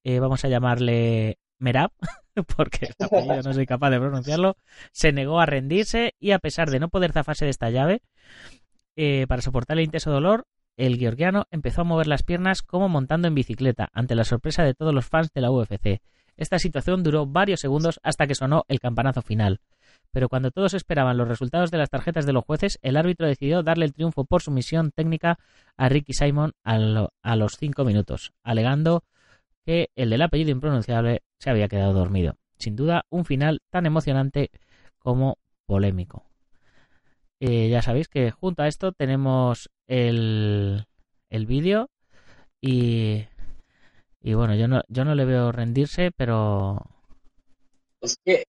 eh, 0.03 0.19
vamos 0.19 0.43
a 0.45 0.49
llamarle 0.49 1.37
Merab, 1.59 1.91
porque 2.57 2.87
el 2.87 3.05
apellido 3.05 3.41
no 3.43 3.53
soy 3.53 3.65
capaz 3.65 3.89
de 3.89 3.99
pronunciarlo, 3.99 4.57
se 4.91 5.11
negó 5.11 5.39
a 5.39 5.45
rendirse 5.45 6.15
y 6.19 6.31
a 6.31 6.39
pesar 6.39 6.69
de 6.69 6.79
no 6.79 6.89
poder 6.89 7.11
zafarse 7.11 7.45
de 7.45 7.51
esta 7.51 7.69
llave, 7.69 8.01
eh, 8.95 9.25
para 9.27 9.41
soportar 9.41 9.77
el 9.77 9.85
intenso 9.85 10.11
dolor, 10.11 10.45
el 10.75 10.97
georgiano 10.97 11.45
empezó 11.51 11.81
a 11.81 11.85
mover 11.85 12.07
las 12.07 12.23
piernas 12.23 12.61
como 12.61 12.89
montando 12.89 13.27
en 13.27 13.35
bicicleta, 13.35 13.89
ante 13.93 14.15
la 14.15 14.23
sorpresa 14.23 14.63
de 14.63 14.73
todos 14.73 14.93
los 14.93 15.05
fans 15.05 15.31
de 15.33 15.41
la 15.41 15.51
UFC. 15.51 16.01
Esta 16.37 16.59
situación 16.59 17.03
duró 17.03 17.25
varios 17.25 17.59
segundos 17.59 17.99
hasta 18.03 18.27
que 18.27 18.35
sonó 18.35 18.63
el 18.67 18.79
campanazo 18.79 19.21
final. 19.21 19.59
Pero 20.11 20.29
cuando 20.29 20.51
todos 20.51 20.73
esperaban 20.73 21.17
los 21.17 21.27
resultados 21.27 21.71
de 21.71 21.77
las 21.79 21.89
tarjetas 21.89 22.25
de 22.25 22.33
los 22.33 22.45
jueces, 22.45 22.79
el 22.81 22.95
árbitro 22.97 23.27
decidió 23.27 23.63
darle 23.63 23.85
el 23.85 23.93
triunfo 23.93 24.23
por 24.25 24.41
sumisión 24.41 24.91
técnica 24.91 25.37
a 25.75 25.89
Ricky 25.89 26.13
Simon 26.13 26.53
a, 26.63 26.77
lo- 26.77 27.11
a 27.21 27.35
los 27.35 27.57
cinco 27.57 27.83
minutos, 27.83 28.31
alegando 28.43 29.03
que 29.65 29.89
el 29.95 30.09
del 30.09 30.21
apellido 30.21 30.51
impronunciable 30.51 31.23
se 31.39 31.49
había 31.49 31.67
quedado 31.67 31.93
dormido. 31.93 32.35
Sin 32.57 32.75
duda, 32.75 33.05
un 33.09 33.25
final 33.25 33.59
tan 33.69 33.85
emocionante 33.85 34.49
como 34.99 35.37
polémico. 35.65 36.23
Eh, 37.39 37.69
ya 37.69 37.81
sabéis 37.81 38.07
que 38.07 38.31
junto 38.31 38.63
a 38.63 38.67
esto 38.67 38.93
tenemos 38.93 39.69
el, 39.87 40.85
el 41.29 41.45
vídeo 41.45 41.89
y, 42.61 43.25
y 44.21 44.33
bueno, 44.33 44.55
yo 44.55 44.67
no, 44.67 44.81
yo 44.87 45.05
no 45.05 45.15
le 45.15 45.25
veo 45.25 45.51
rendirse, 45.51 46.11
pero 46.15 46.77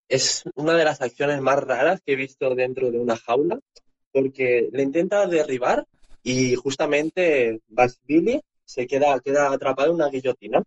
Es 0.09 0.45
una 0.55 0.75
de 0.75 0.85
las 0.85 1.01
acciones 1.01 1.41
más 1.41 1.59
raras 1.59 2.01
que 2.05 2.13
he 2.13 2.17
visto 2.17 2.55
dentro 2.55 2.91
de 2.91 2.99
una 2.99 3.17
jaula, 3.17 3.59
porque 4.13 4.69
le 4.73 4.83
intenta 4.83 5.27
derribar 5.27 5.87
y 6.23 6.55
justamente 6.55 7.61
Billy 8.05 8.41
se 8.65 8.87
queda, 8.87 9.19
queda 9.21 9.51
atrapado 9.53 9.91
en 9.91 9.97
una 9.97 10.11
guillotina. 10.11 10.63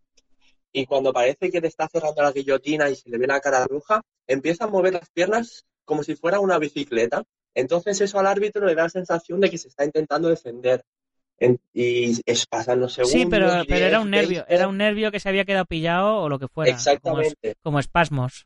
Y 0.73 0.85
cuando 0.85 1.13
parece 1.13 1.51
que 1.51 1.61
le 1.61 1.67
está 1.67 1.87
cerrando 1.87 2.23
la 2.23 2.31
guillotina 2.31 2.89
y 2.89 2.95
se 2.95 3.09
le 3.09 3.17
ve 3.17 3.27
la 3.27 3.41
cara 3.41 3.65
roja, 3.67 4.01
empieza 4.25 4.63
a 4.65 4.67
mover 4.67 4.93
las 4.93 5.09
piernas 5.09 5.65
como 5.85 6.03
si 6.03 6.15
fuera 6.15 6.39
una 6.39 6.57
bicicleta. 6.57 7.23
Entonces 7.53 7.99
eso 7.99 8.19
al 8.19 8.27
árbitro 8.27 8.65
le 8.65 8.75
da 8.75 8.83
la 8.83 8.89
sensación 8.89 9.41
de 9.41 9.49
que 9.49 9.57
se 9.57 9.67
está 9.67 9.83
intentando 9.85 10.29
defender. 10.29 10.83
Y 11.73 12.21
es, 12.25 12.45
pasan 12.45 12.79
los 12.79 12.93
segundos. 12.93 13.19
Sí, 13.19 13.25
pero, 13.25 13.63
pero 13.67 13.85
era 13.85 13.99
un 13.99 14.11
nervio, 14.11 14.45
era 14.47 14.67
un 14.67 14.77
nervio 14.77 15.11
que 15.11 15.19
se 15.19 15.29
había 15.29 15.45
quedado 15.45 15.65
pillado 15.65 16.17
o 16.17 16.29
lo 16.29 16.37
que 16.37 16.47
fuera. 16.47 16.71
Exactamente. 16.71 17.55
Como, 17.63 17.79
espasmos. 17.79 18.45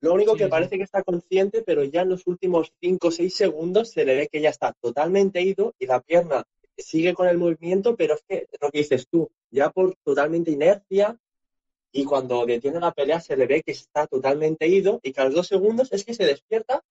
Lo 0.00 0.14
único 0.14 0.36
que 0.36 0.46
parece 0.46 0.76
que 0.76 0.84
está 0.84 1.02
consciente, 1.02 1.62
pero 1.62 1.82
ya 1.82 2.02
en 2.02 2.10
los 2.10 2.26
últimos 2.26 2.72
5 2.80 3.08
o 3.08 3.10
6 3.10 3.34
segundos 3.34 3.90
se 3.90 4.04
le 4.04 4.14
ve 4.14 4.28
que 4.30 4.40
ya 4.40 4.50
está 4.50 4.72
totalmente 4.80 5.42
ido 5.42 5.74
y 5.78 5.86
la 5.86 6.00
pierna 6.00 6.44
sigue 6.76 7.14
con 7.14 7.26
el 7.26 7.38
movimiento, 7.38 7.96
pero 7.96 8.14
es 8.14 8.22
que 8.28 8.46
lo 8.60 8.70
que 8.70 8.78
dices 8.78 9.08
tú, 9.08 9.28
ya 9.50 9.70
por 9.70 9.96
totalmente 10.04 10.52
inercia 10.52 11.18
y 11.90 12.04
cuando 12.04 12.46
detiene 12.46 12.78
la 12.78 12.92
pelea 12.92 13.20
se 13.20 13.36
le 13.36 13.46
ve 13.46 13.62
que 13.62 13.72
está 13.72 14.06
totalmente 14.06 14.68
ido 14.68 15.00
y 15.02 15.12
que 15.12 15.20
a 15.20 15.24
los 15.24 15.34
dos 15.34 15.48
segundos 15.48 15.92
es 15.92 16.04
que 16.04 16.14
se 16.14 16.24
despierta 16.24 16.84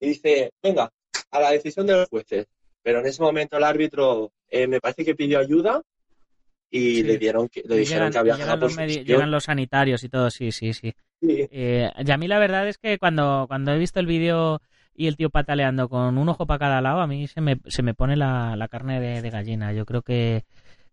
y 0.00 0.08
dice, 0.08 0.52
venga, 0.62 0.90
a 1.30 1.40
la 1.40 1.50
decisión 1.50 1.86
de 1.86 1.94
los 1.94 2.08
jueces. 2.08 2.46
Pero 2.82 3.00
en 3.00 3.06
ese 3.06 3.22
momento 3.22 3.56
el 3.56 3.64
árbitro 3.64 4.32
eh, 4.48 4.66
me 4.66 4.80
parece 4.80 5.04
que 5.04 5.14
pidió 5.14 5.38
ayuda 5.38 5.82
y 6.70 7.02
le 7.02 7.18
dieron 7.18 7.48
que, 7.48 7.62
le 7.66 7.76
dijeron 7.76 8.12
que 8.12 8.18
había 8.18 8.36
llegan 8.36 8.60
los, 8.60 8.76
llegan 8.76 9.30
los 9.30 9.44
sanitarios 9.44 10.04
y 10.04 10.08
todo, 10.08 10.30
sí, 10.30 10.52
sí, 10.52 10.72
sí. 10.74 10.94
Eh, 11.22 11.90
y 11.96 12.10
a 12.10 12.16
mí 12.18 12.28
la 12.28 12.38
verdad 12.38 12.68
es 12.68 12.78
que 12.78 12.98
cuando, 12.98 13.46
cuando 13.48 13.72
he 13.72 13.78
visto 13.78 14.00
el 14.00 14.06
vídeo 14.06 14.60
y 14.94 15.06
el 15.06 15.16
tío 15.16 15.30
pataleando 15.30 15.88
con 15.88 16.18
un 16.18 16.28
ojo 16.28 16.46
para 16.46 16.58
cada 16.58 16.80
lado, 16.80 17.00
a 17.00 17.06
mí 17.06 17.26
se 17.26 17.40
me, 17.40 17.60
se 17.66 17.82
me 17.82 17.94
pone 17.94 18.16
la, 18.16 18.56
la 18.56 18.68
carne 18.68 19.00
de, 19.00 19.22
de, 19.22 19.30
gallina. 19.30 19.72
Yo 19.72 19.86
creo 19.86 20.02
que, 20.02 20.44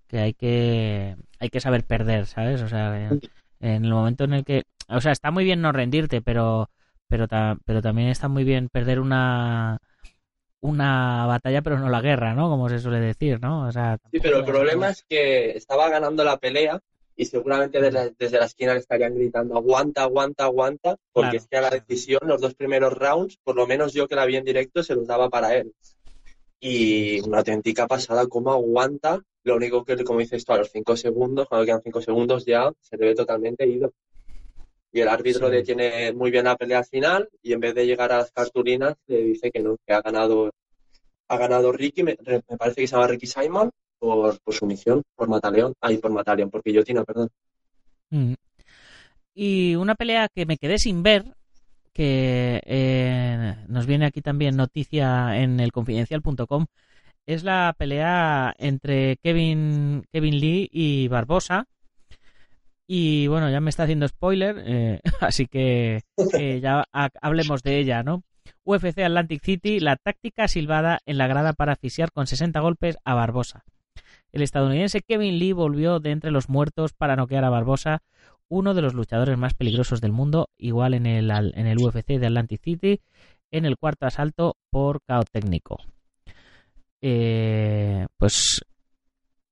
que 0.08 0.20
hay 0.20 0.34
que 0.34 1.16
hay 1.40 1.50
que 1.50 1.60
saber 1.60 1.84
perder, 1.84 2.26
¿sabes? 2.28 2.62
O 2.62 2.70
sea, 2.70 3.10
en, 3.60 3.86
el 3.86 3.92
momento 3.92 4.24
en 4.24 4.34
el 4.34 4.46
que, 4.46 4.64
o 4.88 5.02
sea, 5.02 5.12
está 5.12 5.32
muy 5.32 5.44
bien 5.44 5.62
no 5.62 5.72
rendirte, 5.72 6.22
pero 6.22 6.70
pero 7.08 7.28
pero 7.66 7.82
también 7.82 8.10
está 8.10 8.28
muy 8.28 8.44
bien 8.44 8.70
perder 8.70 9.00
una 9.00 9.80
una 10.66 11.26
batalla, 11.26 11.62
pero 11.62 11.80
no 11.80 11.90
la 11.90 12.02
guerra, 12.02 12.34
¿no? 12.34 12.50
Como 12.50 12.70
se 12.70 12.80
suele 12.80 13.00
decir, 13.00 13.40
¿no? 13.42 13.68
O 13.68 13.72
sea, 13.72 13.98
sí, 14.12 14.20
pero 14.20 14.40
el 14.40 14.46
problema 14.46 14.90
es 14.90 15.04
que 15.08 15.52
estaba 15.52 15.90
ganando 15.90 16.24
la 16.24 16.38
pelea 16.38 16.82
y 17.16 17.26
seguramente 17.26 17.80
desde 17.80 18.38
la, 18.38 18.46
esquina 18.46 18.74
le 18.74 18.80
estarían 18.80 19.16
gritando 19.16 19.56
aguanta, 19.56 20.04
aguanta, 20.04 20.44
aguanta, 20.44 20.98
porque 21.14 21.38
es 21.38 21.48
que 21.48 21.58
a 21.58 21.62
la 21.62 21.70
decisión, 21.70 22.20
los 22.24 22.42
dos 22.42 22.56
primeros 22.56 22.94
rounds, 22.94 23.38
por 23.44 23.56
lo 23.56 23.66
menos 23.68 23.94
yo 23.94 24.08
que 24.08 24.16
la 24.16 24.26
vi 24.26 24.36
en 24.36 24.44
directo, 24.44 24.84
se 24.84 24.96
los 24.96 25.08
daba 25.08 25.30
para 25.30 25.56
él. 25.56 25.74
Y 26.60 27.22
una 27.22 27.40
auténtica 27.40 27.88
pasada, 27.88 28.28
cómo 28.28 28.52
aguanta 28.52 29.22
lo 29.44 29.56
único 29.56 29.86
que, 29.86 30.04
como 30.04 30.20
dices 30.20 30.44
tú, 30.44 30.54
a 30.54 30.58
los 30.58 30.72
cinco 30.72 30.98
segundos, 30.98 31.48
cuando 31.48 31.66
quedan 31.66 31.82
cinco 31.84 32.02
segundos 32.02 32.46
ya, 32.46 32.72
se 32.82 32.98
le 32.98 33.06
ve 33.06 33.16
totalmente 33.16 33.68
ido. 33.68 33.94
Y 34.96 35.02
el 35.02 35.10
árbitro 35.10 35.50
detiene 35.50 36.14
muy 36.14 36.32
bien 36.32 36.46
la 36.46 36.56
pelea 36.56 36.82
final 36.82 37.28
y 37.44 37.52
en 37.52 37.60
vez 37.60 37.76
de 37.76 37.86
llegar 37.86 38.14
a 38.14 38.20
las 38.20 38.32
cartulinas 38.32 38.96
le 39.08 39.24
dice 39.24 39.52
que 39.52 39.60
no, 39.60 39.76
que 39.86 39.94
ha 39.94 40.02
ganado 40.02 40.52
ha 41.28 41.38
ganado 41.38 41.74
Ricky, 41.74 42.02
me, 42.02 42.16
parece 42.16 42.80
que 42.80 42.88
se 42.88 42.96
llama 42.96 43.08
Ricky 43.08 43.28
Simon, 43.28 43.72
por, 44.00 44.40
por 44.40 44.54
sumisión, 44.54 45.04
por 45.14 45.28
Mataleón. 45.28 45.74
Ay, 45.82 45.98
por 45.98 46.12
Mataleón, 46.12 46.50
por 46.50 46.64
Guillotina, 46.64 47.04
perdón. 47.04 47.28
Mm. 48.10 48.36
Y 49.34 49.76
una 49.76 49.96
pelea 49.96 50.30
que 50.34 50.46
me 50.46 50.56
quedé 50.56 50.80
sin 50.80 51.04
ver, 51.04 51.26
que 51.92 52.62
eh, 52.64 53.56
nos 53.68 53.88
viene 53.88 54.06
aquí 54.06 54.22
también 54.22 54.56
noticia 54.56 55.38
en 55.42 55.60
el 55.60 55.74
confidencial.com, 55.74 56.68
es 57.26 57.44
la 57.44 57.76
pelea 57.78 58.56
entre 58.58 59.18
Kevin, 59.18 60.06
Kevin 60.10 60.40
Lee 60.40 60.70
y 60.72 61.10
Barbosa. 61.10 61.68
Y 62.88 63.28
bueno, 63.28 63.50
ya 63.50 63.62
me 63.62 63.70
está 63.70 63.84
haciendo 63.84 64.08
spoiler, 64.08 64.64
eh, 64.66 65.00
así 65.22 65.48
que 65.48 66.02
ya 66.62 66.86
hablemos 67.22 67.64
de 67.64 67.80
ella, 67.80 68.04
¿no? 68.04 68.24
UFC 68.64 69.00
Atlantic 69.00 69.44
City, 69.44 69.80
la 69.80 69.96
táctica 69.96 70.48
silbada 70.48 71.00
en 71.06 71.18
la 71.18 71.28
grada 71.28 71.54
para 71.54 71.74
asfixiar 71.74 72.12
con 72.12 72.28
60 72.28 72.60
golpes 72.60 72.98
a 73.04 73.14
Barbosa. 73.14 73.64
El 74.32 74.42
estadounidense 74.42 75.02
Kevin 75.02 75.40
Lee 75.40 75.54
volvió 75.54 76.00
de 76.00 76.12
entre 76.12 76.32
los 76.32 76.50
muertos 76.50 76.94
para 76.94 77.16
noquear 77.16 77.44
a 77.46 77.50
Barbosa, 77.50 78.04
uno 78.50 78.74
de 78.74 78.82
los 78.82 78.94
luchadores 78.94 79.38
más 79.38 79.54
peligrosos 79.54 80.02
del 80.02 80.12
mundo, 80.12 80.50
igual 80.58 80.94
en 80.94 81.06
el, 81.06 81.32
en 81.32 81.68
el 81.68 81.78
UFC 81.80 82.20
de 82.20 82.28
Atlantic 82.28 82.62
City, 82.62 83.02
en 83.52 83.66
el 83.66 83.78
cuarto 83.78 84.06
asalto 84.06 84.58
por 84.70 85.02
caos 85.04 85.26
técnico. 85.32 85.80
Eh, 87.02 88.08
pues 88.18 88.62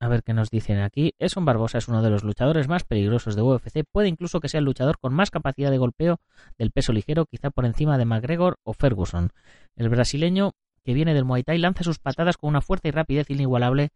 a 0.04 0.10
ver 0.10 0.24
qué 0.24 0.34
nos 0.34 0.50
dicen 0.50 0.80
aquí. 0.80 1.14
Eson 1.18 1.46
Barbosa 1.46 1.78
es 1.78 1.88
uno 1.88 2.02
de 2.02 2.10
los 2.10 2.24
luchadores 2.24 2.68
más 2.68 2.84
peligrosos 2.84 3.36
de 3.36 3.42
UFC. 3.42 3.86
Puede 3.90 4.10
incluso 4.10 4.42
que 4.42 4.50
sea 4.50 4.60
el 4.60 4.66
luchador 4.66 5.00
con 5.00 5.14
más 5.14 5.32
capacidad 5.32 5.72
de 5.72 5.78
golpeo 5.78 6.20
del 6.58 6.72
peso 6.72 6.92
ligero, 6.92 7.26
quizá 7.26 7.52
por 7.52 7.66
encima 7.66 7.98
de 7.98 8.04
McGregor 8.04 8.60
o 8.64 8.74
Ferguson. 8.74 9.32
El 9.78 9.88
brasileño, 9.88 10.52
que 10.84 10.94
viene 10.94 11.14
del 11.14 11.24
Muay 11.24 11.44
Thai, 11.44 11.58
lanza 11.58 11.86
sus 11.86 12.00
patadas 12.00 12.36
con 12.36 12.50
una 12.50 12.62
fuerza 12.62 12.90
y 12.90 12.92
rapidez 12.92 13.30
inigualable. 13.30 13.92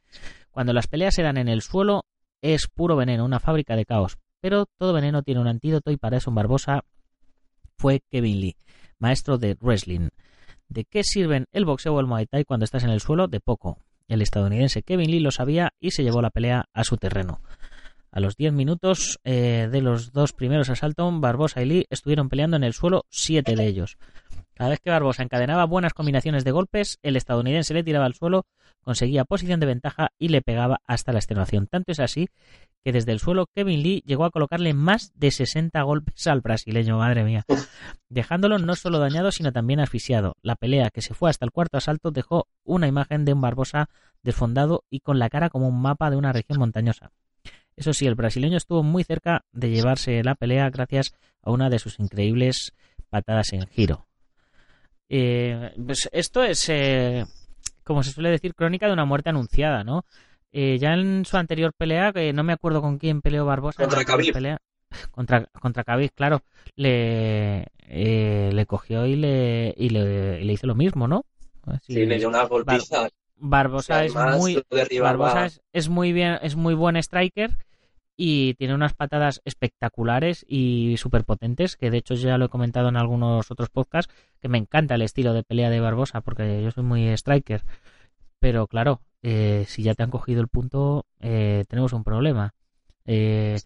Cuando 0.51 0.72
las 0.72 0.88
peleas 0.88 1.14
se 1.14 1.24
dan 1.24 1.38
en 1.38 1.49
el 1.49 1.62
suelo, 1.62 2.05
es 2.41 2.68
puro 2.68 2.95
veneno, 2.95 3.26
una 3.26 3.41
fábrica 3.41 3.76
de 3.76 3.86
caos. 3.86 4.18
Pero 4.39 4.66
todo 4.78 4.93
veneno 4.93 5.24
tiene 5.24 5.41
un 5.41 5.47
antídoto 5.47 5.91
y 5.91 5.97
para 5.97 6.18
Eson 6.18 6.36
Barbosa 6.36 6.86
fue 7.78 8.01
Kevin 8.10 8.39
Lee, 8.39 8.55
maestro 8.97 9.38
de 9.38 9.58
wrestling. 9.60 10.08
¿De 10.70 10.86
qué 10.86 11.03
sirven 11.03 11.47
el 11.51 11.66
boxeo 11.66 11.95
o 11.95 11.99
el 11.99 12.08
Muay 12.08 12.28
Thai 12.28 12.45
cuando 12.45 12.64
estás 12.64 12.86
en 12.86 12.91
el 12.91 13.01
suelo? 13.01 13.28
De 13.28 13.41
poco. 13.41 13.80
El 14.08 14.22
estadounidense 14.22 14.84
Kevin 14.84 15.12
Lee 15.12 15.20
lo 15.20 15.32
sabía 15.32 15.74
y 15.80 15.91
se 15.91 16.03
llevó 16.03 16.22
la 16.22 16.30
pelea 16.30 16.66
a 16.74 16.84
su 16.84 16.97
terreno. 16.97 17.41
A 18.12 18.20
los 18.20 18.36
10 18.36 18.53
minutos 18.53 19.20
eh, 19.26 19.68
de 19.72 19.82
los 19.82 20.14
dos 20.14 20.34
primeros 20.34 20.70
asaltos, 20.70 21.14
Barbosa 21.20 21.62
y 21.62 21.66
Lee 21.66 21.86
estuvieron 21.89 22.30
peleando 22.30 22.58
en 22.58 22.64
el 22.64 22.74
suelo, 22.74 23.05
siete 23.10 23.55
de 23.55 23.68
ellos. 23.68 23.97
Cada 24.58 24.72
vez 24.72 24.80
que 24.80 24.89
Barbosa 24.89 25.22
encadenaba 25.22 25.66
buenas 25.66 25.93
combinaciones 25.93 26.43
de 26.43 26.49
golpes, 26.49 26.97
el 27.03 27.16
estadounidense 27.16 27.76
le 27.76 27.84
tiraba 27.84 28.08
al 28.08 28.16
suelo, 28.16 28.47
conseguía 28.82 29.24
posición 29.24 29.60
de 29.60 29.68
ventaja 29.68 30.10
y 30.18 30.30
le 30.30 30.41
pegaba 30.41 30.80
hasta 30.88 31.12
la 31.12 31.20
extenuación. 31.20 31.68
Tanto 31.68 31.91
es 31.91 31.99
así 31.99 32.28
que 32.84 32.91
desde 32.91 33.12
el 33.12 33.20
suelo 33.20 33.45
Kevin 33.53 33.84
Lee 33.84 34.01
llegó 34.03 34.26
a 34.26 34.32
colocarle 34.32 34.74
más 34.74 35.12
de 35.14 35.30
60 35.30 35.80
golpes 35.84 36.26
al 36.26 36.41
brasileño, 36.41 36.97
madre 36.97 37.24
mía, 37.24 37.45
dejándolo 38.10 38.58
no 38.58 38.76
solo 38.76 38.97
dañado 38.97 39.32
sino 39.32 39.51
también 39.51 39.80
asfixiado. 39.80 40.36
La 40.41 40.55
pelea 40.55 40.89
que 40.89 41.03
se 41.03 41.14
fue 41.14 41.30
hasta 41.30 41.45
el 41.45 41.51
cuarto 41.51 41.78
asalto 41.78 42.10
dejó 42.10 42.47
una 42.64 42.88
imagen 42.88 43.26
de 43.26 43.34
un 43.34 43.41
Barbosa 43.41 43.89
desfondado 44.24 44.86
y 44.89 45.01
con 45.01 45.20
la 45.20 45.30
cara 45.30 45.51
como 45.51 45.68
un 45.68 45.80
mapa 45.80 46.10
de 46.10 46.18
una 46.18 46.34
región 46.34 46.58
montañosa. 46.58 47.12
Eso 47.76 47.93
sí, 47.93 48.08
el 48.08 48.16
brasileño 48.16 48.58
estuvo 48.58 48.82
muy 48.82 49.03
cerca 49.03 49.45
de 49.51 49.70
llevarse 49.70 50.24
la 50.24 50.34
pelea 50.34 50.68
gracias 50.72 51.14
a 51.43 51.51
una 51.51 51.70
de 51.70 51.78
sus 51.78 51.99
increíbles 51.99 52.74
patadas 53.12 53.53
en 53.53 53.68
giro. 53.68 54.07
Eh, 55.10 55.74
pues 55.86 56.10
esto 56.12 56.43
es, 56.43 56.68
eh, 56.70 57.26
como 57.84 58.03
se 58.03 58.12
suele 58.12 58.30
decir, 58.30 58.53
crónica 58.53 58.88
de 58.88 58.93
una 58.93 59.05
muerte 59.05 59.30
anunciada, 59.30 59.84
¿no? 59.84 60.05
Eh, 60.51 60.78
ya 60.80 60.93
en 60.93 61.26
su 61.26 61.38
anterior 61.38 61.74
pelea, 61.74 62.12
que 62.14 62.34
no 62.34 62.43
me 62.43 62.53
acuerdo 62.53 62.82
con 62.82 62.97
quién 62.97 63.22
peleó 63.22 63.45
Barbosa. 63.45 63.84
Contra 63.84 64.03
Khabib. 64.03 64.34
contra, 65.12 65.45
contra 65.60 65.84
Khabib, 65.84 66.12
claro. 66.14 66.41
Le, 66.76 67.68
le 67.88 68.66
cogió 68.66 69.05
y 69.05 69.16
le, 69.16 69.74
y 69.78 69.89
le, 69.89 70.43
hizo 70.45 70.68
lo 70.68 70.76
mismo, 70.76 71.08
¿no? 71.08 71.26
Sí, 71.82 72.05
le 72.05 72.18
dio 72.18 72.30
una 72.30 72.43
golpiza. 72.43 73.10
Barbosa 73.39 74.03
es 74.03 74.16
muy 74.16 74.64
Barbosa 74.99 75.47
es, 75.72 75.89
muy 75.89 76.12
bien 76.12 76.39
es 76.41 76.55
muy 76.55 76.74
buen 76.74 76.97
striker 76.97 77.51
y 78.18 78.55
tiene 78.55 78.74
unas 78.74 78.95
patadas 78.95 79.41
espectaculares 79.45 80.43
y 80.49 80.95
súper 80.97 81.24
potentes, 81.24 81.78
que 81.78 81.91
de 81.91 81.99
hecho 81.99 82.15
ya 82.15 82.39
lo 82.39 82.45
he 82.45 82.49
comentado 82.49 82.89
en 82.89 82.97
algunos 82.97 83.51
otros 83.51 83.70
podcasts, 83.70 84.11
que 84.41 84.49
me 84.49 84.57
encanta 84.57 84.95
el 84.95 85.03
estilo 85.03 85.34
de 85.34 85.43
pelea 85.43 85.70
de 85.70 85.80
Barbosa, 85.80 86.22
porque 86.22 86.63
yo 86.63 86.72
soy 86.72 86.84
muy 86.84 87.07
striker. 87.09 87.61
Pero 88.39 88.65
claro, 88.65 89.01
eh, 89.22 89.65
si 89.68 89.84
ya 89.84 89.93
te 89.93 90.01
han 90.01 90.09
cogido 90.09 90.41
el 90.41 90.47
punto, 90.47 91.05
eh, 91.20 91.63
tenemos 91.70 91.93
un 91.93 92.03
problema. 92.03 92.55
Eh, 93.05 93.59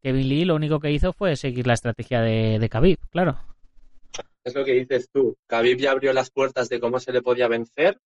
Kevin 0.00 0.28
Lee 0.28 0.44
lo 0.44 0.54
único 0.54 0.78
que 0.78 0.92
hizo 0.92 1.12
fue 1.12 1.34
seguir 1.34 1.66
la 1.66 1.74
estrategia 1.74 2.20
de, 2.20 2.60
de 2.60 2.68
Khabib, 2.68 2.98
claro. 3.10 3.40
Es 4.44 4.54
lo 4.54 4.64
que 4.64 4.74
dices 4.74 5.10
tú. 5.12 5.36
Khabib 5.48 5.78
ya 5.78 5.90
abrió 5.90 6.12
las 6.12 6.30
puertas 6.30 6.68
de 6.68 6.78
cómo 6.78 7.00
se 7.00 7.12
le 7.12 7.22
podía 7.22 7.48
vencer. 7.48 7.98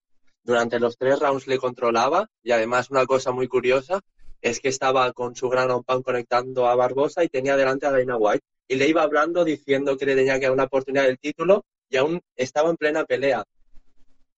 Durante 0.43 0.81
los 0.81 0.97
tres 0.97 1.21
rounds 1.21 1.47
le 1.47 1.59
controlaba 1.59 2.31
y 2.43 2.53
además 2.53 2.91
una 2.91 3.05
cosa 3.05 3.31
muy 3.33 3.47
curiosa 3.47 4.01
es 4.43 4.61
que 4.61 4.69
estaba 4.69 5.13
con 5.13 5.35
su 5.35 5.49
gran 5.49 5.83
pan 5.83 6.03
conectando 6.03 6.67
a 6.67 6.75
Barbosa 6.75 7.25
y 7.25 7.29
tenía 7.29 7.57
delante 7.57 7.87
a 7.87 7.91
Dana 7.91 8.17
White. 8.17 8.45
Y 8.69 8.77
le 8.77 8.89
iba 8.89 9.03
hablando 9.03 9.45
diciendo 9.45 9.97
que 9.97 10.07
le 10.07 10.15
tenía 10.15 10.39
que 10.39 10.47
dar 10.47 10.53
una 10.53 10.65
oportunidad 10.65 11.05
del 11.05 11.19
título 11.19 11.65
y 11.89 11.97
aún 11.97 12.21
estaba 12.37 12.71
en 12.71 12.77
plena 12.77 13.05
pelea. 13.05 13.45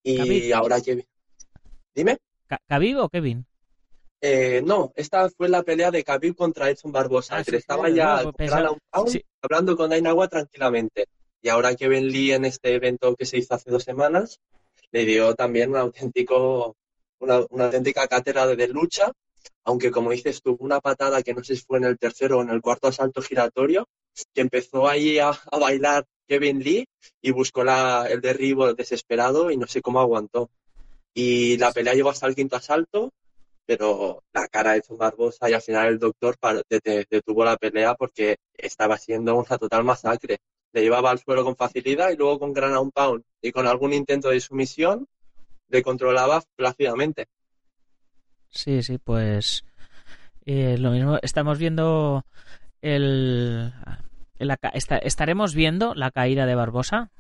Y 0.03 0.51
ahora 0.53 0.81
que... 0.81 1.05
Dime. 1.95 2.19
¿Khabib 2.69 2.99
o 2.99 3.09
Kevin? 3.09 3.47
Eh, 4.21 4.63
no, 4.65 4.93
esta 4.97 5.29
fue 5.31 5.49
la 5.49 5.63
pelea 5.63 5.91
de 5.91 6.05
Khabib 6.05 6.35
contra 6.37 6.71
Edson 6.71 6.93
Barbosa, 6.93 7.39
ah, 7.39 7.45
que 7.45 7.57
estaba 7.57 7.89
ya 7.91 8.23
hablando 9.43 9.77
con 9.77 9.91
Dana 9.91 10.15
White 10.15 10.31
tranquilamente. 10.31 11.07
Y 11.43 11.49
ahora 11.49 11.75
Kevin 11.75 12.09
Lee 12.09 12.33
en 12.33 12.45
este 12.45 12.75
evento 12.75 13.15
que 13.17 13.27
se 13.27 13.39
hizo 13.39 13.55
hace 13.55 13.71
dos 13.71 13.83
semanas, 13.83 14.39
le 14.93 15.05
dio 15.05 15.35
también 15.35 15.71
un 15.71 15.77
auténtico 15.77 16.77
una, 17.19 17.41
una 17.51 17.65
auténtica 17.67 18.07
cátedra 18.07 18.47
de 18.47 18.69
lucha, 18.69 19.13
aunque 19.65 19.91
como 19.91 20.11
dices 20.11 20.43
tú, 20.43 20.57
una 20.61 20.81
patada 20.81 21.23
que 21.23 21.35
no 21.35 21.45
sé 21.45 21.57
si 21.57 21.63
fue 21.63 21.79
en 21.79 21.85
el 21.85 21.99
tercero 21.99 22.39
o 22.39 22.43
en 22.43 22.51
el 22.51 22.61
cuarto 22.61 22.89
asalto 22.89 23.23
giratorio, 23.23 23.89
que 24.35 24.41
empezó 24.41 24.89
ahí 24.89 25.19
a, 25.19 25.33
bailar 25.59 26.05
Kevin 26.27 26.61
Lee 26.61 26.87
y 27.21 27.31
buscó 27.31 27.65
la, 27.65 28.07
el 28.09 28.21
derribo 28.21 28.73
desesperado 28.75 29.51
y 29.51 29.57
no 29.57 29.67
sé 29.67 29.83
cómo 29.83 30.01
aguantó. 30.01 30.51
Y 31.15 31.59
la 31.59 31.73
pelea 31.73 31.95
llegó 31.95 32.11
hasta 32.11 32.27
el 32.27 32.35
quinto 32.35 32.57
asalto, 32.57 33.13
pero 33.67 34.23
la 34.33 34.49
cara 34.49 34.73
de 34.73 34.83
John 34.87 34.99
Barbosa 34.99 35.49
y 35.49 35.53
al 35.53 35.63
final 35.63 35.89
el 35.89 35.99
doctor 35.99 36.37
detuvo 36.69 37.45
la 37.45 37.57
pelea 37.57 37.95
porque 37.95 38.37
estaba 38.55 38.99
siendo 38.99 39.37
una 39.37 39.59
total 39.59 39.85
masacre. 39.85 40.39
Le 40.73 40.83
llevaba 40.83 41.11
al 41.11 41.19
suelo 41.19 41.45
con 41.45 41.57
facilidad 41.57 42.11
y 42.11 42.17
luego 42.17 42.39
con 42.39 42.53
ground 42.53 42.93
pound 42.93 43.23
y 43.43 43.53
con 43.53 43.67
algún 43.67 43.93
intento 43.93 44.31
de 44.31 44.41
sumisión 44.41 45.07
le 45.69 45.83
controlaba 45.83 46.43
plácidamente. 46.57 47.27
Sí, 48.53 48.83
sí, 48.83 48.99
pues 48.99 49.65
eh, 50.47 50.77
lo 50.79 50.91
mismo. 50.91 51.19
Estamos 51.23 51.59
viendo 51.59 52.25
el... 52.83 53.73
esta- 54.75 54.99
¿Estaremos 54.99 55.55
viendo 55.55 55.95
la 55.95 56.11
caída 56.11 56.47
de 56.47 56.55
Barbosa? 56.55 57.11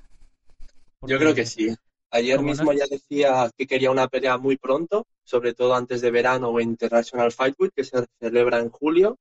Yo 1.02 1.18
creo 1.18 1.34
que 1.34 1.46
sí. 1.46 1.74
Ayer 2.10 2.36
no 2.36 2.42
mismo 2.42 2.72
ya 2.74 2.86
decía 2.86 3.50
que 3.56 3.66
quería 3.66 3.90
una 3.90 4.06
pelea 4.08 4.36
muy 4.36 4.56
pronto, 4.58 5.06
sobre 5.24 5.54
todo 5.54 5.74
antes 5.74 6.02
de 6.02 6.10
verano 6.10 6.50
o 6.50 6.60
International 6.60 7.32
Fight 7.32 7.54
Week, 7.58 7.72
que 7.74 7.84
se 7.84 8.04
celebra 8.20 8.58
en 8.58 8.68
julio. 8.70 9.16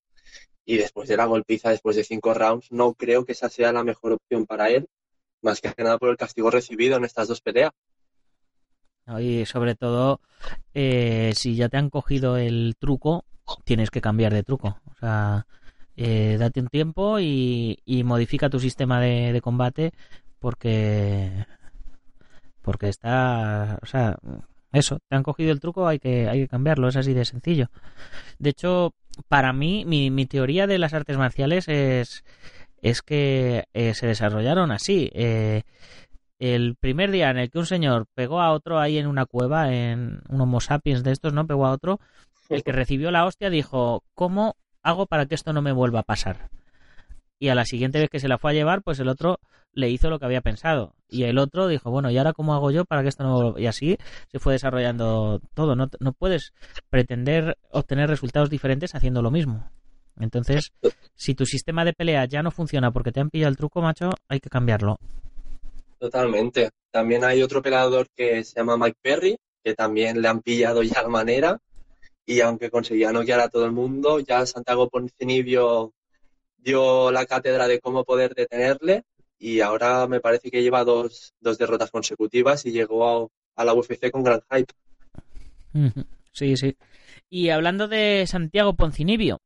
Y 0.65 0.77
después 0.77 1.07
de 1.09 1.17
la 1.17 1.25
golpiza, 1.25 1.69
después 1.71 1.95
de 1.95 2.03
cinco 2.03 2.33
rounds, 2.33 2.71
no 2.71 2.93
creo 2.93 3.25
que 3.25 3.31
esa 3.31 3.49
sea 3.49 3.71
la 3.71 3.83
mejor 3.83 4.13
opción 4.13 4.45
para 4.45 4.69
él, 4.69 4.87
más 5.41 5.61
que 5.61 5.73
nada 5.77 5.97
por 5.97 6.09
el 6.09 6.17
castigo 6.17 6.51
recibido 6.51 6.97
en 6.97 7.05
estas 7.05 7.27
dos 7.29 7.41
peleas. 7.41 7.71
Y 9.19 9.45
sobre 9.45 9.75
todo, 9.75 10.21
eh, 10.73 11.33
si 11.35 11.55
ya 11.55 11.69
te 11.69 11.77
han 11.77 11.89
cogido 11.89 12.37
el 12.37 12.75
truco, 12.79 13.25
tienes 13.65 13.89
que 13.91 14.01
cambiar 14.01 14.33
de 14.33 14.43
truco. 14.43 14.79
O 14.85 14.95
sea, 14.99 15.47
eh, 15.97 16.37
date 16.39 16.61
un 16.61 16.67
tiempo 16.67 17.19
y, 17.19 17.79
y 17.85 18.03
modifica 18.03 18.49
tu 18.49 18.59
sistema 18.59 18.99
de, 19.01 19.33
de 19.33 19.41
combate 19.41 19.91
porque 20.39 21.45
porque 22.61 22.89
está, 22.89 23.79
o 23.81 23.85
sea, 23.85 24.17
eso, 24.71 24.99
te 25.09 25.15
han 25.15 25.23
cogido 25.23 25.51
el 25.51 25.59
truco, 25.59 25.87
hay 25.87 25.99
que 25.99 26.29
hay 26.29 26.41
que 26.41 26.47
cambiarlo, 26.47 26.87
es 26.87 26.95
así 26.95 27.13
de 27.13 27.25
sencillo. 27.25 27.69
De 28.39 28.51
hecho, 28.51 28.93
para 29.27 29.53
mí, 29.53 29.85
mi, 29.85 30.11
mi 30.11 30.25
teoría 30.25 30.67
de 30.67 30.79
las 30.79 30.93
artes 30.93 31.17
marciales 31.17 31.67
es 31.67 32.23
es 32.81 33.01
que 33.01 33.65
eh, 33.73 33.93
se 33.93 34.07
desarrollaron 34.07 34.71
así. 34.71 35.11
Eh, 35.13 35.63
el 36.41 36.75
primer 36.75 37.11
día 37.11 37.29
en 37.29 37.37
el 37.37 37.51
que 37.51 37.59
un 37.59 37.67
señor 37.67 38.07
pegó 38.15 38.41
a 38.41 38.51
otro 38.51 38.79
ahí 38.79 38.97
en 38.97 39.05
una 39.05 39.27
cueva, 39.27 39.71
en 39.71 40.23
un 40.27 40.41
Homo 40.41 40.59
sapiens 40.59 41.03
de 41.03 41.11
estos, 41.11 41.33
¿no? 41.33 41.45
Pegó 41.45 41.67
a 41.67 41.71
otro, 41.71 41.99
el 42.49 42.63
que 42.63 42.71
recibió 42.71 43.11
la 43.11 43.25
hostia 43.25 43.51
dijo, 43.51 44.03
¿cómo 44.15 44.55
hago 44.81 45.05
para 45.05 45.27
que 45.27 45.35
esto 45.35 45.53
no 45.53 45.61
me 45.61 45.71
vuelva 45.71 45.99
a 45.99 46.03
pasar? 46.03 46.49
Y 47.37 47.49
a 47.49 47.55
la 47.55 47.65
siguiente 47.65 47.99
vez 47.99 48.09
que 48.09 48.19
se 48.19 48.27
la 48.27 48.39
fue 48.39 48.51
a 48.51 48.53
llevar, 48.55 48.81
pues 48.81 48.99
el 48.99 49.07
otro 49.07 49.39
le 49.71 49.91
hizo 49.91 50.09
lo 50.09 50.17
que 50.17 50.25
había 50.25 50.41
pensado. 50.41 50.95
Y 51.07 51.23
el 51.23 51.37
otro 51.37 51.67
dijo, 51.67 51.91
bueno, 51.91 52.09
¿y 52.09 52.17
ahora 52.17 52.33
cómo 52.33 52.55
hago 52.55 52.71
yo 52.71 52.85
para 52.85 53.03
que 53.03 53.09
esto 53.09 53.23
no 53.23 53.35
vuelva? 53.35 53.59
Y 53.59 53.67
así 53.67 53.97
se 54.31 54.39
fue 54.39 54.53
desarrollando 54.53 55.41
todo. 55.53 55.75
No, 55.75 55.89
no 55.99 56.13
puedes 56.13 56.53
pretender 56.89 57.57
obtener 57.69 58.09
resultados 58.09 58.49
diferentes 58.49 58.95
haciendo 58.95 59.21
lo 59.21 59.29
mismo. 59.29 59.69
Entonces, 60.19 60.73
si 61.15 61.35
tu 61.35 61.45
sistema 61.45 61.85
de 61.85 61.93
pelea 61.93 62.25
ya 62.25 62.41
no 62.41 62.49
funciona 62.49 62.91
porque 62.91 63.11
te 63.11 63.19
han 63.19 63.29
pillado 63.29 63.51
el 63.51 63.57
truco, 63.57 63.81
macho, 63.81 64.09
hay 64.27 64.39
que 64.39 64.49
cambiarlo. 64.49 64.97
Totalmente. 66.01 66.71
También 66.89 67.23
hay 67.23 67.43
otro 67.43 67.61
peleador 67.61 68.09
que 68.15 68.43
se 68.43 68.55
llama 68.55 68.75
Mike 68.75 68.97
Perry, 69.03 69.37
que 69.63 69.75
también 69.75 70.19
le 70.19 70.29
han 70.29 70.41
pillado 70.41 70.81
ya 70.81 71.03
la 71.03 71.09
manera. 71.09 71.59
Y 72.25 72.41
aunque 72.41 72.71
conseguía 72.71 73.11
noquear 73.11 73.39
a 73.39 73.49
todo 73.49 73.65
el 73.65 73.71
mundo, 73.71 74.19
ya 74.19 74.43
Santiago 74.47 74.89
Poncinibio 74.89 75.93
dio 76.57 77.11
la 77.11 77.27
cátedra 77.27 77.67
de 77.67 77.79
cómo 77.79 78.03
poder 78.03 78.33
detenerle. 78.33 79.03
Y 79.37 79.61
ahora 79.61 80.07
me 80.07 80.19
parece 80.19 80.49
que 80.49 80.63
lleva 80.63 80.83
dos, 80.83 81.35
dos 81.39 81.59
derrotas 81.59 81.91
consecutivas 81.91 82.65
y 82.65 82.71
llegó 82.71 83.29
a, 83.55 83.63
la 83.63 83.75
UFC 83.75 84.09
con 84.09 84.23
gran 84.23 84.41
hype. 84.49 84.73
Sí, 86.31 86.57
sí. 86.57 86.75
Y 87.29 87.49
hablando 87.49 87.87
de 87.87 88.25
Santiago 88.25 88.73
Poncinibio, 88.73 89.39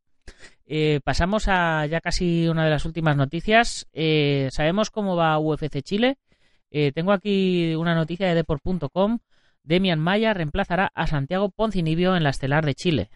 eh, 0.66 1.02
pasamos 1.04 1.50
a 1.50 1.86
ya 1.88 2.00
casi 2.00 2.48
una 2.48 2.64
de 2.64 2.70
las 2.70 2.86
últimas 2.86 3.18
noticias. 3.18 3.88
Eh, 3.92 4.48
Sabemos 4.52 4.90
cómo 4.90 5.18
va 5.18 5.38
UFC 5.38 5.82
Chile. 5.82 6.18
Eh, 6.78 6.92
tengo 6.92 7.14
aquí 7.14 7.74
una 7.76 7.96
noticia 7.96 8.28
de 8.28 8.36
Deport.com. 8.36 9.20
Demian 9.64 9.98
Maya 9.98 10.34
reemplazará 10.34 10.92
a 10.94 11.08
Santiago 11.08 11.50
Poncinibio 11.50 12.18
en 12.18 12.24
la 12.24 12.32
estelar 12.32 12.66
de 12.66 12.76
Chile. 12.76 13.10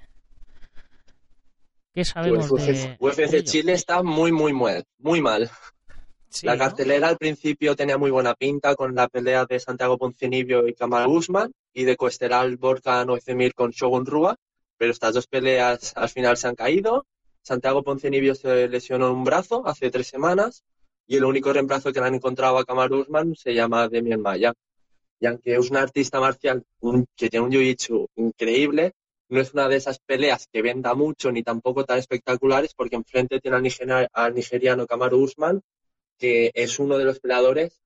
¿Qué 1.94 2.06
sabemos 2.06 2.48
Pues 2.48 3.18
de, 3.18 3.26
UFC 3.26 3.34
ello? 3.34 3.44
Chile 3.44 3.74
está 3.74 4.02
muy, 4.02 4.32
muy, 4.32 4.54
muy, 4.54 4.82
muy 5.00 5.20
mal. 5.20 5.50
Sí, 6.30 6.46
la 6.46 6.54
¿no? 6.54 6.60
cartelera 6.60 7.10
al 7.10 7.18
principio 7.18 7.76
tenía 7.76 7.98
muy 7.98 8.12
buena 8.12 8.34
pinta 8.34 8.76
con 8.76 8.96
la 8.96 9.10
pelea 9.10 9.44
de 9.44 9.60
Santiago 9.60 9.98
Poncinibio 9.98 10.66
y 10.66 10.74
Kamaru 10.74 11.18
Usman 11.18 11.52
y 11.74 11.84
de 11.84 11.98
Coesteral 11.98 12.56
Borca 12.56 13.04
9000 13.04 13.54
con 13.56 13.72
Shogun 13.72 14.06
Rua, 14.06 14.38
pero 14.78 14.94
estas 14.94 15.16
dos 15.16 15.28
peleas 15.28 15.92
al 15.98 16.08
final 16.08 16.38
se 16.38 16.48
han 16.48 16.56
caído. 16.56 17.06
Santiago 17.42 17.84
Poncinibio 17.84 18.36
se 18.36 18.70
lesionó 18.70 19.12
un 19.12 19.26
brazo 19.26 19.68
hace 19.68 19.92
tres 19.92 20.08
semanas 20.08 20.64
y 21.10 21.18
el 21.18 21.26
único 21.26 21.52
reemplazo 21.52 21.92
que 21.92 22.00
le 22.00 22.06
han 22.06 22.14
encontrado 22.14 22.60
a 22.60 22.66
Kamaru 22.66 23.02
Usman 23.02 23.36
se 23.36 23.56
llama 23.56 23.90
Demian 23.90 24.22
Maya. 24.22 24.54
Y 25.20 25.26
aunque 25.26 25.56
es 25.56 25.72
un 25.72 25.78
artista 25.78 26.20
marcial 26.20 26.64
que 27.16 27.30
tiene 27.30 27.48
un 27.48 27.52
jiu-jitsu 27.52 28.08
increíble, 28.16 28.94
no 29.30 29.42
es 29.42 29.52
una 29.52 29.68
de 29.68 29.78
esas 29.78 29.98
peleas 30.00 30.48
que 30.52 30.62
venda 30.62 30.94
mucho 30.94 31.32
ni 31.32 31.42
tampoco 31.42 31.84
tan 31.84 31.98
espectaculares 31.98 32.76
porque 32.76 32.96
enfrente 32.96 33.40
tiene 33.40 33.58
al 34.14 34.36
nigeriano 34.36 34.86
Kamaru 34.86 35.24
Usman 35.24 35.62
que 36.20 36.52
es 36.54 36.78
uno 36.78 37.00
de 37.00 37.06
los 37.06 37.20
peleadores 37.20 37.82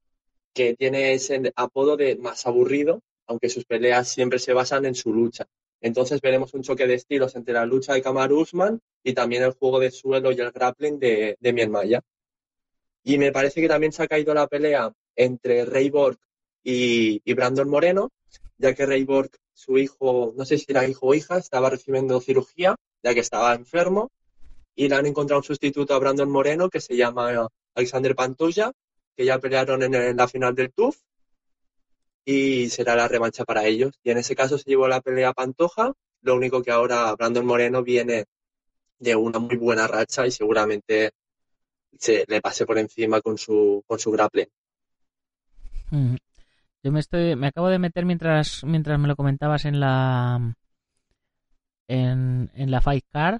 que 0.53 0.76
tiene 0.76 1.13
ese 1.13 1.53
apodo 1.55 1.95
de 1.95 2.17
más 2.17 2.45
aburrido, 2.45 3.03
aunque 3.26 3.47
sus 3.47 3.63
peleas 3.63 4.09
siempre 4.09 4.38
se 4.38 4.51
basan 4.51 4.84
en 4.84 4.95
su 4.95 5.13
lucha. 5.13 5.45
Entonces 5.80 6.19
veremos 6.19 6.53
un 6.53 6.63
choque 6.63 6.88
de 6.88 6.95
estilos 6.95 7.38
entre 7.38 7.53
la 7.53 7.65
lucha 7.65 7.93
de 7.93 8.01
Kamaru 8.01 8.41
Usman 8.41 8.82
y 9.01 9.13
también 9.13 9.43
el 9.43 9.53
juego 9.53 9.80
de 9.80 9.91
suelo 9.91 10.34
y 10.34 10.41
el 10.41 10.51
grappling 10.51 10.99
de, 10.99 11.38
de 11.39 11.53
Mien 11.53 11.71
Maya. 11.71 12.01
Y 13.04 13.18
me 13.18 13.32
parece 13.32 13.62
que 13.62 13.68
también 13.68 13.91
se 13.91 14.04
ha 14.04 14.08
caído 14.08 14.34
la 14.34 14.47
pelea 14.47 14.91
entre 15.16 15.66
Ray 15.66 15.89
Borg 15.89 16.18
y, 16.64 17.34
Brandon 17.34 17.70
Moreno, 17.70 18.12
ya 18.58 18.74
que 18.74 18.86
Ray 18.86 19.04
Borg, 19.04 19.32
su 19.54 19.78
hijo, 19.78 20.34
no 20.38 20.45
sé 20.45 20.58
si 20.58 20.66
era 20.70 20.88
hijo 20.88 21.08
o 21.08 21.14
hija, 21.14 21.38
estaba 21.38 21.70
recibiendo 21.70 22.20
cirugía, 22.22 22.76
ya 23.04 23.14
que 23.14 23.20
estaba 23.20 23.54
enfermo, 23.54 24.10
y 24.76 24.88
le 24.88 24.95
han 24.95 25.06
encontrado 25.06 25.39
un 25.39 25.43
sustituto 25.43 25.93
a 25.93 25.99
Brandon 25.99 26.30
Moreno 26.30 26.70
que 26.70 26.82
se 26.82 26.95
llama 26.95 27.47
Alexander 27.76 28.16
Pantoja, 28.16 28.72
que 29.16 29.26
ya 29.26 29.38
pelearon 29.39 29.84
en, 29.84 29.93
en 29.93 30.18
la 30.18 30.28
final 30.28 30.56
del 30.56 30.72
TUF 30.72 30.97
y 32.26 32.70
será 32.70 32.95
la 32.95 33.08
revancha 33.08 33.43
para 33.43 33.66
ellos. 33.66 33.99
Y 34.04 34.12
en 34.12 34.18
ese 34.18 34.36
caso 34.36 34.58
se 34.58 34.70
llevó 34.70 34.88
la 34.88 35.01
pelea 35.01 35.34
Pantoja, 35.34 35.93
lo 36.22 36.36
único 36.36 36.64
que 36.64 36.72
ahora 36.72 37.14
Brandon 37.16 37.45
Moreno 37.45 37.84
viene 37.84 38.26
de 38.97 39.16
una 39.16 39.39
muy 39.39 39.58
buena 39.58 39.88
racha 39.88 40.26
y 40.26 40.32
seguramente 40.32 41.12
se 41.98 42.26
le 42.28 42.41
pase 42.41 42.66
por 42.66 42.78
encima 42.78 43.22
con 43.22 43.38
su, 43.38 43.84
con 43.88 44.00
su 44.00 44.12
grappling. 44.12 44.48
Ujú. 45.91 46.18
Yo 46.84 46.91
me 46.91 47.00
estoy, 47.00 47.36
me 47.36 47.48
acabo 47.48 47.70
de 47.70 47.80
meter 47.80 48.06
mientras, 48.06 48.64
mientras 48.64 49.00
me 49.00 49.08
lo 49.08 49.16
comentabas 49.16 49.66
en 49.66 49.80
la, 49.80 50.56
en, 51.88 52.52
en 52.54 52.72
la 52.72 52.82
Fight 52.82 53.06
Card 53.10 53.39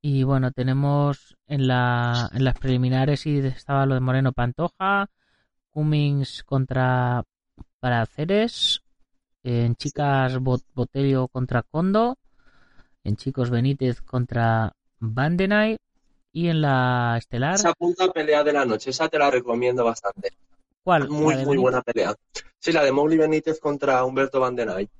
y 0.00 0.22
bueno 0.22 0.52
tenemos 0.52 1.36
en 1.48 1.66
la, 1.66 2.30
en 2.32 2.44
las 2.44 2.56
preliminares 2.58 3.26
y 3.26 3.38
estaba 3.38 3.86
lo 3.86 3.94
de 3.94 4.00
Moreno 4.00 4.32
Pantoja, 4.32 5.08
Cummings 5.70 6.44
contra 6.44 7.24
Paraceres, 7.80 8.82
en 9.42 9.74
chicas 9.74 10.38
Bot- 10.38 10.66
Botello 10.74 11.26
contra 11.26 11.62
Kondo, 11.62 12.16
en 13.02 13.16
chicos 13.16 13.50
Benítez 13.50 14.02
contra 14.02 14.72
Vandenay 15.00 15.78
y 16.36 16.48
en 16.50 16.60
la 16.60 17.14
estelar 17.16 17.54
Esa 17.54 17.72
punta 17.72 18.12
pelea 18.12 18.44
de 18.44 18.52
la 18.52 18.66
noche, 18.66 18.90
esa 18.90 19.08
te 19.08 19.18
la 19.18 19.30
recomiendo 19.30 19.82
bastante. 19.84 20.36
¿cuál? 20.84 21.08
Muy, 21.08 21.18
muy 21.22 21.34
Benítez. 21.36 21.60
buena 21.62 21.80
pelea. 21.80 22.14
Sí, 22.58 22.72
la 22.72 22.84
de 22.84 22.92
Mowgli 22.92 23.16
Benítez 23.16 23.58
contra 23.58 24.04
Humberto 24.04 24.38
Van 24.38 24.54
den 24.54 24.68
Eyck. 24.68 24.90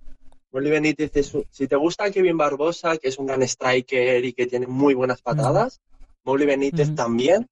Mowgli 0.50 0.70
Benítez 0.70 1.14
es 1.14 1.34
un- 1.34 1.44
si 1.50 1.68
te 1.68 1.76
gusta 1.76 2.10
Kevin 2.10 2.38
Barbosa, 2.38 2.96
que 2.96 3.08
es 3.08 3.18
un 3.18 3.26
gran 3.26 3.42
striker 3.42 4.24
y 4.24 4.32
que 4.32 4.46
tiene 4.46 4.66
muy 4.66 4.94
buenas 4.94 5.20
patadas, 5.20 5.78
Mowgli 6.24 6.46
Benítez 6.46 6.94
también. 6.94 7.46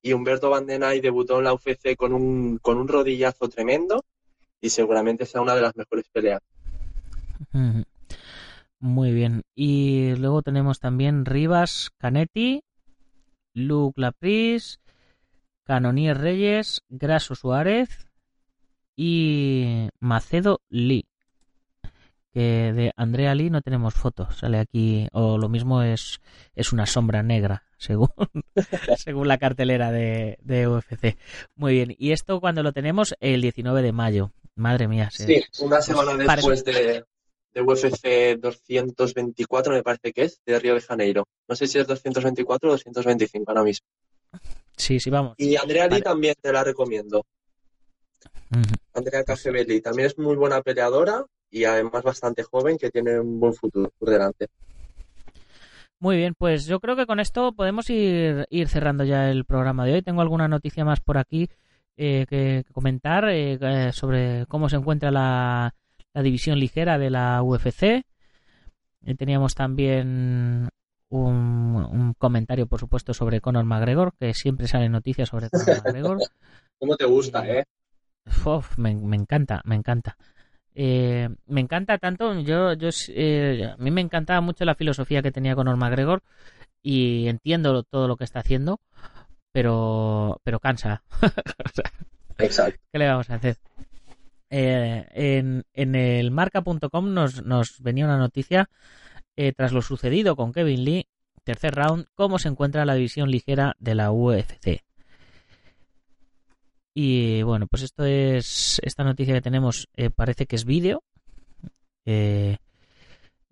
Y 0.00 0.14
Humberto 0.14 0.48
Van 0.48 0.64
den 0.64 0.82
Eyck 0.82 1.02
debutó 1.02 1.38
en 1.38 1.44
la 1.44 1.52
UFC 1.52 1.94
con 1.94 2.14
un, 2.14 2.56
con 2.62 2.78
un 2.78 2.88
rodillazo 2.88 3.48
tremendo 3.50 4.02
y 4.62 4.70
seguramente 4.70 5.26
sea 5.26 5.42
una 5.42 5.54
de 5.54 5.60
las 5.60 5.76
mejores 5.76 6.06
peleas. 6.10 6.40
Muy 8.80 9.12
bien. 9.12 9.42
Y 9.54 10.14
luego 10.16 10.42
tenemos 10.42 10.80
también 10.80 11.24
Rivas 11.24 11.90
Canetti, 11.98 12.62
Luke 13.56 13.98
Lapris, 14.00 14.80
Canonier 15.64 16.16
Reyes, 16.18 16.82
Graso 16.90 17.34
Suárez 17.34 17.88
y 18.94 19.88
Macedo 19.98 20.60
Lee. 20.68 21.08
que 22.32 22.72
de 22.74 22.92
Andrea 22.96 23.34
Lee 23.34 23.48
no 23.48 23.62
tenemos 23.62 23.94
fotos. 23.94 24.36
Sale 24.36 24.58
aquí, 24.58 25.08
o 25.12 25.38
lo 25.38 25.48
mismo 25.48 25.82
es, 25.82 26.20
es 26.54 26.72
una 26.74 26.84
sombra 26.84 27.22
negra, 27.22 27.64
según, 27.78 28.10
según 28.98 29.26
la 29.26 29.38
cartelera 29.38 29.90
de, 29.90 30.38
de 30.42 30.68
UFC. 30.68 31.16
Muy 31.54 31.72
bien, 31.72 31.96
y 31.98 32.12
esto 32.12 32.40
cuando 32.40 32.62
lo 32.62 32.72
tenemos 32.72 33.14
el 33.20 33.40
19 33.40 33.80
de 33.82 33.92
mayo. 33.92 34.32
Madre 34.54 34.86
mía. 34.86 35.08
Sí, 35.10 35.44
una 35.60 35.82
semana 35.82 36.14
después 36.16 36.64
de, 36.64 37.04
de 37.56 37.62
UFC 37.62 38.38
224, 38.38 39.72
me 39.72 39.82
parece 39.82 40.12
que 40.12 40.24
es, 40.24 40.42
de 40.44 40.58
Río 40.58 40.74
de 40.74 40.82
Janeiro. 40.82 41.26
No 41.48 41.56
sé 41.56 41.66
si 41.66 41.78
es 41.78 41.86
224 41.86 42.68
o 42.68 42.72
225 42.72 43.44
ahora 43.50 43.64
mismo. 43.64 43.86
Sí, 44.76 45.00
sí, 45.00 45.08
vamos. 45.08 45.34
Y 45.38 45.56
Andrea 45.56 45.88
Lee 45.88 46.02
también 46.02 46.34
te 46.38 46.52
la 46.52 46.62
recomiendo. 46.62 47.24
Andrea 48.92 49.24
Casebelli 49.24 49.80
también 49.80 50.08
es 50.08 50.18
muy 50.18 50.36
buena 50.36 50.60
peleadora 50.60 51.24
y 51.50 51.64
además 51.64 52.02
bastante 52.02 52.42
joven 52.42 52.76
que 52.76 52.90
tiene 52.90 53.18
un 53.18 53.40
buen 53.40 53.54
futuro 53.54 53.90
por 53.98 54.10
delante. 54.10 54.48
Muy 55.98 56.18
bien, 56.18 56.34
pues 56.36 56.66
yo 56.66 56.78
creo 56.78 56.94
que 56.94 57.06
con 57.06 57.20
esto 57.20 57.52
podemos 57.52 57.88
ir, 57.88 58.46
ir 58.50 58.68
cerrando 58.68 59.02
ya 59.04 59.30
el 59.30 59.46
programa 59.46 59.86
de 59.86 59.94
hoy. 59.94 60.02
Tengo 60.02 60.20
alguna 60.20 60.46
noticia 60.46 60.84
más 60.84 61.00
por 61.00 61.16
aquí 61.16 61.48
eh, 61.96 62.26
que, 62.28 62.64
que 62.66 62.72
comentar 62.74 63.26
eh, 63.30 63.58
eh, 63.58 63.92
sobre 63.94 64.44
cómo 64.46 64.68
se 64.68 64.76
encuentra 64.76 65.10
la, 65.10 65.74
la 66.16 66.22
división 66.22 66.58
ligera 66.58 66.96
de 66.96 67.10
la 67.10 67.42
UFC. 67.42 67.82
Eh, 67.82 68.04
teníamos 69.18 69.54
también 69.54 70.70
un, 71.10 71.86
un 71.90 72.14
comentario, 72.14 72.66
por 72.66 72.80
supuesto, 72.80 73.12
sobre 73.12 73.42
Conor 73.42 73.66
McGregor, 73.66 74.14
que 74.18 74.32
siempre 74.32 74.66
salen 74.66 74.92
noticias 74.92 75.28
sobre 75.28 75.50
Conor 75.50 75.66
McGregor. 75.84 76.18
¿Cómo 76.78 76.96
te 76.96 77.04
gusta, 77.04 77.46
eh? 77.46 77.64
Uf, 78.46 78.78
me, 78.78 78.94
me 78.94 79.16
encanta, 79.16 79.60
me 79.66 79.74
encanta. 79.74 80.16
Eh, 80.74 81.28
me 81.48 81.60
encanta 81.60 81.98
tanto, 81.98 82.32
yo, 82.40 82.72
yo 82.72 82.88
eh, 83.08 83.74
a 83.74 83.76
mí 83.76 83.90
me 83.90 84.00
encantaba 84.00 84.40
mucho 84.40 84.64
la 84.64 84.74
filosofía 84.74 85.20
que 85.20 85.32
tenía 85.32 85.54
Conor 85.54 85.76
McGregor 85.76 86.22
y 86.82 87.28
entiendo 87.28 87.82
todo 87.82 88.08
lo 88.08 88.16
que 88.16 88.24
está 88.24 88.40
haciendo, 88.40 88.80
pero, 89.52 90.40
pero 90.44 90.60
cansa. 90.60 91.02
Exacto. 92.38 92.80
¿Qué 92.90 92.98
le 92.98 93.06
vamos 93.06 93.28
a 93.28 93.34
hacer? 93.34 93.58
Eh, 94.50 95.62
en, 95.74 95.94
el 95.94 96.30
marca.com 96.30 97.12
nos, 97.12 97.44
nos 97.44 97.80
venía 97.80 98.04
una 98.04 98.18
noticia 98.18 98.70
eh, 99.36 99.52
tras 99.52 99.72
lo 99.72 99.82
sucedido 99.82 100.36
con 100.36 100.52
Kevin 100.52 100.84
Lee, 100.84 101.08
tercer 101.44 101.74
round, 101.74 102.06
cómo 102.14 102.38
se 102.38 102.48
encuentra 102.48 102.84
la 102.84 102.94
división 102.94 103.30
ligera 103.30 103.76
de 103.78 103.94
la 103.94 104.12
UFC. 104.12 104.82
Y 106.94 107.42
bueno, 107.42 107.66
pues 107.66 107.82
esto 107.82 108.04
es 108.04 108.80
esta 108.82 109.04
noticia 109.04 109.34
que 109.34 109.42
tenemos 109.42 109.88
eh, 109.96 110.10
parece 110.10 110.46
que 110.46 110.56
es 110.56 110.64
vídeo. 110.64 111.02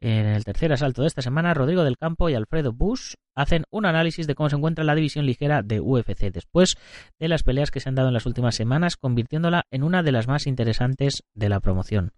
En 0.05 0.27
el 0.27 0.45
tercer 0.45 0.71
asalto 0.71 1.01
de 1.01 1.09
esta 1.09 1.23
semana, 1.23 1.55
Rodrigo 1.55 1.83
del 1.83 1.97
Campo 1.97 2.29
y 2.29 2.35
Alfredo 2.35 2.75
Bush 2.75 3.15
hacen 3.35 3.65
un 3.71 3.87
análisis 3.87 4.27
de 4.27 4.35
cómo 4.35 4.51
se 4.51 4.57
encuentra 4.57 4.85
la 4.85 4.95
división 4.95 5.25
ligera 5.25 5.63
de 5.63 5.81
UFC 5.81 6.31
después 6.31 6.77
de 7.19 7.27
las 7.27 7.43
peleas 7.43 7.71
que 7.71 7.81
se 7.81 7.89
han 7.89 7.95
dado 7.95 8.09
en 8.09 8.15
las 8.15 8.27
últimas 8.27 8.55
semanas, 8.55 8.99
convirtiéndola 8.99 9.65
en 9.71 9.83
una 9.83 10.03
de 10.03 10.13
las 10.13 10.29
más 10.29 10.47
interesantes 10.47 11.23
de 11.33 11.49
la 11.49 11.61
promoción. 11.61 12.13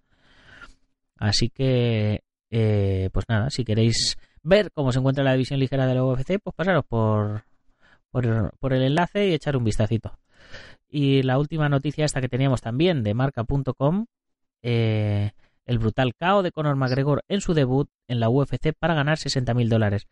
Así 1.17 1.49
que, 1.49 2.25
eh, 2.51 3.09
pues 3.13 3.25
nada, 3.29 3.51
si 3.51 3.65
queréis 3.65 4.17
ver 4.43 4.73
cómo 4.73 4.91
se 4.91 4.99
encuentra 4.99 5.23
la 5.23 5.35
división 5.35 5.61
ligera 5.61 5.87
de 5.87 5.95
la 5.95 6.03
UFC, 6.03 6.41
pues 6.43 6.57
pasaros 6.57 6.85
por, 6.89 7.45
por, 8.11 8.73
el 8.73 8.83
enlace 8.83 9.29
y 9.29 9.35
echar 9.35 9.57
un 9.57 9.63
vistacito. 9.63 10.19
Y 10.89 11.23
la 11.23 11.39
última 11.39 11.69
noticia 11.69 12.05
esta 12.05 12.21
que 12.21 12.29
teníamos 12.29 12.61
también 12.63 13.05
de 13.05 13.15
marca.com, 13.15 14.07
el 15.67 15.79
brutal 15.79 16.15
KO 16.15 16.43
de 16.43 16.53
Conor 16.53 16.77
McGregor 16.77 17.23
en 17.29 17.41
su 17.41 17.53
debut 17.55 17.89
en 18.09 18.21
la 18.21 18.29
UFC 18.31 18.73
para 18.79 18.95
ganar 18.95 19.19
60 19.19 19.53
mil 19.55 19.69
dólares. 19.69 20.07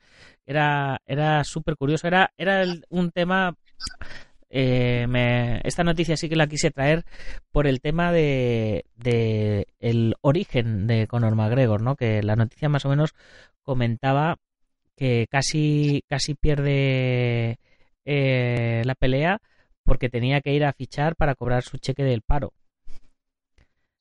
Era, 0.47 0.99
era 1.07 1.43
súper 1.45 1.77
curioso, 1.77 2.07
era, 2.07 2.33
era 2.37 2.65
un 2.91 3.11
tema... 3.13 3.57
eh, 4.51 5.61
esta 5.65 5.85
noticia 5.85 6.17
sí 6.17 6.29
que 6.29 6.37
la 6.37 6.47
quise 6.47 6.71
traer 6.71 7.05
por 7.51 7.67
el 7.67 7.81
tema 7.81 8.13
de, 8.13 8.85
de 8.97 9.67
el 9.81 10.15
origen 10.21 10.87
de 10.87 11.07
Conor 11.07 11.35
McGregor, 11.35 11.83
¿no? 11.83 11.97
Que 11.97 12.23
la 12.23 12.37
noticia 12.37 12.69
más 12.69 12.85
o 12.85 12.89
menos 12.89 13.15
comentaba 13.63 14.37
que 14.97 15.27
casi, 15.31 16.05
casi 16.09 16.35
pierde 16.35 17.59
eh, 18.05 18.83
la 18.85 18.95
pelea 18.95 19.41
porque 19.85 20.09
tenía 20.09 20.41
que 20.41 20.53
ir 20.53 20.65
a 20.65 20.73
fichar 20.73 21.17
para 21.17 21.35
cobrar 21.35 21.63
su 21.63 21.79
cheque 21.79 22.05
del 22.05 22.23
paro. 22.23 22.53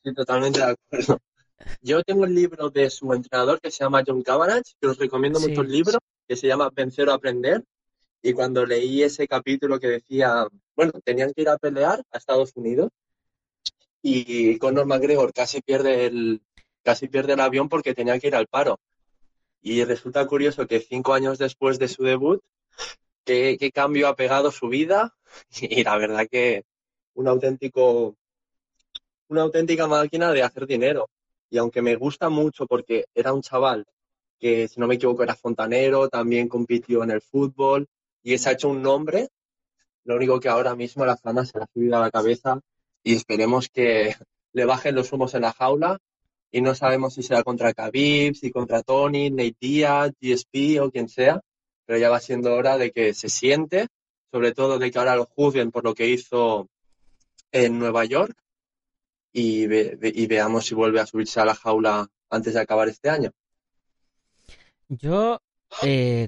Sí, 0.04 0.14
totalmente 0.14 0.60
de 0.60 0.66
acuerdo. 0.66 1.20
Yo 1.82 2.02
tengo 2.04 2.26
el 2.26 2.34
libro 2.36 2.70
de 2.70 2.90
su 2.90 3.14
entrenador 3.14 3.60
que 3.62 3.72
se 3.72 3.84
llama 3.84 4.04
John 4.06 4.22
Cavanagh, 4.22 4.64
que 4.80 4.88
os 4.88 4.98
recomiendo 4.98 5.40
Sí. 5.40 5.50
mucho 5.50 5.62
el 5.62 5.72
libro, 5.72 6.00
que 6.28 6.36
se 6.36 6.48
llama 6.48 6.70
Vencer 6.74 7.10
o 7.10 7.14
Aprender. 7.14 7.64
Y 8.22 8.34
cuando 8.34 8.66
leí 8.66 9.04
ese 9.04 9.28
capítulo 9.28 9.80
que 9.80 9.88
decía, 9.88 10.48
bueno, 10.76 10.94
tenían 11.04 11.34
que 11.34 11.42
ir 11.42 11.50
a 11.50 11.58
pelear 11.58 12.02
a 12.12 12.18
Estados 12.18 12.52
Unidos 12.56 12.90
y 14.02 14.58
Conor 14.60 14.86
McGregor 14.86 15.34
casi 15.34 15.62
pierde 15.62 16.06
el, 16.08 16.42
casi 16.84 17.08
pierde 17.08 17.34
el 17.34 17.40
avión 17.40 17.70
porque 17.70 17.94
tenía 17.94 18.20
que 18.20 18.28
ir 18.28 18.36
al 18.36 18.48
paro. 18.48 18.80
Y 19.62 19.84
resulta 19.86 20.26
curioso 20.28 20.68
que 20.68 20.80
cinco 20.82 21.14
años 21.14 21.38
después 21.38 21.80
de 21.80 21.88
su 21.88 22.04
debut, 22.04 22.42
qué, 23.24 23.58
qué 23.60 23.72
cambio 23.72 24.08
ha 24.08 24.16
pegado 24.16 24.52
su 24.52 24.68
vida. 24.68 25.16
Y 25.62 25.84
la 25.84 25.98
verdad 25.98 26.28
que 26.30 26.64
un 27.16 27.28
auténtico, 27.28 28.16
una 29.30 29.42
auténtica 29.42 29.88
máquina 29.88 30.32
de 30.32 30.44
hacer 30.44 30.68
dinero. 30.68 31.10
Y 31.54 31.60
aunque 31.60 31.84
me 31.84 31.96
gusta 31.96 32.30
mucho 32.30 32.66
porque 32.66 33.06
era 33.14 33.32
un 33.32 33.44
chaval 33.44 33.86
que, 34.40 34.68
si 34.68 34.80
no 34.80 34.88
me 34.88 34.96
equivoco, 34.96 35.22
era 35.22 35.36
fontanero, 35.36 36.10
también 36.10 36.50
compitió 36.50 37.04
en 37.04 37.12
el 37.12 37.22
fútbol 37.22 37.88
y 38.24 38.36
se 38.40 38.50
ha 38.50 38.54
hecho 38.54 38.70
un 38.70 38.82
nombre, 38.82 39.30
lo 40.04 40.16
único 40.16 40.40
que 40.40 40.50
ahora 40.50 40.76
mismo 40.76 41.06
la 41.06 41.16
fama 41.16 41.46
se 41.46 41.60
le 41.60 41.66
ha 41.66 41.68
subido 41.72 41.96
a 41.96 42.00
la 42.00 42.10
cabeza 42.10 42.60
y 43.04 43.14
esperemos 43.14 43.70
que 43.70 44.16
le 44.54 44.66
bajen 44.66 44.96
los 44.96 45.14
humos 45.14 45.36
en 45.36 45.44
la 45.44 45.54
jaula 45.54 46.00
y 46.52 46.60
no 46.62 46.74
sabemos 46.74 47.14
si 47.14 47.22
será 47.22 47.44
contra 47.44 47.72
Khabib, 47.72 48.34
si 48.34 48.50
contra 48.50 48.82
Tony, 48.82 49.30
Nate 49.30 49.56
Diaz, 49.62 50.12
GSP 50.20 50.82
o 50.82 50.90
quien 50.90 51.08
sea, 51.08 51.40
pero 51.86 52.00
ya 52.00 52.10
va 52.10 52.20
siendo 52.20 52.52
hora 52.56 52.80
de 52.80 52.92
que 52.92 53.14
se 53.14 53.30
siente, 53.30 53.90
sobre 54.32 54.54
todo 54.54 54.80
de 54.80 54.90
que 54.90 54.98
ahora 54.98 55.16
lo 55.16 55.26
juzguen 55.26 55.70
por 55.70 55.84
lo 55.84 55.94
que 55.94 56.08
hizo 56.08 56.68
en 57.52 57.78
Nueva 57.78 58.06
York 58.06 58.43
y, 59.34 59.68
ve- 59.68 59.98
y 60.16 60.28
veamos 60.28 60.66
si 60.66 60.76
vuelve 60.76 61.00
a 61.02 61.06
subirse 61.06 61.40
a 61.42 61.46
la 61.46 61.56
jaula 61.56 62.08
antes 62.30 62.54
de 62.54 62.62
acabar 62.62 62.88
este 62.90 63.10
año. 63.10 63.32
Yo 64.90 65.40
eh, 65.84 66.28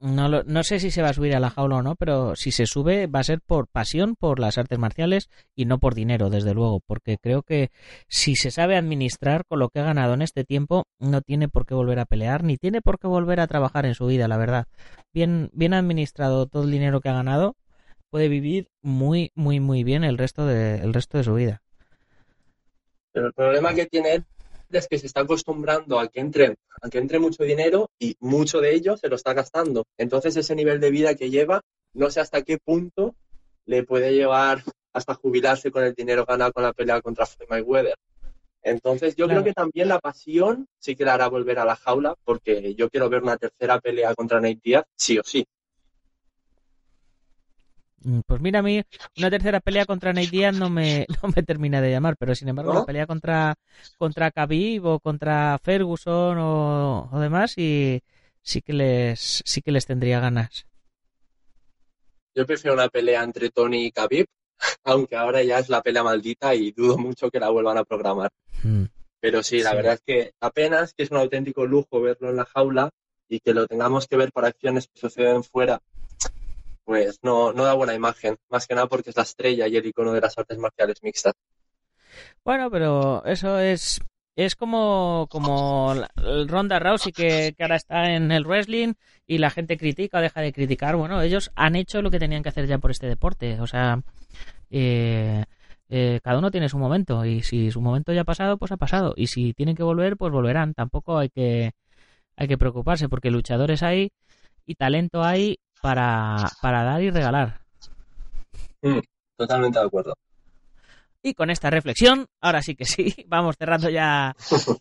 no, 0.00 0.28
lo- 0.28 0.44
no 0.44 0.62
sé 0.64 0.80
si 0.80 0.90
se 0.90 1.02
va 1.02 1.10
a 1.10 1.14
subir 1.14 1.34
a 1.36 1.40
la 1.40 1.50
jaula 1.50 1.76
o 1.76 1.82
no, 1.82 1.94
pero 1.96 2.36
si 2.36 2.52
se 2.52 2.66
sube 2.66 3.06
va 3.06 3.20
a 3.20 3.24
ser 3.24 3.40
por 3.40 3.68
pasión 3.68 4.16
por 4.16 4.40
las 4.40 4.58
artes 4.58 4.78
marciales 4.78 5.30
y 5.54 5.64
no 5.66 5.78
por 5.78 5.94
dinero, 5.94 6.30
desde 6.30 6.54
luego, 6.54 6.80
porque 6.86 7.18
creo 7.18 7.42
que 7.42 7.70
si 8.08 8.36
se 8.36 8.50
sabe 8.50 8.76
administrar 8.76 9.44
con 9.48 9.58
lo 9.60 9.70
que 9.70 9.80
ha 9.80 9.84
ganado 9.84 10.14
en 10.14 10.22
este 10.22 10.44
tiempo, 10.44 10.84
no 10.98 11.22
tiene 11.22 11.48
por 11.48 11.66
qué 11.66 11.74
volver 11.74 11.98
a 12.00 12.06
pelear, 12.06 12.44
ni 12.44 12.56
tiene 12.58 12.82
por 12.82 12.98
qué 12.98 13.06
volver 13.08 13.40
a 13.40 13.46
trabajar 13.46 13.86
en 13.86 13.94
su 13.94 14.06
vida, 14.06 14.28
la 14.28 14.36
verdad. 14.36 14.66
Bien, 15.14 15.50
bien 15.54 15.74
administrado 15.74 16.46
todo 16.46 16.64
el 16.64 16.70
dinero 16.70 17.00
que 17.00 17.08
ha 17.08 17.14
ganado, 17.14 17.56
puede 18.10 18.28
vivir 18.28 18.68
muy, 18.82 19.32
muy, 19.34 19.60
muy 19.60 19.84
bien 19.84 20.04
el 20.04 20.18
resto 20.18 20.46
de, 20.46 20.78
el 20.78 20.94
resto 20.94 21.18
de 21.18 21.24
su 21.24 21.34
vida. 21.34 21.62
Pero 23.16 23.28
el 23.28 23.32
problema 23.32 23.72
que 23.74 23.86
tiene 23.86 24.16
él 24.16 24.24
es 24.70 24.88
que 24.88 24.98
se 24.98 25.06
está 25.06 25.20
acostumbrando 25.20 25.98
a 25.98 26.08
que 26.08 26.20
entre, 26.20 26.56
a 26.82 26.90
que 26.90 26.98
entre 26.98 27.18
mucho 27.18 27.44
dinero 27.44 27.88
y 27.98 28.14
mucho 28.20 28.60
de 28.60 28.74
ello 28.74 28.98
se 28.98 29.08
lo 29.08 29.16
está 29.16 29.32
gastando. 29.32 29.84
Entonces 29.96 30.36
ese 30.36 30.54
nivel 30.54 30.80
de 30.80 30.90
vida 30.90 31.14
que 31.14 31.30
lleva, 31.30 31.62
no 31.94 32.10
sé 32.10 32.20
hasta 32.20 32.42
qué 32.42 32.58
punto 32.58 33.14
le 33.64 33.84
puede 33.84 34.12
llevar 34.12 34.62
hasta 34.92 35.14
jubilarse 35.14 35.70
con 35.70 35.82
el 35.84 35.94
dinero 35.94 36.26
ganado 36.26 36.52
con 36.52 36.62
la 36.64 36.74
pelea 36.74 37.00
contra 37.00 37.24
Floyd 37.24 37.48
Mayweather. 37.48 37.94
Entonces 38.62 39.16
yo 39.16 39.24
Claro. 39.24 39.40
creo 39.40 39.50
que 39.50 39.54
también 39.54 39.88
la 39.88 39.98
pasión 39.98 40.66
sí 40.78 40.94
que 40.94 41.06
le 41.06 41.10
hará 41.12 41.28
volver 41.28 41.58
a 41.58 41.64
la 41.64 41.76
jaula 41.76 42.16
porque 42.22 42.74
yo 42.74 42.90
quiero 42.90 43.08
ver 43.08 43.22
una 43.22 43.38
tercera 43.38 43.80
pelea 43.80 44.14
contra 44.14 44.42
Nate 44.42 44.60
Diaz, 44.62 44.84
sí 44.94 45.18
o 45.18 45.22
sí. 45.24 45.46
Mm, 48.06 48.20
Pues 48.26 48.40
mira, 48.40 48.60
a 48.60 48.62
mí 48.62 48.80
una 49.18 49.30
tercera 49.30 49.58
pelea 49.60 49.84
contra 49.84 50.12
Nate 50.12 50.28
Diaz 50.28 50.54
no 50.56 50.70
me, 50.70 51.06
no 51.22 51.28
me 51.34 51.42
termina 51.42 51.80
de 51.80 51.90
llamar, 51.90 52.16
pero 52.16 52.34
sin 52.34 52.48
embargo 52.48 52.72
¿No? 52.72 52.80
la 52.80 52.86
pelea 52.86 53.06
contra, 53.06 53.54
contra 53.98 54.30
Khabib 54.30 54.84
o 54.86 55.00
contra 55.00 55.58
Ferguson 55.62 56.38
o, 56.38 57.08
o 57.12 57.18
demás 57.20 57.58
y 57.58 58.00
sí 58.42 58.62
que 58.62 58.72
les 58.72 59.42
sí 59.44 59.60
que 59.60 59.72
les 59.72 59.86
tendría 59.86 60.20
ganas. 60.20 60.66
Yo 62.34 62.46
prefiero 62.46 62.74
una 62.74 62.88
pelea 62.88 63.24
entre 63.24 63.50
Tony 63.50 63.86
y 63.86 63.90
Khabib, 63.90 64.26
aunque 64.84 65.16
ahora 65.16 65.42
ya 65.42 65.58
es 65.58 65.68
la 65.68 65.82
pelea 65.82 66.04
maldita 66.04 66.54
y 66.54 66.70
dudo 66.72 66.98
mucho 66.98 67.30
que 67.30 67.40
la 67.40 67.48
vuelvan 67.50 67.78
a 67.78 67.84
programar. 67.84 68.30
Mm. 68.62 68.84
Pero 69.20 69.42
sí, 69.42 69.62
la 69.62 69.70
Sí. 69.70 69.76
verdad 69.76 69.94
es 69.94 70.02
que 70.06 70.32
apenas 70.40 70.94
que 70.94 71.02
es 71.02 71.10
un 71.10 71.16
auténtico 71.16 71.66
lujo 71.66 72.00
verlo 72.00 72.30
en 72.30 72.36
la 72.36 72.44
jaula 72.44 72.90
y 73.28 73.40
que 73.40 73.54
lo 73.54 73.66
tengamos 73.66 74.06
que 74.06 74.16
ver 74.16 74.30
por 74.30 74.44
acciones 74.44 74.86
que 74.86 75.00
suceden 75.00 75.42
fuera, 75.42 75.80
pues 76.86 77.18
no, 77.22 77.52
no 77.52 77.64
da 77.64 77.74
buena 77.74 77.94
imagen. 77.94 78.38
Más 78.48 78.66
que 78.66 78.74
nada 78.74 78.86
porque 78.86 79.10
es 79.10 79.16
la 79.16 79.24
estrella 79.24 79.66
y 79.66 79.76
el 79.76 79.84
icono 79.84 80.12
de 80.12 80.20
las 80.20 80.38
artes 80.38 80.56
marciales 80.56 81.02
mixtas. 81.02 81.34
Bueno, 82.44 82.70
pero 82.70 83.24
eso 83.26 83.58
es 83.58 84.00
es 84.36 84.54
como, 84.54 85.26
como 85.30 85.94
Ronda 86.46 86.78
Rousey 86.78 87.10
que, 87.12 87.54
que 87.56 87.62
ahora 87.62 87.76
está 87.76 88.12
en 88.14 88.30
el 88.30 88.44
wrestling 88.44 88.92
y 89.26 89.38
la 89.38 89.50
gente 89.50 89.78
critica 89.78 90.18
o 90.18 90.20
deja 90.20 90.42
de 90.42 90.52
criticar. 90.52 90.94
Bueno, 90.96 91.20
ellos 91.22 91.50
han 91.56 91.74
hecho 91.74 92.02
lo 92.02 92.10
que 92.10 92.18
tenían 92.18 92.42
que 92.42 92.50
hacer 92.50 92.66
ya 92.66 92.78
por 92.78 92.90
este 92.90 93.08
deporte. 93.08 93.60
O 93.60 93.66
sea, 93.66 94.02
eh, 94.70 95.44
eh, 95.88 96.20
cada 96.22 96.38
uno 96.38 96.50
tiene 96.50 96.68
su 96.68 96.78
momento 96.78 97.24
y 97.24 97.42
si 97.42 97.70
su 97.70 97.80
momento 97.80 98.12
ya 98.12 98.22
ha 98.22 98.24
pasado, 98.24 98.58
pues 98.58 98.72
ha 98.72 98.76
pasado. 98.76 99.14
Y 99.16 99.28
si 99.28 99.54
tienen 99.54 99.74
que 99.74 99.82
volver, 99.82 100.16
pues 100.16 100.32
volverán. 100.32 100.74
Tampoco 100.74 101.18
hay 101.18 101.30
que, 101.30 101.72
hay 102.36 102.48
que 102.48 102.58
preocuparse 102.58 103.08
porque 103.08 103.30
luchadores 103.30 103.82
hay 103.82 104.10
y 104.66 104.74
talento 104.76 105.24
hay 105.24 105.58
para, 105.86 106.48
para 106.60 106.82
dar 106.82 107.00
y 107.00 107.10
regalar. 107.10 107.60
Totalmente 109.36 109.78
de 109.78 109.84
acuerdo. 109.86 110.14
Y 111.22 111.34
con 111.34 111.50
esta 111.50 111.70
reflexión, 111.70 112.26
ahora 112.40 112.62
sí 112.62 112.74
que 112.76 112.84
sí, 112.84 113.14
vamos 113.28 113.56
cerrando 113.56 113.88
ya 113.88 114.34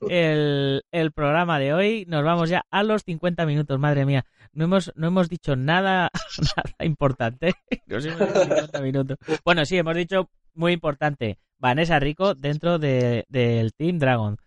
el, 0.10 0.84
el 0.92 1.12
programa 1.12 1.60
de 1.60 1.74
hoy. 1.74 2.06
Nos 2.08 2.24
vamos 2.24 2.50
ya 2.50 2.64
a 2.72 2.84
los 2.84 3.04
50 3.04 3.46
minutos, 3.46 3.80
madre 3.80 4.06
mía. 4.06 4.26
No 4.54 4.66
hemos, 4.66 4.92
no 4.96 5.08
hemos 5.08 5.28
dicho 5.30 5.56
nada, 5.56 6.10
nada 6.56 6.86
importante. 6.86 7.54
Nos 7.88 8.06
hemos 8.06 8.22
ido 8.22 8.44
50 8.46 8.82
minutos. 8.82 9.18
Bueno, 9.44 9.66
sí, 9.66 9.78
hemos 9.78 9.96
dicho 9.96 10.30
muy 10.54 10.74
importante. 10.74 11.38
Vanessa 11.58 12.00
Rico 12.00 12.34
dentro 12.36 12.80
de- 12.80 13.26
del 13.30 13.74
Team 13.74 13.98
Dragon. 14.00 14.38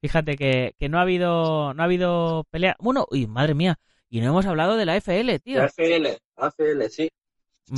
Fíjate 0.00 0.36
que, 0.36 0.74
que 0.78 0.88
no 0.88 0.98
ha 0.98 1.02
habido 1.02 1.74
no 1.74 1.82
ha 1.82 1.86
habido 1.86 2.44
pelea. 2.50 2.76
Bueno, 2.78 3.04
uy, 3.10 3.26
madre 3.26 3.54
mía. 3.54 3.78
Y 4.10 4.20
no 4.20 4.28
hemos 4.28 4.46
hablado 4.46 4.76
de 4.76 4.86
la 4.86 4.96
FL, 4.96 5.38
tío. 5.40 5.62
AFL, 5.62 6.06
AFL, 6.36 6.88
sí. 6.90 7.08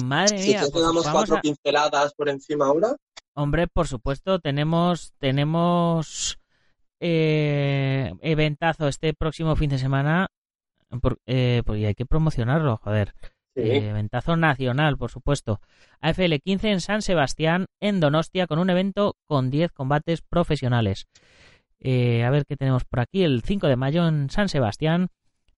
Madre 0.04 0.28
Si 0.38 0.48
mía. 0.50 0.58
quieres 0.58 0.70
pues 0.70 0.84
damos 0.84 1.04
vamos 1.04 1.12
cuatro 1.18 1.36
a- 1.36 1.40
pinceladas 1.40 2.14
por 2.14 2.28
encima 2.28 2.66
ahora. 2.66 2.94
Hombre, 3.34 3.66
por 3.66 3.88
supuesto, 3.88 4.38
tenemos 4.38 5.12
tenemos 5.18 6.38
eh, 7.00 8.12
eventazo 8.20 8.88
este 8.88 9.14
próximo 9.14 9.56
fin 9.56 9.70
de 9.70 9.78
semana. 9.78 10.28
Por, 11.00 11.18
eh, 11.26 11.62
pues 11.64 11.84
hay 11.84 11.94
que 11.94 12.06
promocionarlo, 12.06 12.76
joder. 12.76 13.14
Sí. 13.54 13.62
Eh, 13.62 13.88
eventazo 13.90 14.36
nacional, 14.36 14.96
por 14.96 15.10
supuesto. 15.10 15.60
AFL 16.00 16.34
15 16.42 16.70
en 16.70 16.80
San 16.80 17.02
Sebastián, 17.02 17.66
en 17.80 18.00
Donostia, 18.00 18.46
con 18.46 18.58
un 18.58 18.70
evento 18.70 19.16
con 19.26 19.50
10 19.50 19.72
combates 19.72 20.22
profesionales. 20.22 21.06
Eh, 21.80 22.24
a 22.24 22.30
ver 22.30 22.44
qué 22.46 22.56
tenemos 22.56 22.84
por 22.84 23.00
aquí. 23.00 23.22
El 23.24 23.42
5 23.42 23.66
de 23.68 23.76
mayo 23.76 24.06
en 24.06 24.30
San 24.30 24.48
Sebastián 24.48 25.08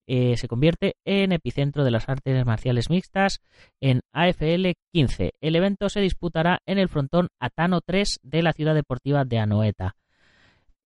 eh, 0.07 0.37
se 0.37 0.49
convierte 0.49 0.97
en 1.05 1.33
epicentro 1.33 1.85
de 1.85 1.91
las 1.91 2.09
artes 2.09 2.45
marciales 2.45 2.91
mixtas 2.91 3.41
en 3.81 4.01
AFL 4.13 4.73
15. 4.93 5.35
El 5.41 5.57
evento 5.57 5.89
se 5.89 6.01
disputará 6.01 6.61
en 6.67 6.79
el 6.79 6.89
frontón 6.89 7.29
Atano 7.41 7.81
3 7.81 8.21
de 8.23 8.43
la 8.43 8.53
ciudad 8.53 8.75
deportiva 8.75 9.25
de 9.25 9.39
Anoeta. 9.39 9.97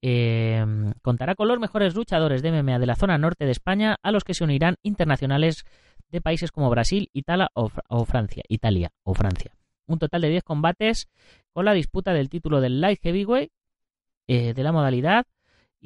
Eh, 0.03 0.65
contará 1.03 1.35
con 1.35 1.49
los 1.49 1.59
mejores 1.59 1.95
luchadores 1.95 2.43
de 2.43 2.53
MMA 2.53 2.79
de 2.79 2.87
la 2.87 2.97
zona 2.97 3.19
norte 3.19 3.47
de 3.47 3.53
España, 3.53 3.97
a 4.03 4.13
los 4.13 4.25
que 4.25 4.35
se 4.35 4.45
unirán 4.45 4.77
internacionales 4.83 5.65
de 6.11 6.21
países 6.21 6.53
como 6.53 6.71
Brasil, 6.71 7.09
Italia 7.13 7.49
o 7.55 8.05
Francia. 8.05 8.43
Italia 8.49 8.91
o 9.03 9.15
Francia. 9.15 9.53
Un 9.87 9.99
total 9.99 10.23
de 10.23 10.29
10 10.29 10.45
combates 10.45 11.09
con 11.53 11.65
la 11.65 11.73
disputa 11.73 12.13
del 12.13 12.29
título 12.29 12.61
del 12.61 12.81
Light 12.81 13.01
Heavyweight 13.03 13.51
eh, 14.29 14.55
de 14.55 14.63
la 14.63 14.73
modalidad 14.73 15.25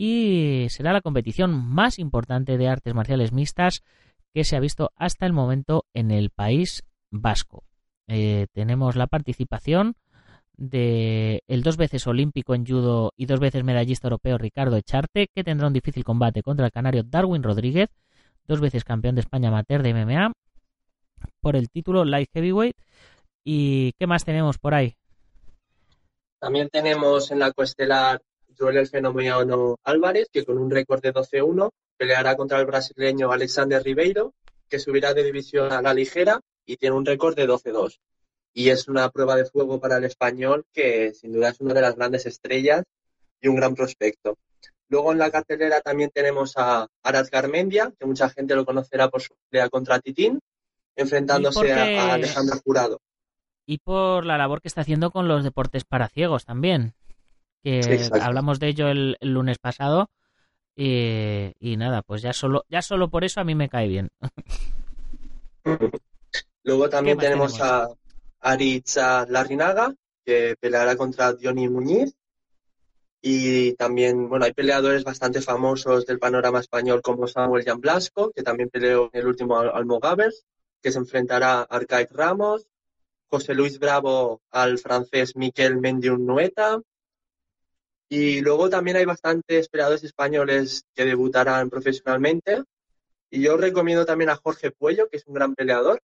y 0.03 0.67
será 0.71 0.95
la 0.95 1.03
competición 1.03 1.53
más 1.53 1.99
importante 1.99 2.57
de 2.57 2.69
artes 2.69 2.95
marciales 2.95 3.33
mixtas 3.33 3.83
que 4.33 4.45
se 4.45 4.57
ha 4.57 4.61
visto 4.61 4.93
hasta 4.97 5.27
el 5.27 5.35
momento 5.35 5.85
en 5.93 6.11
el 6.11 6.31
país 6.31 6.85
vasco. 7.11 7.65
Eh, 8.09 8.47
tenemos 8.55 8.97
la 8.97 9.09
participación 9.09 9.97
de 10.57 11.43
el 11.49 11.63
dos 11.63 11.77
veces 11.77 12.07
olímpico 12.07 12.55
en 12.55 12.65
judo 12.65 13.13
y 13.15 13.27
dos 13.27 13.41
veces 13.41 13.63
medallista 13.63 14.07
europeo 14.07 14.39
Ricardo 14.39 14.79
Echarte, 14.79 15.29
que 15.35 15.45
tendrá 15.45 15.67
un 15.67 15.75
difícil 15.75 16.03
combate 16.03 16.43
contra 16.43 16.65
el 16.65 16.73
canario 16.73 17.03
Darwin 17.03 17.43
Rodríguez, 17.43 17.91
dos 18.47 18.59
veces 18.59 18.85
campeón 18.85 19.17
de 19.17 19.21
España 19.21 19.51
amateur 19.51 19.83
de 19.83 19.93
MMA, 19.93 20.33
por 21.43 21.57
el 21.57 21.69
título 21.69 22.07
Light 22.07 22.31
Heavyweight. 22.33 22.77
¿Y 23.45 23.93
qué 23.99 24.07
más 24.07 24.25
tenemos 24.25 24.57
por 24.57 24.73
ahí? 24.73 24.97
También 26.39 26.71
tenemos 26.71 27.31
en 27.31 27.41
la 27.41 27.53
coestelar 27.53 28.23
Joel 28.61 28.77
el 28.77 28.89
Fenómeno 28.89 29.79
Álvarez, 29.85 30.29
que 30.31 30.45
con 30.45 30.59
un 30.59 30.71
récord 30.71 31.01
de 31.01 31.15
12-1 31.15 31.71
peleará 31.97 32.37
contra 32.37 32.61
el 32.61 32.67
brasileño 32.67 33.33
Alexander 33.33 33.83
Ribeiro, 33.83 34.35
que 34.69 34.79
subirá 34.79 35.15
de 35.15 35.25
división 35.25 35.73
a 35.73 35.81
la 35.81 35.95
ligera 35.95 36.41
y 36.67 36.77
tiene 36.77 36.95
un 36.95 37.07
récord 37.07 37.35
de 37.35 37.49
12-2. 37.49 37.99
Y 38.53 38.69
es 38.69 38.87
una 38.89 39.09
prueba 39.11 39.35
de 39.37 39.47
fuego 39.47 39.81
para 39.81 39.97
el 39.97 40.05
español 40.05 40.67
que 40.73 41.15
sin 41.15 41.33
duda 41.33 41.49
es 41.49 41.61
una 41.61 41.73
de 41.73 41.81
las 41.81 41.97
grandes 41.97 42.27
estrellas 42.27 42.85
y 43.41 43.49
un 43.49 43.57
gran 43.57 43.75
prospecto. 43.75 44.37
Luego 44.89 45.13
en 45.13 45.19
la 45.19 45.31
cartelera 45.31 45.81
también 45.81 46.11
tenemos 46.13 46.55
a 46.57 46.87
Arat 47.03 47.31
Garmendia, 47.31 47.93
que 47.99 48.07
mucha 48.07 48.29
gente 48.29 48.55
lo 48.55 48.67
conocerá 48.67 49.09
por 49.09 49.23
su 49.23 49.35
pelea 49.49 49.69
contra 49.71 50.01
Titín, 50.01 50.39
enfrentándose 50.97 51.59
porque- 51.61 51.73
a 51.73 52.15
Alejandro 52.15 52.59
Jurado. 52.63 53.01
y 53.67 53.79
por 53.79 54.27
la 54.27 54.37
labor 54.37 54.61
que 54.61 54.67
está 54.67 54.81
haciendo 54.81 55.13
con 55.13 55.29
los 55.29 55.45
deportes 55.45 55.85
para 55.85 56.09
ciegos 56.09 56.45
también. 56.45 56.93
Que 57.63 57.81
exacto. 57.81 58.25
hablamos 58.25 58.59
de 58.61 58.69
ello 58.69 58.89
el, 58.89 59.17
el 59.21 59.33
lunes 59.35 59.59
pasado. 59.59 60.11
Y, 60.77 61.53
y 61.59 61.77
nada, 61.77 62.03
pues 62.03 62.23
ya 62.23 62.33
solo, 62.33 62.65
ya 62.69 62.81
solo 62.81 63.11
por 63.11 63.25
eso 63.25 63.41
a 63.41 63.45
mí 63.45 63.55
me 63.55 63.69
cae 63.69 63.89
bien. 63.89 64.09
Luego 66.63 66.89
también 66.89 67.19
tenemos, 67.19 67.55
tenemos? 67.55 67.71
a 67.73 67.89
Aritza 68.41 69.27
Larrinaga, 69.29 69.95
que 70.25 70.57
peleará 70.59 70.97
contra 70.97 71.33
Diony 71.35 71.69
Muñiz. 71.69 72.15
Y 73.23 73.75
también, 73.75 74.31
bueno, 74.31 74.47
hay 74.47 74.55
peleadores 74.55 75.05
bastante 75.05 75.43
famosos 75.43 76.07
del 76.07 76.19
panorama 76.19 76.61
español 76.61 77.03
como 77.03 77.27
Samuel 77.27 77.65
Jan 77.65 77.81
Blasco, 77.81 78.33
que 78.35 78.43
también 78.43 78.71
peleó 78.71 79.11
en 79.13 79.21
el 79.21 79.27
último 79.27 79.59
Al- 79.59 79.73
Almogavers, 79.75 80.47
que 80.81 80.91
se 80.91 80.99
enfrentará 80.99 81.61
a 81.61 81.63
Arcaic 81.65 82.11
Ramos, 82.13 82.67
José 83.27 83.55
Luis 83.55 83.79
Bravo 83.79 84.41
al 84.51 84.79
francés 84.79 85.37
Miquel 85.37 85.77
Mendiun 85.79 86.25
Nueta. 86.25 86.81
Y 88.13 88.41
luego 88.41 88.69
también 88.69 88.97
hay 88.97 89.05
bastantes 89.05 89.69
peleadores 89.69 90.03
españoles 90.03 90.85
que 90.97 91.05
debutarán 91.05 91.71
profesionalmente. 91.71 92.65
Y 93.31 93.41
yo 93.43 93.57
recomiendo 93.57 94.05
también 94.05 94.31
a 94.31 94.37
Jorge 94.37 94.73
Puello, 94.73 95.09
que 95.09 95.19
es 95.19 95.27
un 95.29 95.35
gran 95.35 95.55
peleador, 95.55 96.03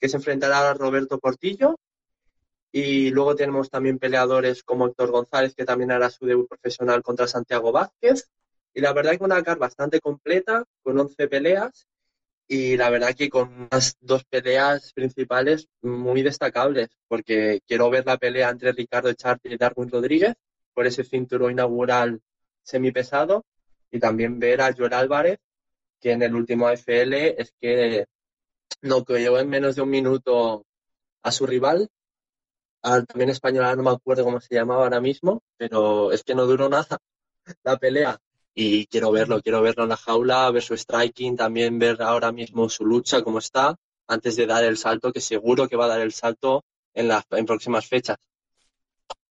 que 0.00 0.08
se 0.08 0.16
enfrentará 0.16 0.70
a 0.70 0.72
Roberto 0.72 1.18
Portillo. 1.18 1.76
Y 2.72 3.10
luego 3.10 3.36
tenemos 3.36 3.68
también 3.68 3.98
peleadores 3.98 4.62
como 4.62 4.86
Héctor 4.86 5.10
González, 5.10 5.54
que 5.54 5.66
también 5.66 5.90
hará 5.90 6.08
su 6.08 6.24
debut 6.24 6.48
profesional 6.48 7.02
contra 7.02 7.26
Santiago 7.26 7.70
Vázquez. 7.70 8.30
Y 8.72 8.80
la 8.80 8.94
verdad 8.94 9.18
que 9.18 9.24
una 9.24 9.42
card 9.42 9.58
bastante 9.58 10.00
completa, 10.00 10.64
con 10.82 10.98
11 10.98 11.28
peleas. 11.28 11.86
Y 12.48 12.78
la 12.78 12.88
verdad 12.88 13.14
que 13.14 13.28
con 13.28 13.68
unas 13.70 13.98
dos 14.00 14.24
peleas 14.24 14.90
principales 14.94 15.68
muy 15.82 16.22
destacables, 16.22 16.88
porque 17.08 17.60
quiero 17.66 17.90
ver 17.90 18.06
la 18.06 18.16
pelea 18.16 18.48
entre 18.48 18.72
Ricardo 18.72 19.10
Echarte 19.10 19.52
y 19.52 19.58
Darwin 19.58 19.90
Rodríguez 19.90 20.34
por 20.76 20.86
ese 20.86 21.04
cinturón 21.04 21.52
inaugural 21.52 22.20
semipesado. 22.62 23.46
Y 23.90 23.98
también 23.98 24.38
ver 24.38 24.60
a 24.60 24.74
Joel 24.76 24.92
Álvarez, 24.92 25.38
que 26.00 26.12
en 26.12 26.22
el 26.22 26.34
último 26.34 26.68
AFL 26.68 27.14
es 27.38 27.54
que 27.58 28.04
no 28.82 29.04
llevó 29.08 29.38
en 29.38 29.48
menos 29.48 29.76
de 29.76 29.82
un 29.82 29.88
minuto 29.88 30.66
a 31.22 31.32
su 31.32 31.46
rival, 31.46 31.88
al 32.82 33.06
también 33.06 33.30
español, 33.30 33.76
no 33.76 33.82
me 33.82 33.90
acuerdo 33.90 34.24
cómo 34.24 34.40
se 34.40 34.54
llamaba 34.54 34.84
ahora 34.84 35.00
mismo, 35.00 35.42
pero 35.56 36.12
es 36.12 36.22
que 36.22 36.34
no 36.34 36.44
duró 36.46 36.68
nada 36.68 36.98
la 37.64 37.78
pelea. 37.78 38.18
Y 38.54 38.86
quiero 38.86 39.10
verlo, 39.12 39.40
quiero 39.42 39.62
verlo 39.62 39.84
en 39.84 39.90
la 39.90 39.96
jaula, 39.96 40.50
ver 40.50 40.62
su 40.62 40.76
striking, 40.76 41.36
también 41.36 41.78
ver 41.78 42.02
ahora 42.02 42.32
mismo 42.32 42.68
su 42.68 42.84
lucha, 42.84 43.22
cómo 43.22 43.38
está, 43.38 43.76
antes 44.08 44.36
de 44.36 44.46
dar 44.46 44.64
el 44.64 44.76
salto, 44.76 45.12
que 45.12 45.20
seguro 45.20 45.68
que 45.68 45.76
va 45.76 45.86
a 45.86 45.88
dar 45.88 46.00
el 46.00 46.12
salto 46.12 46.64
en 46.94 47.08
las 47.08 47.24
en 47.30 47.46
próximas 47.46 47.86
fechas. 47.86 48.18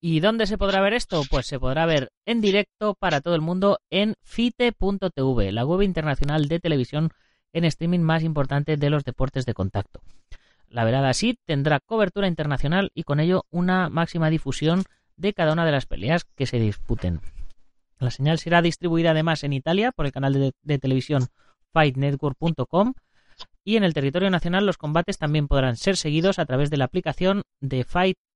¿Y 0.07 0.19
dónde 0.19 0.45
se 0.45 0.57
podrá 0.59 0.82
ver 0.82 0.93
esto? 0.93 1.23
Pues 1.30 1.47
se 1.47 1.59
podrá 1.59 1.88
ver 1.88 2.11
en 2.28 2.39
directo 2.39 2.93
para 2.93 3.21
todo 3.21 3.34
el 3.34 3.41
mundo 3.41 3.80
en 3.89 4.13
fite.tv, 4.21 5.51
la 5.51 5.65
web 5.65 5.82
internacional 5.82 6.47
de 6.47 6.59
televisión 6.59 7.09
en 7.53 7.65
streaming 7.65 8.01
más 8.01 8.21
importante 8.21 8.78
de 8.78 8.89
los 8.89 9.03
deportes 9.03 9.45
de 9.47 9.55
contacto. 9.55 10.01
La 10.69 10.84
velada 10.84 11.09
así 11.09 11.39
tendrá 11.45 11.80
cobertura 11.80 12.28
internacional 12.28 12.91
y 12.93 13.03
con 13.03 13.19
ello 13.19 13.45
una 13.49 13.89
máxima 13.89 14.30
difusión 14.30 14.84
de 15.17 15.34
cada 15.34 15.53
una 15.53 15.65
de 15.65 15.71
las 15.71 15.86
peleas 15.86 16.26
que 16.36 16.45
se 16.45 16.59
disputen. 16.59 17.21
La 17.97 18.11
señal 18.11 18.38
será 18.39 18.61
distribuida 18.61 19.11
además 19.11 19.43
en 19.43 19.53
Italia 19.53 19.91
por 19.91 20.05
el 20.05 20.11
canal 20.11 20.34
de, 20.34 20.51
de 20.61 20.78
televisión 20.80 21.30
fightnetwork.com 21.71 22.93
y 23.63 23.78
en 23.78 23.84
el 23.84 23.93
territorio 23.93 24.30
nacional 24.30 24.65
los 24.65 24.78
combates 24.78 25.17
también 25.17 25.47
podrán 25.47 25.78
ser 25.78 25.97
seguidos 25.97 26.39
a 26.39 26.45
través 26.45 26.69
de 26.69 26.78
la 26.78 26.86
aplicación 26.86 27.43
de 27.59 27.84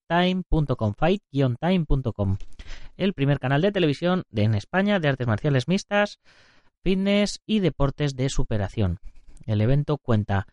fight.time.com, 0.10 0.94
fight-time.com, 0.96 2.38
el 2.98 3.14
primer 3.14 3.40
canal 3.40 3.62
de 3.62 3.72
televisión 3.72 4.24
de, 4.32 4.44
en 4.44 4.56
España 4.56 5.00
de 5.00 5.08
artes 5.08 5.28
marciales 5.28 5.68
mixtas, 5.68 6.20
fitness 6.84 7.40
y 7.46 7.60
deportes 7.60 8.16
de 8.16 8.30
superación. 8.30 9.00
El 9.46 9.62
evento 9.62 9.98
cuenta 9.98 10.48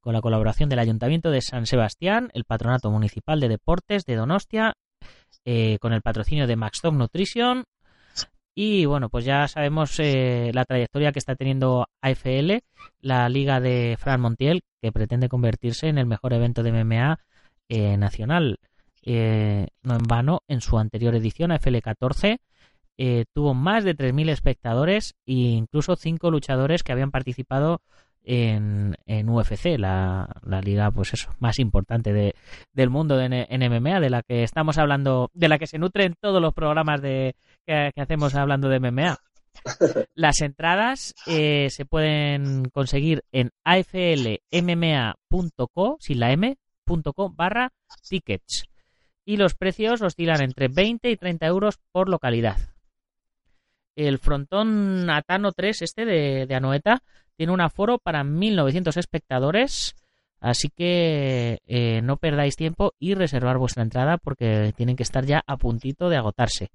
con 0.00 0.14
la 0.14 0.20
colaboración 0.20 0.68
del 0.68 0.78
Ayuntamiento 0.78 1.30
de 1.30 1.42
San 1.42 1.66
Sebastián, 1.66 2.30
el 2.34 2.44
Patronato 2.44 2.90
Municipal 2.90 3.38
de 3.38 3.48
Deportes 3.48 4.04
de 4.04 4.16
Donostia, 4.16 4.74
eh, 5.44 5.78
con 5.80 5.92
el 5.92 6.02
patrocinio 6.02 6.46
de 6.46 6.56
Maxtop 6.56 6.94
Nutrition 6.94 7.64
Y 8.54 8.84
bueno, 8.86 9.08
pues 9.08 9.24
ya 9.24 9.46
sabemos 9.48 9.98
eh, 9.98 10.50
la 10.54 10.64
trayectoria 10.64 11.12
que 11.12 11.18
está 11.18 11.36
teniendo 11.36 11.86
AFL, 12.00 12.62
la 13.00 13.28
liga 13.28 13.60
de 13.60 13.96
Fran 13.98 14.20
Montiel, 14.20 14.62
que 14.80 14.92
pretende 14.92 15.28
convertirse 15.28 15.88
en 15.88 15.98
el 15.98 16.06
mejor 16.06 16.32
evento 16.32 16.62
de 16.62 16.72
MMA 16.72 17.18
eh, 17.68 17.96
nacional. 17.96 18.58
Eh, 19.02 19.68
no 19.82 19.94
en 19.94 20.02
vano, 20.02 20.42
en 20.48 20.60
su 20.60 20.78
anterior 20.78 21.14
edición, 21.14 21.52
AFL 21.52 21.78
14, 21.78 22.40
tuvo 23.32 23.52
más 23.52 23.82
de 23.82 23.96
3.000 23.96 24.30
espectadores 24.30 25.16
e 25.26 25.32
incluso 25.32 25.96
5 25.96 26.30
luchadores 26.30 26.84
que 26.84 26.92
habían 26.92 27.10
participado 27.10 27.80
en, 28.24 29.28
UFC, 29.28 29.78
la, 29.78 30.28
la, 30.44 30.60
liga 30.60 30.90
pues 30.90 31.14
eso, 31.14 31.32
más 31.38 31.58
importante 31.58 32.12
de, 32.12 32.34
del 32.72 32.90
mundo 32.90 33.16
de, 33.16 33.46
en 33.48 33.60
MMA, 33.70 34.00
de 34.00 34.10
la 34.10 34.22
que 34.22 34.42
estamos 34.42 34.76
hablando, 34.78 35.30
de 35.34 35.48
la 35.48 35.58
que 35.58 35.66
se 35.66 35.78
nutren 35.78 36.14
todos 36.20 36.40
los 36.40 36.54
programas 36.54 37.02
de, 37.02 37.34
que, 37.66 37.92
hacemos 37.96 38.34
hablando 38.34 38.68
de 38.68 38.80
MMA. 38.80 39.18
Las 40.14 40.40
entradas 40.40 41.14
eh, 41.26 41.68
se 41.70 41.84
pueden 41.84 42.70
conseguir 42.70 43.22
en 43.32 43.50
aflmma.co, 43.64 44.38
sin 46.00 46.20
la 46.20 46.32
m.co 46.32 47.30
barra 47.30 47.72
tickets. 48.08 48.71
Y 49.24 49.36
los 49.36 49.54
precios 49.54 50.02
oscilan 50.02 50.42
entre 50.42 50.68
20 50.68 51.10
y 51.10 51.16
30 51.16 51.46
euros 51.46 51.78
por 51.92 52.08
localidad. 52.08 52.58
El 53.94 54.18
frontón 54.18 55.10
Atano 55.10 55.52
3, 55.52 55.82
este 55.82 56.04
de, 56.04 56.54
Anoeta, 56.54 57.02
tiene 57.36 57.52
un 57.52 57.60
aforo 57.60 57.98
para 57.98 58.24
1.900 58.24 58.96
espectadores. 58.96 59.94
Así 60.40 60.70
que 60.70 61.60
eh, 61.66 62.00
no 62.02 62.16
perdáis 62.16 62.56
tiempo 62.56 62.94
y 62.98 63.14
reservar 63.14 63.58
vuestra 63.58 63.84
entrada 63.84 64.18
porque 64.18 64.72
tienen 64.76 64.96
que 64.96 65.04
estar 65.04 65.24
ya 65.24 65.42
a 65.46 65.56
puntito 65.56 66.08
de 66.08 66.16
agotarse. 66.16 66.70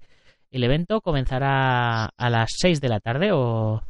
El 0.50 0.64
evento 0.64 1.02
comenzará 1.02 2.06
a 2.06 2.30
las 2.30 2.50
6 2.56 2.80
de 2.80 2.88
la 2.88 3.00
tarde 3.00 3.30
o, 3.32 3.82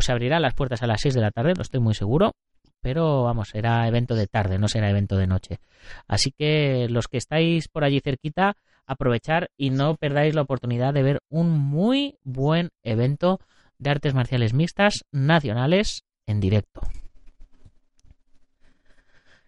se 0.00 0.12
abrirán 0.12 0.42
las 0.42 0.54
puertas 0.54 0.82
a 0.82 0.86
las 0.86 1.00
6 1.00 1.14
de 1.14 1.20
la 1.22 1.30
tarde, 1.30 1.54
no 1.56 1.62
estoy 1.62 1.80
muy 1.80 1.94
seguro. 1.94 2.32
Pero 2.80 3.24
vamos, 3.24 3.48
será 3.48 3.86
evento 3.88 4.14
de 4.14 4.26
tarde, 4.26 4.58
no 4.58 4.68
será 4.68 4.90
evento 4.90 5.16
de 5.16 5.26
noche. 5.26 5.60
Así 6.06 6.30
que 6.30 6.86
los 6.88 7.08
que 7.08 7.18
estáis 7.18 7.68
por 7.68 7.84
allí 7.84 8.00
cerquita, 8.00 8.56
aprovechar 8.86 9.50
y 9.56 9.70
no 9.70 9.96
perdáis 9.96 10.34
la 10.34 10.42
oportunidad 10.42 10.94
de 10.94 11.02
ver 11.02 11.20
un 11.28 11.50
muy 11.50 12.18
buen 12.24 12.70
evento 12.82 13.40
de 13.78 13.90
artes 13.90 14.14
marciales 14.14 14.54
mixtas 14.54 15.04
nacionales 15.12 16.04
en 16.26 16.40
directo. 16.40 16.80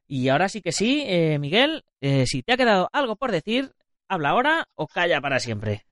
Y 0.07 0.29
ahora 0.29 0.49
sí 0.49 0.61
que 0.61 0.73
sí, 0.73 1.05
eh, 1.07 1.39
Miguel, 1.39 1.85
eh, 2.01 2.27
si 2.27 2.43
te 2.43 2.53
ha 2.53 2.57
quedado 2.57 2.89
algo 2.93 3.15
por 3.17 3.31
decir, 3.31 3.73
habla 4.09 4.31
ahora 4.31 4.69
o 4.75 4.89
calla 4.89 5.21
para 5.21 5.39
siempre. 5.39 5.87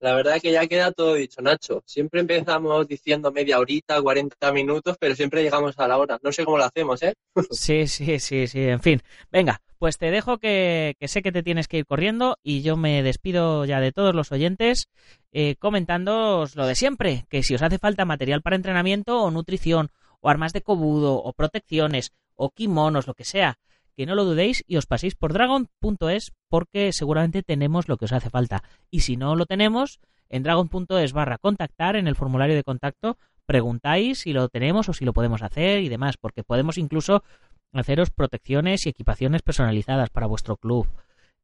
La 0.00 0.14
verdad 0.14 0.36
es 0.36 0.42
que 0.42 0.52
ya 0.52 0.66
queda 0.66 0.92
todo 0.92 1.14
dicho, 1.14 1.42
Nacho. 1.42 1.82
Siempre 1.84 2.20
empezamos 2.20 2.86
diciendo 2.86 3.32
media 3.32 3.58
horita, 3.58 4.00
40 4.00 4.52
minutos, 4.52 4.96
pero 4.98 5.16
siempre 5.16 5.42
llegamos 5.42 5.78
a 5.78 5.88
la 5.88 5.98
hora. 5.98 6.18
No 6.22 6.30
sé 6.30 6.44
cómo 6.44 6.58
lo 6.58 6.64
hacemos, 6.64 7.02
¿eh? 7.02 7.14
Sí, 7.50 7.86
sí, 7.88 8.20
sí, 8.20 8.46
sí. 8.46 8.60
En 8.60 8.80
fin, 8.80 9.02
venga, 9.32 9.60
pues 9.78 9.98
te 9.98 10.10
dejo 10.10 10.38
que, 10.38 10.96
sé 11.00 11.22
que 11.22 11.32
te 11.32 11.42
tienes 11.42 11.66
que 11.66 11.78
ir 11.78 11.86
corriendo 11.86 12.36
y 12.42 12.62
yo 12.62 12.76
me 12.76 13.02
despido 13.02 13.64
ya 13.64 13.80
de 13.80 13.92
todos 13.92 14.14
los 14.14 14.30
oyentes 14.32 14.88
eh, 15.32 15.56
comentándoos 15.58 16.56
lo 16.56 16.66
de 16.66 16.74
siempre, 16.74 17.26
que 17.28 17.42
si 17.42 17.54
os 17.54 17.62
hace 17.62 17.78
falta 17.78 18.04
material 18.04 18.42
para 18.42 18.56
entrenamiento 18.56 19.22
o 19.22 19.30
nutrición 19.30 19.90
o 20.20 20.28
armas 20.28 20.52
de 20.52 20.62
cobudo 20.62 21.14
o 21.14 21.32
protecciones 21.32 22.12
o 22.34 22.50
kimonos, 22.50 23.06
lo 23.06 23.14
que 23.14 23.24
sea, 23.24 23.58
que 23.98 24.06
no 24.06 24.14
lo 24.14 24.24
dudéis 24.24 24.62
y 24.68 24.76
os 24.76 24.86
paséis 24.86 25.16
por 25.16 25.32
dragon.es 25.32 26.32
porque 26.48 26.92
seguramente 26.92 27.42
tenemos 27.42 27.88
lo 27.88 27.96
que 27.96 28.04
os 28.04 28.12
hace 28.12 28.30
falta. 28.30 28.62
Y 28.92 29.00
si 29.00 29.16
no 29.16 29.34
lo 29.34 29.44
tenemos, 29.44 29.98
en 30.28 30.44
dragon.es 30.44 31.12
barra 31.12 31.36
contactar, 31.36 31.96
en 31.96 32.06
el 32.06 32.14
formulario 32.14 32.54
de 32.54 32.62
contacto, 32.62 33.18
preguntáis 33.44 34.20
si 34.20 34.32
lo 34.32 34.48
tenemos 34.50 34.88
o 34.88 34.92
si 34.92 35.04
lo 35.04 35.12
podemos 35.12 35.42
hacer 35.42 35.82
y 35.82 35.88
demás, 35.88 36.16
porque 36.16 36.44
podemos 36.44 36.78
incluso 36.78 37.24
haceros 37.72 38.10
protecciones 38.10 38.86
y 38.86 38.90
equipaciones 38.90 39.42
personalizadas 39.42 40.10
para 40.10 40.28
vuestro 40.28 40.56
club. 40.58 40.86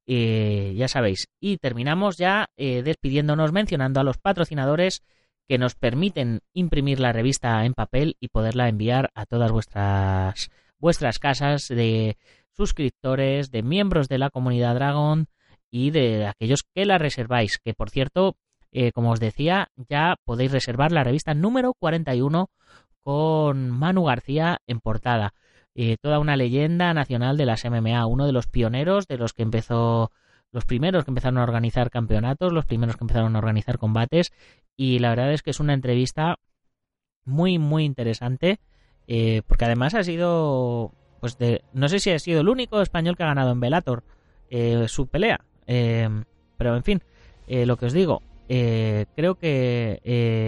Eh, 0.07 0.75
ya 0.77 0.87
sabéis. 0.87 1.27
Y 1.41 1.57
terminamos 1.57 2.19
ya 2.19 2.51
eh, 2.57 2.85
despidiéndonos 2.85 3.51
mencionando 3.51 3.99
a 3.99 4.05
los 4.05 4.19
patrocinadores 4.19 5.03
que 5.49 5.59
nos 5.59 5.75
permiten 5.75 6.39
imprimir 6.53 7.01
la 7.01 7.13
revista 7.13 7.65
en 7.65 7.75
papel 7.75 8.17
y 8.21 8.29
poderla 8.29 8.69
enviar 8.69 9.11
a 9.17 9.27
todas 9.27 9.51
vuestras 9.51 10.53
vuestras 10.79 11.19
casas 11.19 11.69
de 11.69 12.19
suscriptores, 12.57 13.51
de 13.51 13.63
miembros 13.63 14.09
de 14.09 14.19
la 14.19 14.31
comunidad 14.31 14.75
Dragon 14.75 15.27
y 15.71 15.91
de 15.91 16.27
aquellos 16.27 16.63
que 16.75 16.85
la 16.85 16.99
reserváis. 16.99 17.59
Que 17.63 17.75
por 17.75 17.91
cierto, 17.91 18.37
eh, 18.73 18.93
como 18.93 19.11
os 19.11 19.21
decía, 19.21 19.69
ya 19.89 20.17
podéis 20.25 20.53
reservar 20.53 20.93
la 20.93 21.05
revista 21.05 21.35
número 21.35 21.75
41 21.75 22.51
con 23.03 23.71
Manu 23.71 24.05
García 24.05 24.59
en 24.67 24.81
portada. 24.81 25.35
Eh, 25.77 25.97
toda 26.01 26.19
una 26.21 26.37
leyenda 26.37 26.95
nacional 26.95 27.37
de 27.37 27.47
las 27.47 27.65
MMA, 27.65 28.07
uno 28.07 28.27
de 28.27 28.33
los 28.33 28.47
pioneros 28.47 29.07
de 29.09 29.19
los 29.19 29.33
que 29.33 29.43
empezó, 29.43 30.11
los 30.53 30.65
primeros 30.65 31.05
que 31.05 31.11
empezaron 31.11 31.39
a 31.39 31.43
organizar 31.43 31.91
campeonatos, 31.91 32.53
los 32.53 32.65
primeros 32.65 32.97
que 32.97 33.05
empezaron 33.05 33.35
a 33.35 33.39
organizar 33.39 33.79
combates, 33.79 34.33
y 34.77 35.01
la 35.01 35.11
verdad 35.11 35.33
es 35.33 35.43
que 35.43 35.51
es 35.51 35.61
una 35.61 35.75
entrevista 35.75 36.39
muy, 37.25 37.59
muy 37.59 37.85
interesante, 37.85 38.61
eh, 39.07 39.43
porque 39.47 39.65
además 39.65 39.95
ha 39.95 40.05
sido 40.05 40.93
pues 41.25 41.39
no 41.73 41.89
sé 41.89 42.01
si 42.01 42.11
ha 42.11 42.19
sido 42.19 42.43
el 42.43 42.51
único 42.51 42.83
español 42.83 43.17
que 43.17 43.23
ha 43.23 43.29
ganado 43.29 43.51
en 43.53 43.59
Velator 43.59 44.05
eh, 44.51 44.85
su 44.89 45.07
pelea, 45.07 45.41
eh, 45.67 46.07
pero 46.59 46.77
en 46.77 46.83
fin, 46.83 47.03
eh, 47.47 47.65
lo 47.65 47.79
que 47.79 47.87
os 47.87 47.95
digo, 47.95 48.21
creo 48.47 49.37
que 49.37 50.03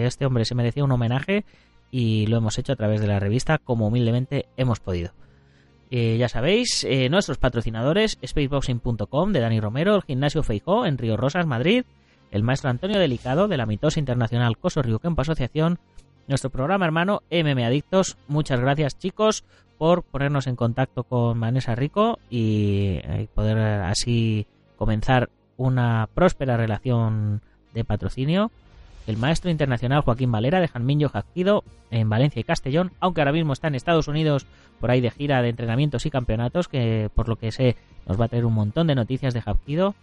este 0.05 0.27
hombre 0.27 0.45
se 0.45 0.53
merecía 0.53 0.83
un 0.83 0.91
homenaje 0.91 1.45
y 1.89 2.27
lo 2.27 2.37
hemos 2.37 2.59
hecho 2.59 2.73
a 2.73 2.75
través 2.75 3.01
de 3.01 3.07
la 3.07 3.19
revista 3.19 3.57
como 3.57 3.87
humildemente 3.87 4.49
hemos 4.55 4.79
podido. 4.79 5.13
ya 5.89 6.29
sabéis, 6.29 6.85
nuestros 7.09 7.39
patrocinadores, 7.39 8.19
spaceboxing.com 8.23 9.33
de 9.33 9.39
Dani 9.39 9.59
Romero, 9.59 9.95
el 9.95 10.03
gimnasio 10.03 10.43
Feijó 10.43 10.85
en 10.85 10.99
Río 10.99 11.17
Rosas, 11.17 11.47
Madrid, 11.47 11.85
el 12.29 12.43
maestro 12.43 12.69
Antonio 12.69 12.99
Delicado 12.99 13.47
de 13.47 13.57
la 13.57 13.65
mitosa 13.65 13.99
internacional 13.99 14.59
Coso 14.59 14.83
Río 14.83 14.99
Campo 14.99 15.23
Asociación, 15.23 15.79
nuestro 16.27 16.49
programa 16.49 16.85
hermano 16.85 17.21
MM 17.31 17.63
Adictos. 17.63 18.17
Muchas 18.27 18.59
gracias 18.59 18.97
chicos 18.97 19.43
por 19.77 20.03
ponernos 20.03 20.47
en 20.47 20.55
contacto 20.55 21.03
con 21.03 21.39
Vanessa 21.39 21.75
Rico 21.75 22.19
y 22.29 22.99
eh, 23.03 23.27
poder 23.33 23.57
así 23.57 24.45
comenzar 24.77 25.29
una 25.55 26.07
próspera 26.13 26.57
relación 26.57 27.41
de 27.73 27.83
patrocinio. 27.83 28.51
El 29.05 29.17
maestro 29.17 29.49
internacional 29.49 30.01
Joaquín 30.01 30.31
Valera 30.31 30.59
de 30.59 30.67
Janminho 30.67 31.07
Jacquido 31.07 31.63
en 31.91 32.09
Valencia 32.09 32.41
y 32.41 32.43
Castellón, 32.43 32.91
aunque 32.99 33.21
ahora 33.21 33.31
mismo 33.31 33.53
está 33.53 33.67
en 33.67 33.75
Estados 33.75 34.09
Unidos 34.09 34.45
por 34.81 34.91
ahí 34.91 34.99
de 34.99 35.11
gira 35.11 35.41
de 35.41 35.49
entrenamientos 35.49 36.05
y 36.05 36.11
campeonatos, 36.11 36.67
que 36.67 37.09
por 37.15 37.29
lo 37.29 37.37
que 37.37 37.51
sé 37.51 37.77
nos 38.05 38.19
va 38.19 38.25
a 38.25 38.27
traer 38.27 38.45
un 38.45 38.53
montón 38.53 38.87
de 38.87 38.95
noticias 38.95 39.33
de 39.33 39.41
Jacquido. 39.41 39.95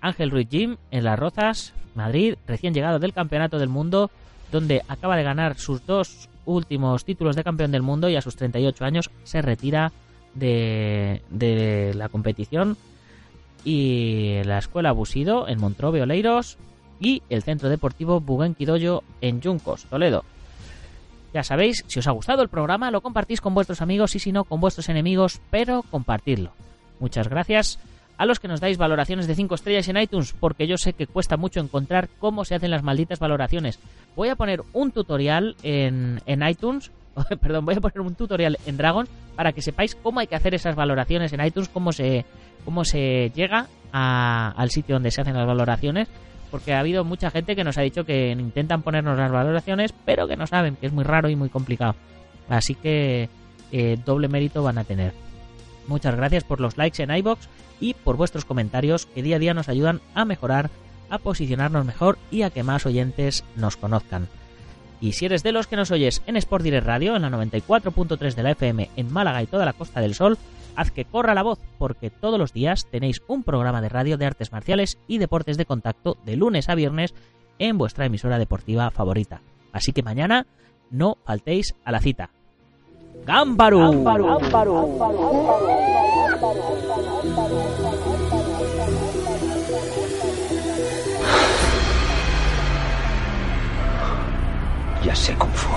Ángel 0.00 0.30
Ruiz 0.30 0.48
Jim 0.50 0.78
en 0.90 1.04
Las 1.04 1.18
Rozas, 1.18 1.74
Madrid, 1.94 2.34
recién 2.46 2.74
llegado 2.74 2.98
del 2.98 3.12
Campeonato 3.12 3.58
del 3.58 3.68
Mundo, 3.68 4.10
donde 4.50 4.82
acaba 4.88 5.16
de 5.16 5.22
ganar 5.22 5.58
sus 5.58 5.84
dos 5.86 6.28
últimos 6.44 7.04
títulos 7.04 7.36
de 7.36 7.44
campeón 7.44 7.70
del 7.70 7.82
mundo 7.82 8.08
y 8.08 8.16
a 8.16 8.22
sus 8.22 8.36
38 8.36 8.84
años 8.84 9.10
se 9.24 9.42
retira 9.42 9.92
de, 10.34 11.92
la 11.94 12.08
competición. 12.08 12.76
Y 13.64 14.42
la 14.44 14.58
escuela 14.58 14.92
Busido 14.92 15.46
en 15.46 15.60
Montrove 15.60 16.02
Oleiros 16.02 16.56
y 16.98 17.22
el 17.28 17.42
centro 17.42 17.68
deportivo 17.68 18.20
Buguenquidoyo 18.20 19.02
en 19.20 19.40
Yuncos, 19.40 19.84
Toledo. 19.84 20.24
Ya 21.34 21.44
sabéis, 21.44 21.84
si 21.86 21.98
os 21.98 22.06
ha 22.06 22.12
gustado 22.12 22.42
el 22.42 22.48
programa, 22.48 22.90
lo 22.90 23.02
compartís 23.02 23.40
con 23.40 23.54
vuestros 23.54 23.82
amigos 23.82 24.16
y 24.16 24.18
si 24.18 24.32
no, 24.32 24.44
con 24.44 24.60
vuestros 24.60 24.88
enemigos, 24.88 25.40
pero 25.50 25.82
compartidlo. 25.82 26.52
Muchas 26.98 27.28
gracias 27.28 27.78
a 28.20 28.26
los 28.26 28.38
que 28.38 28.48
nos 28.48 28.60
dais 28.60 28.76
valoraciones 28.76 29.26
de 29.26 29.34
5 29.34 29.54
estrellas 29.54 29.88
en 29.88 29.96
iTunes, 29.96 30.34
porque 30.38 30.66
yo 30.66 30.76
sé 30.76 30.92
que 30.92 31.06
cuesta 31.06 31.38
mucho 31.38 31.58
encontrar 31.58 32.10
cómo 32.18 32.44
se 32.44 32.54
hacen 32.54 32.70
las 32.70 32.82
malditas 32.82 33.18
valoraciones. 33.18 33.78
Voy 34.14 34.28
a 34.28 34.36
poner 34.36 34.60
un 34.74 34.92
tutorial 34.92 35.56
en, 35.62 36.20
en 36.26 36.46
iTunes, 36.46 36.92
perdón, 37.40 37.64
voy 37.64 37.76
a 37.76 37.80
poner 37.80 38.02
un 38.02 38.14
tutorial 38.14 38.58
en 38.66 38.76
Dragon 38.76 39.08
para 39.36 39.52
que 39.52 39.62
sepáis 39.62 39.94
cómo 39.94 40.20
hay 40.20 40.26
que 40.26 40.36
hacer 40.36 40.54
esas 40.54 40.76
valoraciones 40.76 41.32
en 41.32 41.42
iTunes, 41.42 41.70
cómo 41.70 41.92
se, 41.92 42.26
cómo 42.66 42.84
se 42.84 43.32
llega 43.34 43.68
al 43.90 44.70
sitio 44.70 44.96
donde 44.96 45.10
se 45.10 45.22
hacen 45.22 45.34
las 45.34 45.46
valoraciones, 45.46 46.06
porque 46.50 46.74
ha 46.74 46.80
habido 46.80 47.04
mucha 47.04 47.30
gente 47.30 47.56
que 47.56 47.64
nos 47.64 47.78
ha 47.78 47.82
dicho 47.82 48.04
que 48.04 48.32
intentan 48.32 48.82
ponernos 48.82 49.16
las 49.16 49.32
valoraciones, 49.32 49.94
pero 50.04 50.28
que 50.28 50.36
no 50.36 50.46
saben, 50.46 50.76
que 50.76 50.88
es 50.88 50.92
muy 50.92 51.04
raro 51.04 51.30
y 51.30 51.36
muy 51.36 51.48
complicado. 51.48 51.94
Así 52.50 52.74
que 52.74 53.30
eh, 53.72 53.96
doble 54.04 54.28
mérito 54.28 54.62
van 54.62 54.76
a 54.76 54.84
tener. 54.84 55.29
Muchas 55.86 56.14
gracias 56.14 56.44
por 56.44 56.60
los 56.60 56.76
likes 56.76 57.02
en 57.02 57.10
iBox 57.10 57.48
y 57.80 57.94
por 57.94 58.16
vuestros 58.16 58.44
comentarios 58.44 59.06
que 59.06 59.22
día 59.22 59.36
a 59.36 59.38
día 59.38 59.54
nos 59.54 59.68
ayudan 59.68 60.00
a 60.14 60.24
mejorar, 60.24 60.70
a 61.08 61.18
posicionarnos 61.18 61.84
mejor 61.84 62.18
y 62.30 62.42
a 62.42 62.50
que 62.50 62.62
más 62.62 62.86
oyentes 62.86 63.44
nos 63.56 63.76
conozcan. 63.76 64.28
Y 65.00 65.12
si 65.12 65.24
eres 65.24 65.42
de 65.42 65.52
los 65.52 65.66
que 65.66 65.76
nos 65.76 65.90
oyes 65.90 66.22
en 66.26 66.36
Sport 66.36 66.62
Direct 66.62 66.86
Radio, 66.86 67.16
en 67.16 67.22
la 67.22 67.30
94.3 67.30 68.34
de 68.34 68.42
la 68.42 68.50
FM 68.50 68.90
en 68.96 69.12
Málaga 69.12 69.42
y 69.42 69.46
toda 69.46 69.64
la 69.64 69.72
Costa 69.72 70.00
del 70.00 70.14
Sol, 70.14 70.36
haz 70.76 70.90
que 70.90 71.06
corra 71.06 71.34
la 71.34 71.42
voz, 71.42 71.58
porque 71.78 72.10
todos 72.10 72.38
los 72.38 72.52
días 72.52 72.86
tenéis 72.90 73.22
un 73.26 73.42
programa 73.42 73.80
de 73.80 73.88
radio 73.88 74.18
de 74.18 74.26
artes 74.26 74.52
marciales 74.52 74.98
y 75.08 75.18
deportes 75.18 75.56
de 75.56 75.64
contacto 75.64 76.18
de 76.24 76.36
lunes 76.36 76.68
a 76.68 76.74
viernes 76.74 77.14
en 77.58 77.78
vuestra 77.78 78.06
emisora 78.06 78.38
deportiva 78.38 78.90
favorita. 78.90 79.40
Así 79.72 79.92
que 79.92 80.02
mañana 80.02 80.46
no 80.90 81.16
faltéis 81.24 81.74
a 81.84 81.92
la 81.92 82.00
cita. 82.00 82.30
Gámbaro. 83.24 83.80
Ya 95.04 95.14
sé 95.14 95.34
Kung 95.34 95.52
Fu. 95.52 95.70